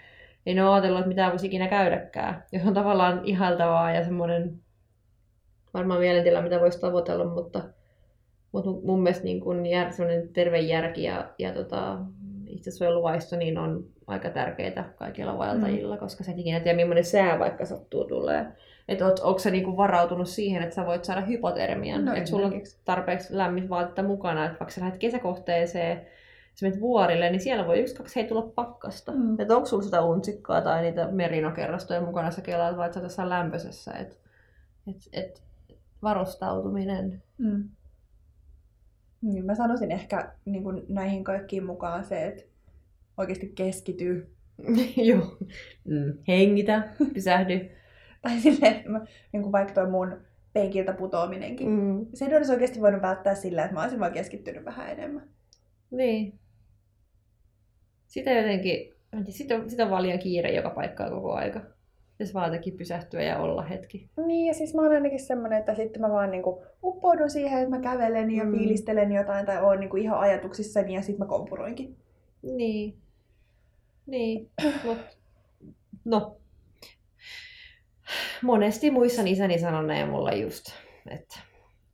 ei 0.46 0.54
ne 0.54 0.64
ole 0.64 0.74
ajatellut, 0.74 1.00
että 1.00 1.10
mitään 1.10 1.32
voisi 1.32 1.48
ikinä 1.48 1.68
käydäkään. 1.68 2.44
Ja 2.52 2.60
se 2.60 2.68
on 2.68 2.74
tavallaan 2.74 3.22
ihaltavaa 3.24 3.92
ja 3.92 4.04
semmoinen 4.04 4.65
varmaan 5.76 6.00
mielentila, 6.00 6.42
mitä 6.42 6.60
voisi 6.60 6.80
tavoitella, 6.80 7.26
mutta, 7.26 7.64
mutta 8.52 8.70
mun 8.84 9.04
mielestä 9.04 9.24
niin 9.24 9.42
kun 9.42 9.66
jär, 9.66 9.92
terve 10.34 10.60
järki 10.60 11.04
ja, 11.04 11.30
ja 11.40 11.54
tota, 11.54 11.98
itsesuojeluvaisto 12.48 13.36
niin 13.36 13.58
on 13.58 13.86
aika 14.08 14.30
tärkeitä 14.30 14.84
kaikilla 14.96 15.38
vaeltajilla, 15.38 15.96
mm. 15.96 16.00
koska 16.00 16.24
sä 16.24 16.32
et 16.32 16.40
ikinä 16.40 16.60
tiedä, 16.60 16.76
millainen 16.76 17.06
sää 17.06 17.40
vaikka 17.40 17.66
sattuu 17.66 18.06
tulee. 18.06 18.46
Että 18.88 19.06
oot, 19.06 19.20
onko 19.20 19.40
sä 19.40 19.52
niinku 19.52 19.78
varautunut 19.78 20.30
siihen, 20.30 20.64
että 20.64 20.76
sä 20.76 20.86
voit 20.86 21.06
saada 21.06 21.22
hypotermian, 21.22 22.06
no, 22.06 22.14
että 22.14 22.30
sulla 22.30 22.48
on 22.48 22.62
tarpeeksi 22.86 23.38
lämmin 23.38 23.70
vaatetta 23.70 24.04
mukana, 24.04 24.46
että 24.46 24.60
vaikka 24.60 24.74
sä 24.74 24.82
lähdet 24.82 25.00
kesäkohteeseen, 25.00 26.02
sä 26.56 26.66
menet 26.66 26.82
vuorille, 26.82 27.30
niin 27.30 27.40
siellä 27.40 27.68
voi 27.68 27.80
yksi, 27.80 27.96
kaksi 27.96 28.16
hei 28.16 28.28
tulla 28.28 28.52
pakkasta. 28.56 29.12
Mm. 29.12 29.40
Että 29.40 29.56
onko 29.56 29.66
sulla 29.66 29.84
sitä 29.84 30.02
untsikkaa 30.02 30.62
tai 30.62 30.82
niitä 30.82 31.08
merinokerrastoja 31.12 32.02
mukana 32.02 32.32
sä 32.32 32.42
kelaat, 32.42 32.78
vai 32.78 32.86
että 32.86 33.00
sä 33.00 33.02
tässä 33.02 33.30
lämpöisessä. 33.30 33.92
Että 33.92 34.16
et, 34.88 34.98
et, 35.14 35.44
varustautuminen. 36.06 37.24
Mm. 37.38 37.70
Niin, 39.22 39.46
mä 39.46 39.56
sanoisin 39.56 39.92
ehkä 39.92 40.34
niin 40.46 40.64
kuin 40.64 40.86
näihin 40.90 41.24
kaikkiin 41.24 41.66
mukaan 41.66 42.04
se, 42.04 42.28
että 42.28 42.44
oikeasti 43.18 43.52
keskityy. 43.56 44.36
Joo. 45.10 45.38
Mm. 45.84 46.18
Hengitä, 46.28 46.90
pysähdy. 47.14 47.70
tai 48.22 48.40
silleen, 48.40 48.76
että 48.76 48.90
mä, 48.90 49.06
niin 49.32 49.44
kuin 49.44 49.52
vaikka 49.52 49.74
toi 49.74 49.90
mun 49.92 50.18
penkiltä 50.54 50.94
putoaminenkin. 50.94 51.70
Mm. 51.70 52.06
Sen 52.14 52.38
olisi 52.38 52.52
oikeasti 52.52 52.82
voinut 52.82 53.02
välttää 53.02 53.36
sillä, 53.36 53.64
että 53.64 53.74
mä 53.74 53.82
olisin 53.82 54.00
vaan 54.00 54.14
keskittynyt 54.14 54.66
vähän 54.66 54.90
enemmän. 54.90 55.30
Niin. 55.92 56.40
Sitä 58.08 58.32
jotenkin, 58.32 58.94
sitä, 59.30 59.56
sitä 59.68 59.84
on 59.84 59.90
vaan 59.90 60.04
liian 60.04 60.20
kiire 60.20 60.52
joka 60.52 60.70
paikkaa 60.70 61.10
koko 61.10 61.34
aika. 61.34 61.75
Jos 62.20 62.34
vaan 62.34 62.46
jotenkin 62.46 62.78
pysähtyä 62.78 63.22
ja 63.22 63.40
olla 63.40 63.62
hetki. 63.62 64.10
Niin, 64.26 64.48
ja 64.48 64.54
siis 64.54 64.76
mä 64.76 64.82
oon 64.82 64.92
ainakin 64.92 65.20
semmonen, 65.20 65.60
että 65.60 65.76
sitten 65.76 66.02
mä 66.02 66.10
vaan 66.10 66.32
niinku 66.32 66.64
uppoudun 66.84 67.30
siihen, 67.30 67.60
että 67.60 67.70
mä 67.70 67.82
kävelen 67.82 68.32
ja 68.32 68.44
mm. 68.44 68.52
fiilistelen 68.52 69.12
jotain 69.12 69.46
tai 69.46 69.64
oon 69.64 69.80
niinku 69.80 69.98
ihan 69.98 70.20
ajatuksissani 70.20 70.94
ja 70.94 71.02
sitten 71.02 71.20
mä 71.20 71.30
kompuroinkin. 71.30 71.98
Niin. 72.42 72.98
Niin, 74.06 74.50
mut 74.84 74.98
no. 76.06 76.38
Monesti 78.42 78.92
muissan 78.92 79.28
isäni 79.28 79.60
sanoneen 79.60 80.10
mulla 80.10 80.34
just, 80.34 80.66
että 81.10 81.40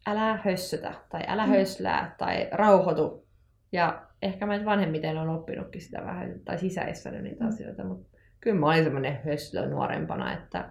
älä 0.07 0.39
hössytä 0.45 0.93
tai 1.09 1.21
älä 1.27 1.45
mm. 1.45 1.51
höslää 1.51 2.15
tai 2.17 2.47
rauhoitu. 2.51 3.27
Ja 3.71 4.07
ehkä 4.21 4.45
mä 4.45 4.57
nyt 4.57 4.65
vanhemmiten 4.65 5.17
on 5.17 5.29
oppinutkin 5.29 5.81
sitä 5.81 6.01
vähän 6.05 6.39
tai 6.45 6.57
sisäissäni 6.57 7.21
niitä 7.21 7.43
mm. 7.43 7.47
asioita, 7.47 7.83
mutta 7.83 8.10
kyllä 8.41 8.59
mä 8.59 8.67
olin 8.67 8.83
semmoinen 8.83 9.19
höslö 9.25 9.65
nuorempana, 9.65 10.33
että 10.33 10.69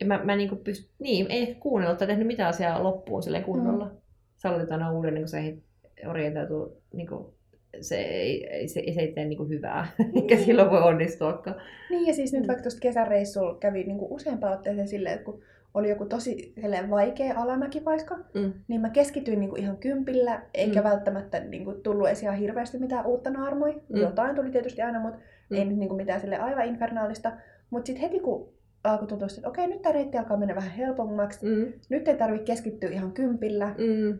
ja 0.00 0.06
mä, 0.06 0.24
mä 0.24 0.36
niinku 0.36 0.56
pyst... 0.56 0.90
niin, 0.98 1.26
ei 1.30 1.42
ehkä 1.42 1.60
kuunnellut 1.60 1.98
tai 1.98 2.06
tehnyt 2.06 2.26
mitään 2.26 2.48
asiaa 2.48 2.82
loppuun 2.82 3.22
sille 3.22 3.40
kunnolla. 3.40 3.84
Mm. 3.84 3.96
Sä 4.36 4.50
olet 4.50 4.72
aina 4.72 4.92
uuden 4.92 5.14
niin 5.14 5.28
se 5.28 5.56
orientoitu, 6.08 6.82
niin 6.92 7.08
kuin, 7.08 7.26
se, 7.80 7.96
ei, 7.96 8.68
se, 8.68 8.82
se 8.94 9.00
ei 9.00 9.12
tee 9.12 9.24
niin 9.24 9.48
hyvää, 9.48 9.86
eikä 10.16 10.34
niin. 10.34 10.44
silloin 10.44 10.70
voi 10.70 10.82
onnistuakaan. 10.82 11.56
Niin 11.90 12.06
ja 12.06 12.14
siis 12.14 12.32
nyt 12.32 12.42
mm. 12.42 12.46
vaikka 12.46 12.62
tuosta 12.62 12.80
kesäreissulla 12.80 13.54
kävi 13.54 13.84
niin 13.84 13.98
useampaan 14.00 14.52
otteeseen 14.52 14.88
silleen, 14.88 15.14
että 15.14 15.24
kun 15.24 15.42
oli 15.74 15.88
joku 15.88 16.06
tosi 16.06 16.54
vaikea 16.90 17.34
alamäki 17.36 17.84
vaikka, 17.84 18.16
mm. 18.34 18.52
niin 18.68 18.80
mä 18.80 18.90
keskityin 18.90 19.40
niin 19.40 19.58
ihan 19.58 19.76
kympillä, 19.76 20.42
eikä 20.54 20.80
mm. 20.80 20.88
välttämättä 20.88 21.40
niin 21.40 21.82
tullut 21.82 22.06
edes 22.06 22.22
ihan 22.22 22.36
hirveästi 22.36 22.78
mitään 22.78 23.06
uutta 23.06 23.30
naarmui. 23.30 23.82
Mm. 23.88 24.00
Jotain 24.00 24.36
tuli 24.36 24.50
tietysti 24.50 24.82
aina, 24.82 25.00
mutta 25.00 25.18
mm. 25.50 25.56
ei 25.56 25.64
nyt 25.64 25.78
niin 25.78 25.88
kuin 25.88 25.96
mitään 25.96 26.20
sille 26.20 26.38
aivan 26.38 26.66
infernaalista. 26.66 27.32
Mutta 27.70 27.86
sitten 27.86 28.02
heti 28.02 28.20
kun 28.20 28.56
alkoi 28.84 29.08
tuntua, 29.08 29.28
että 29.36 29.48
okei, 29.48 29.66
nyt 29.66 29.82
tämä 29.82 29.92
reitti 29.92 30.18
alkaa 30.18 30.36
mennä 30.36 30.54
vähän 30.54 30.70
helpommaksi, 30.70 31.46
mm. 31.46 31.72
nyt 31.88 32.08
ei 32.08 32.16
tarvitse 32.16 32.44
keskittyä 32.44 32.90
ihan 32.90 33.12
kympillä, 33.12 33.66
mm. 33.66 34.18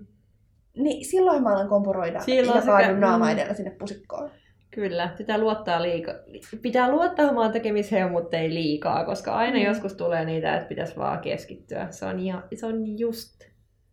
niin 0.77 1.05
silloin 1.05 1.43
mä 1.43 1.53
alan 1.53 1.69
kompuroida 1.69 2.21
silloin 2.21 2.59
ja 2.59 2.63
kaadun 2.63 3.01
naama 3.01 3.31
edellä 3.31 3.55
sinne 3.55 3.71
pusikkoon. 3.71 4.31
Kyllä, 4.71 5.15
pitää 5.19 5.39
luottaa, 5.39 5.83
liika... 5.83 6.15
pitää 6.63 6.91
luottaa 6.91 7.31
omaan 7.31 7.53
tekemiseen, 7.53 8.11
mutta 8.11 8.37
ei 8.37 8.55
liikaa, 8.55 9.05
koska 9.05 9.35
aina 9.35 9.59
mm. 9.59 9.65
joskus 9.65 9.95
tulee 9.95 10.25
niitä, 10.25 10.57
että 10.57 10.69
pitäisi 10.69 10.97
vaan 10.97 11.21
keskittyä. 11.21 11.87
Se 11.91 12.07
on, 12.07 12.19
ihan, 12.19 12.43
se 12.55 12.67
on 12.67 12.99
just 12.99 13.45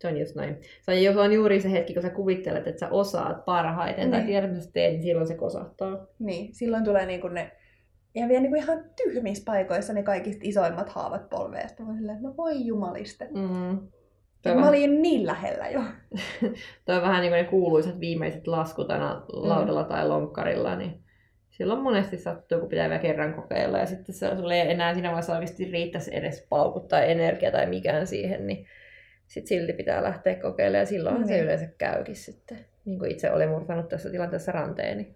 se 0.04 0.08
on 0.08 0.20
just 0.20 0.36
näin. 0.36 0.58
Se 0.82 1.10
on, 1.10 1.14
se 1.14 1.20
on 1.20 1.34
juuri 1.34 1.62
se 1.62 1.72
hetki, 1.72 1.93
kun 1.93 2.01
sä 2.01 2.10
kuvittelet, 2.10 2.68
että 2.68 2.80
sä 2.80 2.89
osaat 2.89 3.45
parhaiten 3.45 4.12
niin. 4.12 4.12
tai 4.12 4.22
tiedät, 4.22 4.49
mitä 4.49 4.64
sä 4.64 4.72
teet, 4.72 4.91
niin 4.91 5.04
silloin 5.04 5.28
se 5.28 5.36
kosahtaa. 5.36 6.08
Niin, 6.20 6.56
silloin 6.56 6.84
tulee 6.84 7.06
niinku 7.06 7.28
ne 7.28 7.51
ja 8.16 8.28
vielä 8.28 8.41
niinku 8.41 8.58
ihan 8.58 8.84
tyhmissä 9.04 9.43
paikoissa 9.45 9.93
ne 9.93 10.04
kaikista 10.04 10.41
isoimmat 10.43 10.89
haavat 10.89 11.30
polveesta. 11.30 11.84
Mä 11.84 11.95
silleen, 11.95 12.18
että 12.18 12.28
no 12.28 12.38
voi 12.38 12.66
jumaliste. 12.66 13.28
Mm. 13.36 13.80
Toi 14.41 14.56
mä 14.56 14.70
olin 14.70 15.01
niin 15.01 15.26
lähellä 15.26 15.70
jo. 15.70 15.82
Toi 16.86 16.95
on 16.95 17.01
vähän 17.01 17.22
niin 17.22 17.32
kuin 17.32 17.43
ne 17.43 17.49
kuuluisat 17.49 17.99
viimeiset 17.99 18.47
laskut 18.47 18.91
aina 18.91 19.26
laudalla 19.28 19.84
mm. 19.84 19.89
tai 19.89 20.08
lonkkarilla, 20.08 20.76
niin 20.76 21.04
silloin 21.49 21.82
monesti 21.82 22.18
sattuu, 22.18 22.60
kun 22.60 22.70
pitää 22.70 22.89
vielä 22.89 23.01
kerran 23.01 23.34
kokeilla 23.34 23.78
ja 23.78 23.86
sitten 23.86 24.16
se 24.16 24.36
sulle 24.36 24.62
ei 24.62 24.72
enää 24.72 24.93
siinä 24.93 25.10
vaiheessa 25.10 25.34
oikeasti 25.34 25.72
riittäisi 25.72 26.16
edes 26.16 26.47
paukut 26.49 26.88
tai 26.88 27.12
energia 27.12 27.51
tai 27.51 27.66
mikään 27.66 28.08
siihen, 28.08 28.47
niin 28.47 28.68
sitten 29.28 29.47
silti 29.47 29.74
pitää 29.74 30.03
lähteä 30.03 30.36
kokeilemaan 30.36 30.82
ja 30.82 30.86
silloin 30.86 31.17
mm. 31.17 31.28
se 31.28 31.34
niin. 31.34 31.43
yleensä 31.43 31.67
käykin 31.78 32.15
sitten. 32.15 32.65
Niin 32.86 32.99
kuin 32.99 33.11
itse 33.11 33.32
olen 33.32 33.49
murtanut 33.49 33.89
tässä 33.89 34.09
tilanteessa 34.09 34.51
ranteeni. 34.51 35.15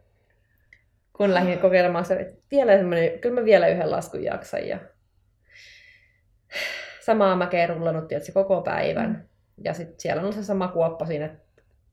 Kun 1.13 1.33
lähdin 1.33 1.59
kokeilemaan 1.59 2.05
se, 2.05 2.33
vielä 2.51 2.77
semmoinen, 2.77 3.19
kyllä 3.19 3.41
mä 3.41 3.45
vielä 3.45 3.67
yhden 3.67 3.91
laskun 3.91 4.23
jaksan 4.23 4.67
ja 4.67 4.79
samaa 6.99 7.35
mäkeä 7.35 7.67
rullannut 7.67 8.07
tietysti 8.07 8.31
koko 8.31 8.61
päivän. 8.61 9.09
Mm. 9.09 9.23
Ja 9.63 9.73
sitten 9.73 9.99
siellä 9.99 10.21
on 10.21 10.33
se 10.33 10.43
sama 10.43 10.67
kuoppa 10.67 11.05
siinä 11.05 11.35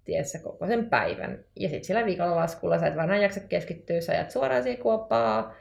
tiessä 0.05 0.39
koko 0.39 0.67
sen 0.67 0.91
päivän. 0.91 1.45
Ja 1.57 1.69
sitten 1.69 1.85
siellä 1.85 2.05
viikolla 2.05 2.37
laskulla 2.37 2.79
sä 2.79 2.87
et 2.87 2.97
vaan 2.97 3.23
jaksa 3.23 3.41
keskittyä, 3.41 4.01
sä 4.01 4.13
ajat 4.13 4.31
suoraan 4.31 4.63
siihen 4.63 4.83
kuoppaa 4.83 5.55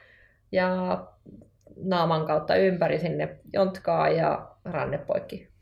ja 0.52 0.98
naaman 1.76 2.26
kautta 2.26 2.56
ympäri 2.56 2.98
sinne 2.98 3.38
jontkaa 3.52 4.08
ja 4.08 4.50
ranne 4.64 4.98
poikki. 4.98 5.53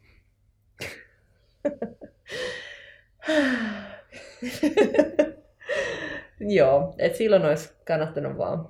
Joo, 6.41 6.95
et 6.99 7.17
silloin 7.17 7.45
olisi 7.45 7.75
kannattanut 7.87 8.39
vaan 8.39 8.69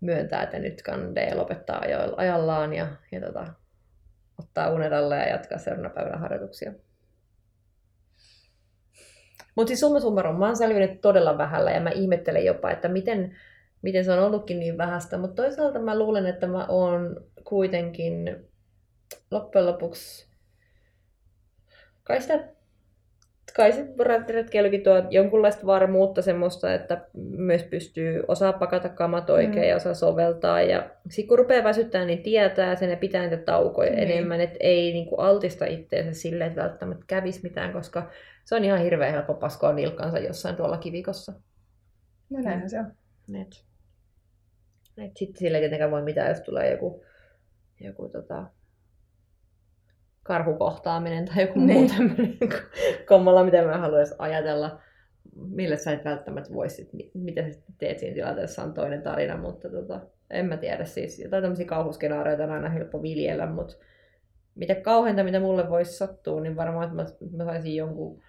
myöntää, 0.00 0.42
että 0.42 0.58
nyt 0.58 0.82
kannattaa 0.82 1.36
lopettaa 1.36 1.82
ajallaan 2.16 2.72
ja, 2.72 2.88
ja 3.12 3.20
tota, 3.20 3.46
ottaa 4.38 4.70
unet 4.70 4.92
alle 4.92 5.16
ja 5.16 5.28
jatkaa 5.28 5.58
seuraavana 5.58 5.94
päivänä 5.94 6.18
harjoituksia. 6.18 6.72
Mutta 9.54 9.68
siis 9.68 9.80
summa 9.80 10.00
summarum, 10.00 10.38
mä 10.38 10.46
oon 10.46 10.56
selvinnyt 10.56 11.00
todella 11.00 11.38
vähällä 11.38 11.70
ja 11.70 11.80
mä 11.80 11.90
ihmettelen 11.90 12.44
jopa, 12.44 12.70
että 12.70 12.88
miten, 12.88 13.36
miten 13.82 14.04
se 14.04 14.12
on 14.12 14.18
ollutkin 14.18 14.58
niin 14.58 14.78
vähäistä. 14.78 15.18
Mutta 15.18 15.42
toisaalta 15.42 15.78
mä 15.78 15.98
luulen, 15.98 16.26
että 16.26 16.46
mä 16.46 16.66
oon 16.68 17.16
kuitenkin 17.44 18.36
loppujen 19.30 19.66
lopuksi 19.66 20.33
kai 22.04 22.20
sitä 22.20 22.54
kai 23.56 23.72
se 23.72 23.86
retkeilykin 24.28 24.82
tuo 24.82 24.94
jonkunlaista 25.10 25.66
varmuutta 25.66 26.22
semmoista, 26.22 26.74
että 26.74 27.06
myös 27.14 27.62
pystyy 27.62 28.22
osaa 28.28 28.52
pakata 28.52 28.88
kamat 28.88 29.30
oikein 29.30 29.64
mm. 29.64 29.68
ja 29.68 29.76
osaa 29.76 29.94
soveltaa. 29.94 30.62
Ja 30.62 30.90
sitten 31.10 31.28
kun 31.28 31.38
rupeaa 31.38 31.64
väsyttämään, 31.64 32.06
niin 32.06 32.22
tietää 32.22 32.76
sen 32.76 32.90
ja 32.90 32.96
pitää 32.96 33.22
niitä 33.22 33.36
taukoja 33.36 33.90
niin. 33.90 34.10
enemmän, 34.10 34.40
että 34.40 34.56
ei 34.60 34.92
niin 34.92 35.06
kuin 35.06 35.20
altista 35.20 35.66
itseensä 35.66 36.20
silleen, 36.20 36.48
että 36.48 36.62
välttämättä 36.62 37.04
kävisi 37.06 37.40
mitään, 37.42 37.72
koska 37.72 38.10
se 38.44 38.54
on 38.54 38.64
ihan 38.64 38.80
hirveän 38.80 39.12
helppo 39.12 39.34
paskoa 39.34 39.72
nilkkansa 39.72 40.18
jossain 40.18 40.56
tuolla 40.56 40.78
kivikossa. 40.78 41.32
No 42.30 42.40
näinhän 42.40 42.70
se 42.70 42.78
on. 42.78 42.86
Et. 43.40 43.64
Et 44.98 45.16
sitten 45.16 45.38
sille 45.38 45.56
ei 45.56 45.62
tietenkään 45.62 45.90
voi 45.90 46.02
mitään, 46.02 46.28
jos 46.28 46.40
tulee 46.40 46.70
joku, 46.70 47.04
joku 47.80 48.08
tota, 48.08 48.46
karhukohtaaminen 50.24 51.24
tai 51.24 51.42
joku 51.42 51.60
niin. 51.60 51.78
muu 51.78 51.88
tämmöinen 51.88 52.38
kommalla, 53.08 53.44
mitä 53.44 53.62
mä 53.62 53.78
haluaisin 53.78 54.16
ajatella. 54.18 54.80
millä 55.36 55.76
sä 55.76 55.92
et 55.92 56.04
välttämättä 56.04 56.54
voisit, 56.54 56.90
mitä 57.14 57.50
sä 57.50 57.58
teet 57.78 57.98
siinä 57.98 58.14
tilanteessa 58.14 58.62
on 58.62 58.74
toinen 58.74 59.02
tarina, 59.02 59.36
mutta 59.36 59.70
tota, 59.70 60.00
en 60.30 60.46
mä 60.46 60.56
tiedä 60.56 60.84
siis. 60.84 61.18
Jotain 61.18 61.42
tämmöisiä 61.42 61.66
kauhuskenaarioita 61.66 62.44
on 62.44 62.50
aina 62.50 62.68
helppo 62.68 63.02
viljellä, 63.02 63.46
mutta 63.46 63.74
mitä 64.54 64.74
kauheinta, 64.74 65.24
mitä 65.24 65.40
mulle 65.40 65.70
voisi 65.70 65.92
sattua, 65.92 66.40
niin 66.40 66.56
varmaan, 66.56 66.84
että 66.84 66.96
mä, 66.96 67.04
mä 67.36 67.44
saisin 67.44 67.76
jonkun 67.76 68.22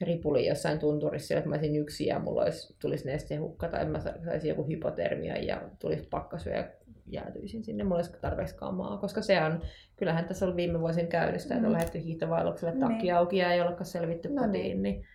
ripuli 0.00 0.46
jossain 0.46 0.78
tunturissa, 0.78 1.34
että 1.34 1.48
mä 1.48 1.54
olisin 1.54 1.76
yksin 1.76 2.06
ja 2.06 2.18
mulla 2.18 2.42
olisi, 2.42 2.76
tulisi 2.80 3.06
nestehukka 3.06 3.68
tai 3.68 3.84
mä 3.84 4.00
saisin 4.00 4.48
joku 4.48 4.66
hypotermia 4.66 5.36
ja 5.38 5.62
tulisi 5.78 6.08
pakkasu 6.10 6.48
ja 6.48 6.64
jäätyisin 7.06 7.64
sinne, 7.64 7.84
mulla 7.84 7.96
olisi 7.96 8.12
tarpeeksi 8.20 8.56
kamaa, 8.56 8.98
koska 8.98 9.22
se 9.22 9.42
on, 9.42 9.60
kyllähän 9.96 10.24
tässä 10.24 10.46
on 10.46 10.56
viime 10.56 10.80
vuosien 10.80 11.08
käynnistä, 11.08 11.54
että 11.54 11.66
on 11.66 11.72
mm. 11.72 11.74
lähdetty 11.74 12.04
hiihtovaellukselle 12.04 12.78
takki 12.80 13.02
niin. 13.02 13.14
auki 13.14 13.36
ja 13.36 13.52
ei 13.52 13.60
olekaan 13.60 13.86
selvitty 13.86 14.28
no 14.28 14.42
kotiin, 14.42 14.82
niin. 14.82 14.82
niin 14.82 15.06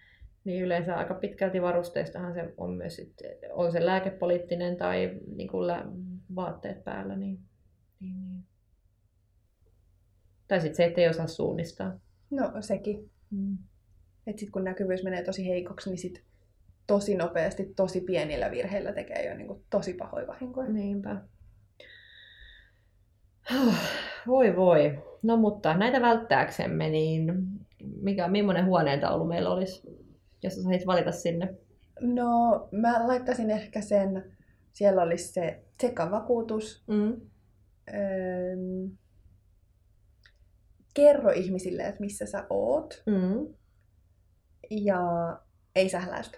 niin 0.48 0.64
yleensä 0.64 0.96
aika 0.96 1.14
pitkälti 1.14 1.62
varusteistahan 1.62 2.34
se 2.34 2.54
on 2.58 2.74
myös 2.74 2.96
sit, 2.96 3.14
on 3.52 3.72
se 3.72 3.86
lääkepoliittinen 3.86 4.78
tai 4.78 5.20
niin 5.36 5.50
kuin 5.50 5.68
lä- 5.68 5.86
vaatteet 6.36 6.84
päällä. 6.84 7.16
Niin, 7.16 7.40
niin, 8.00 8.24
niin. 8.24 8.44
Tai 10.48 10.62
sitten 10.62 10.76
se, 10.76 10.86
että 10.86 11.02
ei 11.02 11.10
osaa 11.10 11.28
suunnistaa. 11.28 12.00
No 12.32 12.52
sekin. 12.60 13.10
Mm. 13.32 13.58
Että 14.28 14.40
sitten 14.40 14.52
kun 14.52 14.64
näkyvyys 14.64 15.04
menee 15.04 15.24
tosi 15.24 15.48
heikoksi, 15.48 15.90
niin 15.90 15.98
sit 15.98 16.24
tosi 16.88 17.16
nopeasti, 17.16 17.74
tosi 17.76 18.02
pienillä 18.02 18.52
virheillä 18.52 18.94
tekee 18.94 19.30
jo 19.30 19.38
niin 19.38 19.48
kuin 19.48 19.64
tosi 19.70 19.94
pahoja 19.94 20.28
vahinkoja. 20.28 20.70
Niinpä. 20.70 21.22
Voi 24.28 24.56
voi. 24.56 25.04
No 25.24 25.38
mutta 25.38 25.78
näitä 25.78 26.02
välttääksemme, 26.02 26.90
niin 26.90 27.34
mikä, 28.02 28.28
millainen 28.28 28.66
huoneentaulu 28.66 29.26
meillä 29.26 29.50
olisi 29.50 29.98
jos 30.44 30.56
sä 30.56 30.64
saisit 30.64 30.88
valita 30.88 31.12
sinne? 31.12 31.56
No, 32.02 32.68
mä 32.72 33.08
laittaisin 33.08 33.52
ehkä 33.52 33.82
sen, 33.82 34.36
siellä 34.74 35.02
olisi 35.02 35.34
se 35.34 35.64
sekavakuutus. 35.82 36.84
Mm. 36.88 37.22
Öö, 37.94 38.56
kerro 40.94 41.32
ihmisille, 41.32 41.84
että 41.84 42.02
missä 42.02 42.26
sä 42.26 42.46
oot. 42.50 43.04
Mm. 43.06 43.54
Ja 44.72 45.02
ei 45.76 45.90
sähläistä. 45.90 46.38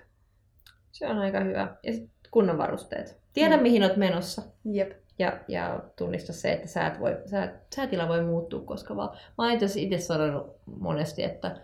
Se 0.92 1.08
on 1.08 1.18
aika 1.18 1.40
hyvä. 1.40 1.78
Ja 1.84 1.94
sitten 1.94 2.32
kunnon 2.32 2.58
varusteet. 2.58 3.22
Tiedä, 3.34 3.58
mm. 3.58 3.64
mihin 3.64 3.84
oot 3.84 3.98
menossa. 3.98 4.42
Jep. 4.66 4.92
Ja, 5.20 5.40
ja 5.48 5.84
tunnista 5.96 6.34
se, 6.34 6.52
että 6.52 6.68
säät 6.68 7.00
voi, 7.00 7.18
sää, 7.26 7.54
säätila 7.76 8.08
voi 8.08 8.24
muuttua 8.24 8.62
koska 8.62 8.96
vaan. 8.96 9.18
Mä 9.38 9.50
oon 9.50 9.60
itse 9.76 9.98
sanonut 9.98 10.56
monesti, 10.66 11.24
että 11.24 11.56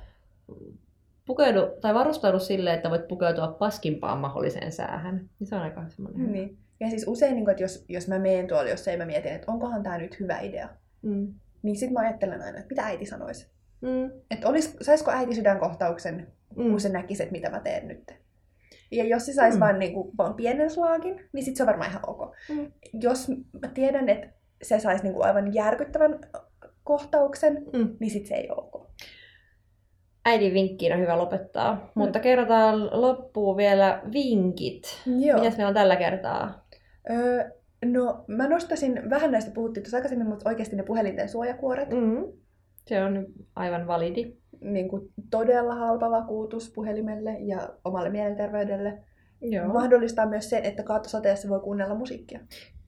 pukeudu 1.26 1.68
tai 1.82 1.94
varustaudu 1.94 2.40
sille, 2.40 2.74
että 2.74 2.90
voit 2.90 3.08
pukeutua 3.08 3.48
paskimpaan 3.48 4.18
mahdolliseen 4.18 4.72
säähän. 4.72 5.30
Niin 5.40 5.48
se 5.48 5.56
on 5.56 5.62
aika 5.62 5.90
semmoinen 5.90 6.32
niin. 6.32 6.58
Ja 6.80 6.90
siis 6.90 7.08
usein, 7.08 7.36
niin 7.36 7.50
että 7.50 7.64
jos, 7.64 7.86
jos 7.90 8.08
mä 8.08 8.20
menen 8.20 8.48
tuolla, 8.48 8.70
jos 8.70 8.88
ei 8.88 8.98
mä 8.98 9.06
mietin, 9.06 9.32
että 9.32 9.52
onkohan 9.52 9.84
tämä 9.84 9.98
nyt 9.98 10.20
hyvä 10.20 10.40
idea, 10.40 10.70
mm. 11.02 11.34
niin 11.62 11.76
sitten 11.76 11.94
mä 11.94 12.00
ajattelen 12.00 12.42
aina, 12.42 12.58
että 12.58 12.70
mitä 12.70 12.86
äiti 12.86 13.06
sanoisi. 13.06 13.48
Mm. 13.82 14.12
Että 14.32 14.48
olis, 14.48 14.78
saisiko 14.82 15.12
äiti 15.12 15.36
sydänkohtauksen, 15.36 16.28
mm. 16.56 16.70
kun 16.70 16.80
se 16.80 16.90
näkisi, 16.90 17.24
että 17.24 17.32
mitä 17.32 17.50
mä 17.50 17.60
teen 17.60 17.88
nyt. 17.88 18.25
Ja 18.96 19.06
jos 19.06 19.26
se 19.26 19.34
saisi 19.34 19.58
mm. 19.58 19.60
vaan, 19.60 19.80
niin 19.80 19.94
kuin, 19.94 20.18
vaan 20.18 20.34
pienen 20.34 20.70
slaakin, 20.70 21.30
niin 21.34 21.46
sitten 21.46 21.58
se 21.58 21.64
on 21.64 21.68
varmaan 21.68 21.90
ihan 21.90 22.04
ok. 22.08 22.36
Mm. 22.50 22.72
Jos 22.94 23.28
mä 23.62 23.68
tiedän, 23.74 24.10
että 24.10 24.28
se 24.64 24.80
saisi 24.80 25.04
niin 25.04 25.14
kuin 25.14 25.26
aivan 25.26 25.54
järkyttävän 25.54 26.20
kohtauksen, 26.84 27.66
mm. 27.74 27.96
niin 28.00 28.12
sitten 28.12 28.28
se 28.28 28.36
ei 28.36 28.50
ole 28.50 28.70
ok 28.72 28.86
äidin 30.26 30.54
vinkkiin 30.54 30.94
on 30.94 31.00
hyvä 31.00 31.18
lopettaa. 31.18 31.76
Mm. 31.76 31.82
Mutta 31.96 32.20
kerrotaan 32.20 33.02
loppuun 33.02 33.58
vielä 33.58 34.02
vinkit. 34.14 35.02
Joo. 35.20 35.40
Mitäs 35.40 35.58
meillä 35.58 35.68
on 35.68 35.74
tällä 35.74 35.96
kertaa? 35.96 36.68
Öö, 37.10 37.50
no, 37.86 38.26
mä 38.28 38.48
nostasin, 38.48 39.10
vähän 39.10 39.32
näistä 39.32 39.52
puhuttiin 39.52 39.84
tuossa 39.84 39.98
aikaisemmin, 39.98 40.28
mutta 40.28 40.50
oikeasti 40.50 40.76
ne 40.76 40.84
puhelinten 40.84 41.30
suojakuoret. 41.30 41.90
Mm. 41.90 42.26
Se 42.88 43.04
on 43.04 43.26
aivan 43.56 43.88
validi. 43.88 44.38
Niin 44.62 44.90
kuin 44.90 45.10
todella 45.32 45.76
halpa 45.76 46.12
vakuutus 46.12 46.72
puhelimelle 46.76 47.38
ja 47.40 47.70
omalle 47.86 48.10
mielenterveydelle. 48.10 48.98
Joo. 49.42 49.68
Mahdollistaa 49.68 50.26
myös 50.26 50.50
sen, 50.50 50.66
että 50.66 50.84
kaattosateessa 50.84 51.50
voi 51.50 51.60
kuunnella 51.60 51.96
musiikkia. 51.96 52.40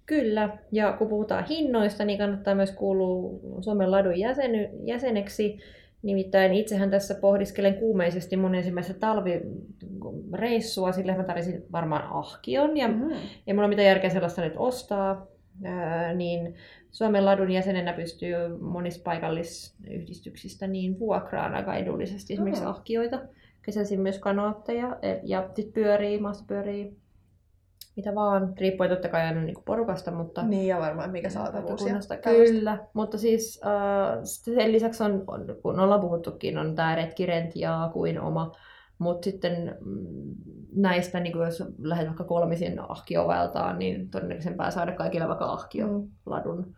Kyllä, 0.06 0.58
ja 0.72 0.94
kun 0.94 1.08
puhutaan 1.08 1.46
hinnoista, 1.46 2.06
niin 2.06 2.20
kannattaa 2.20 2.56
myös 2.56 2.72
kuulua 2.72 3.40
Suomen 3.62 3.92
ladun 3.92 4.20
jäseny, 4.20 4.70
jäseneksi. 4.84 5.60
Nimittäin 6.02 6.54
itsehän 6.54 6.90
tässä 6.92 7.16
pohdiskelen 7.16 7.76
kuumeisesti 7.76 8.38
mun 8.38 8.56
ensimmäistä 8.56 8.94
talvireissua, 8.94 10.92
sillä 10.92 11.18
mä 11.18 11.24
tarvitsin 11.24 11.66
varmaan 11.72 12.08
ahkion, 12.12 12.78
ja 12.78 12.88
mm-hmm. 12.88 13.12
ei 13.48 13.54
mulla 13.54 13.66
ole 13.66 13.70
mitään 13.70 13.88
järkeä 13.88 14.10
sellaista 14.10 14.42
nyt 14.42 14.54
ostaa. 14.58 15.28
Niin 16.16 16.56
Suomen 16.92 17.26
ladun 17.26 17.52
jäsenenä 17.52 17.94
pystyy 17.94 18.34
monista 18.62 19.04
paikallisyhdistyksistä 19.04 20.68
niin 20.68 21.00
vuokraan 21.00 21.56
aika 21.56 21.76
edullisesti 21.76 22.34
esimerkiksi 22.34 22.62
mm-hmm. 22.62 22.76
ahkioita. 22.76 23.20
Kesäisin 23.62 24.02
myös 24.02 24.20
kanootteja 24.20 24.98
e, 25.02 25.20
ja 25.24 25.50
sitten 25.56 25.74
pyörii, 25.74 26.20
maassa 26.20 26.46
pyörii 26.48 26.98
mitä 27.98 28.16
vaan, 28.16 28.54
riippuen 28.58 28.90
totta 28.90 29.10
kai 29.10 29.22
aina 29.22 29.42
niin 29.42 29.64
porukasta, 29.66 30.12
mutta... 30.12 30.44
Niin 30.44 30.68
ja 30.68 30.80
varmaan 30.80 31.12
mikä 31.12 31.30
saatavuus 31.30 31.86
Kyllä, 32.18 32.78
mutta 32.94 33.18
siis 33.18 33.62
äh, 33.66 34.20
sen 34.24 34.72
lisäksi 34.72 35.04
on, 35.04 35.24
on, 35.28 35.46
kun 35.62 35.80
ollaan 35.80 36.02
puhuttukin, 36.02 36.58
on 36.58 36.76
tämä 36.76 36.96
retkirent 36.96 37.56
ja 37.56 37.90
kuin 37.94 38.22
oma, 38.22 38.52
mutta 38.98 39.26
sitten 39.26 39.78
mm, 39.86 40.36
näistä, 40.76 41.20
niin 41.20 41.38
jos 41.38 41.64
lähdet 41.78 42.08
vaikka 42.08 42.24
kolmisin 42.24 42.80
ahkioveltaan, 42.80 43.80
niin 43.80 44.10
todennäköisempää 44.10 44.72
saada 44.72 44.92
kaikille 44.92 45.28
vaikka 45.28 45.46
ahkio 45.46 45.88
mm. 45.88 46.08
ladun, 46.26 46.76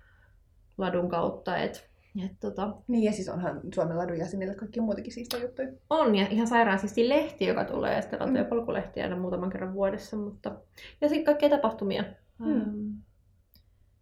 ladun 0.78 1.10
kautta. 1.10 1.58
Et 1.58 1.90
et, 2.26 2.40
tota... 2.40 2.76
Niin 2.88 3.04
ja 3.04 3.12
siis 3.12 3.30
onhan 3.30 3.62
Suomen 3.76 3.98
ladun 3.98 4.18
jäsenille 4.18 4.56
kaikki 4.56 4.82
muutenkin 4.82 5.14
siistejä 5.14 5.44
juttuja. 5.44 5.72
On 5.90 6.16
ja 6.16 6.28
ihan 6.30 6.48
sairaan 6.48 6.80
siisti 6.80 7.10
lehti, 7.10 7.46
joka 7.46 7.66
tulee 7.66 7.96
ja 7.96 8.02
sitten 8.02 8.20
mm. 8.20 8.46
polkulehtiä 8.46 9.04
aina 9.04 9.18
muutaman 9.18 9.50
kerran 9.50 9.74
vuodessa. 9.74 10.18
Mutta... 10.18 10.56
Ja 11.02 11.10
sitten 11.10 11.26
kaikkea 11.26 11.50
tapahtumia. 11.50 12.04
Mm. 12.40 12.52
Ähm, 12.52 12.90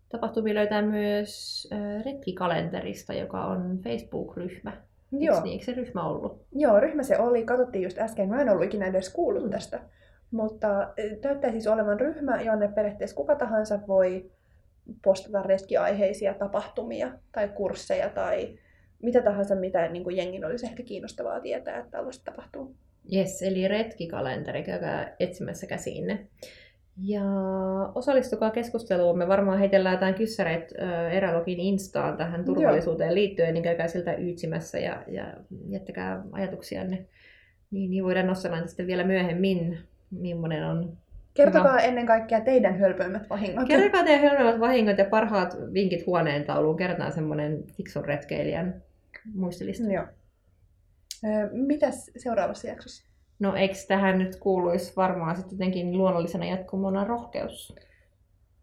tapahtumia 0.09 0.53
löytää 0.53 0.81
myös 0.81 1.67
äh, 1.73 2.05
retkikalenterista, 2.05 3.13
joka 3.13 3.45
on 3.45 3.79
Facebook-ryhmä. 3.83 4.81
Joo. 5.11 5.35
Eikö, 5.35 5.43
niin, 5.43 5.53
eikö 5.53 5.65
se 5.65 5.73
ryhmä 5.73 6.07
ollut? 6.07 6.45
Joo, 6.51 6.79
ryhmä 6.79 7.03
se 7.03 7.17
oli. 7.17 7.43
Katsottiin 7.43 7.83
just 7.83 7.97
äsken. 7.97 8.29
Mä 8.29 8.41
en 8.41 8.49
ollut 8.49 8.65
ikinä 8.65 8.87
edes 8.87 9.09
kuullut 9.09 9.43
mm. 9.43 9.49
tästä. 9.49 9.79
Mutta 10.31 10.93
näyttää 11.23 11.51
siis 11.51 11.67
olevan 11.67 11.99
ryhmä, 11.99 12.41
jonne 12.41 12.67
periaatteessa 12.67 13.15
kuka 13.15 13.35
tahansa 13.35 13.79
voi 13.87 14.31
postata 15.03 15.41
reskiaiheisia 15.41 16.33
tapahtumia 16.33 17.11
tai 17.31 17.47
kursseja 17.47 18.09
tai 18.09 18.59
mitä 19.03 19.21
tahansa, 19.21 19.55
mitä 19.55 19.87
niin 19.87 20.03
kuin 20.03 20.17
jengin 20.17 20.45
olisi 20.45 20.65
ehkä 20.65 20.83
kiinnostavaa 20.83 21.39
tietää, 21.39 21.77
että 21.77 21.91
tällaista 21.91 22.31
tapahtuu. 22.31 22.75
Yes, 23.13 23.41
eli 23.41 23.67
retkikalenteri, 23.67 24.63
käykää 24.63 25.15
etsimässä 25.19 25.67
käsiinne. 25.67 26.27
Ja 27.03 27.23
osallistukaa 27.95 28.51
keskusteluun. 28.51 29.17
Me 29.17 29.27
varmaan 29.27 29.59
heitellään 29.59 29.95
jotain 29.95 30.15
kyssäreitä 30.15 30.75
Erälogin 31.11 31.59
Instaan 31.59 32.17
tähän 32.17 32.45
turvallisuuteen 32.45 33.09
Joo. 33.09 33.15
liittyen, 33.15 33.53
niin 33.53 33.63
käykää 33.63 33.87
siltä 33.87 34.13
yytsimässä 34.13 34.79
ja, 34.79 35.03
ja 35.07 35.33
jättäkää 35.69 36.23
ajatuksianne. 36.31 37.05
Niin, 37.71 37.89
niin 37.89 38.03
voidaan 38.03 38.27
nostaa 38.27 38.67
sitten 38.67 38.87
vielä 38.87 39.03
myöhemmin, 39.03 39.79
millainen 40.11 40.65
on 40.65 40.97
Kertokaa 41.33 41.75
no. 41.75 41.81
ennen 41.81 42.05
kaikkea 42.05 42.41
teidän 42.41 42.79
hölpöimmät 42.79 43.29
vahingot. 43.29 43.67
Kertokaa 43.67 44.03
teidän 44.03 44.29
hölpöimmät 44.29 44.59
vahingot 44.59 44.97
ja 44.97 45.05
parhaat 45.05 45.57
vinkit 45.73 46.05
huoneentauluun. 46.05 46.77
Kerrotaan 46.77 47.11
semmoinen 47.11 47.63
fiksun 47.63 48.05
retkeilijän 48.05 48.83
muistilista. 49.33 49.91
Joo. 49.91 50.05
Mitäs 51.51 52.11
seuraavassa 52.17 52.67
jaksossa? 52.67 53.06
No 53.39 53.55
eikö 53.55 53.75
tähän 53.87 54.17
nyt 54.17 54.35
kuuluisi 54.35 54.93
varmaan 54.95 55.35
sitten 55.35 55.55
jotenkin 55.55 55.97
luonnollisena 55.97 56.45
jatkumona 56.45 57.03
rohkeus? 57.03 57.75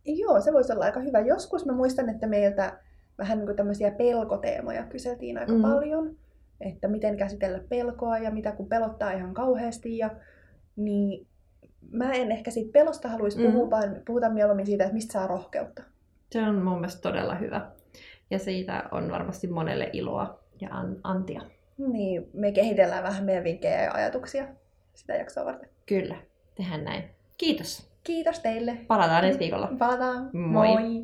Joo, 0.05 0.41
se 0.41 0.53
voisi 0.53 0.73
olla 0.73 0.85
aika 0.85 1.01
hyvä. 1.01 1.21
Joskus 1.21 1.67
mä 1.67 1.73
muistan, 1.73 2.09
että 2.09 2.27
meiltä 2.27 2.79
vähän 3.19 3.39
niin 3.39 3.47
kuin 3.47 3.57
tämmöisiä 3.57 3.91
pelkoteemoja 3.91 4.85
kyseltiin 4.85 5.39
aika 5.39 5.53
mm. 5.53 5.63
paljon. 5.63 6.17
Että 6.61 6.89
miten 6.89 7.17
käsitellä 7.17 7.61
pelkoa 7.69 8.19
ja 8.19 8.31
mitä 8.31 8.53
kun 8.53 8.69
pelottaa 8.69 9.13
ihan 9.13 9.35
kauheasti. 9.35 9.99
Ja, 9.99 10.11
niin 10.77 11.27
mä 11.91 12.13
en 12.13 12.33
ehkä 12.33 12.51
siitä 12.51 12.73
pelosta 12.73 13.09
haluaisi 13.09 13.39
mm. 13.39 13.53
puhua, 13.53 13.71
vaan 13.71 13.97
puhuta 14.07 14.31
mieluummin 14.31 14.67
siitä, 14.67 14.85
että 14.85 14.95
mistä 14.95 15.13
saa 15.13 15.27
rohkeutta. 15.27 15.83
Se 16.31 16.43
on 16.43 16.63
mun 16.63 16.75
mielestä 16.75 17.03
todella 17.03 17.35
hyvä. 17.35 17.71
Ja 18.31 18.39
siitä 18.39 18.89
on 18.91 19.11
varmasti 19.11 19.47
monelle 19.47 19.91
iloa 19.93 20.39
ja 20.61 20.69
antia. 21.03 21.43
Niin, 21.79 22.31
me 22.33 22.53
kehitellään 22.53 23.03
vähän 23.03 23.25
meidän 23.25 23.45
vinkkejä 23.45 23.83
ja 23.83 23.93
ajatuksia 23.93 24.45
sitä 24.95 25.15
jaksoa 25.15 25.45
varten. 25.45 25.69
Kyllä, 25.87 26.17
tehdään 26.55 26.85
näin. 26.85 27.05
Kiitos. 27.39 27.91
Kiitos 28.05 28.39
teille. 28.39 28.77
Palataan 28.87 29.25
ensi 29.25 29.39
viikolla. 29.39 29.69
Palataan. 29.79 30.31
Moi. 30.33 30.69
Moi. 30.69 31.03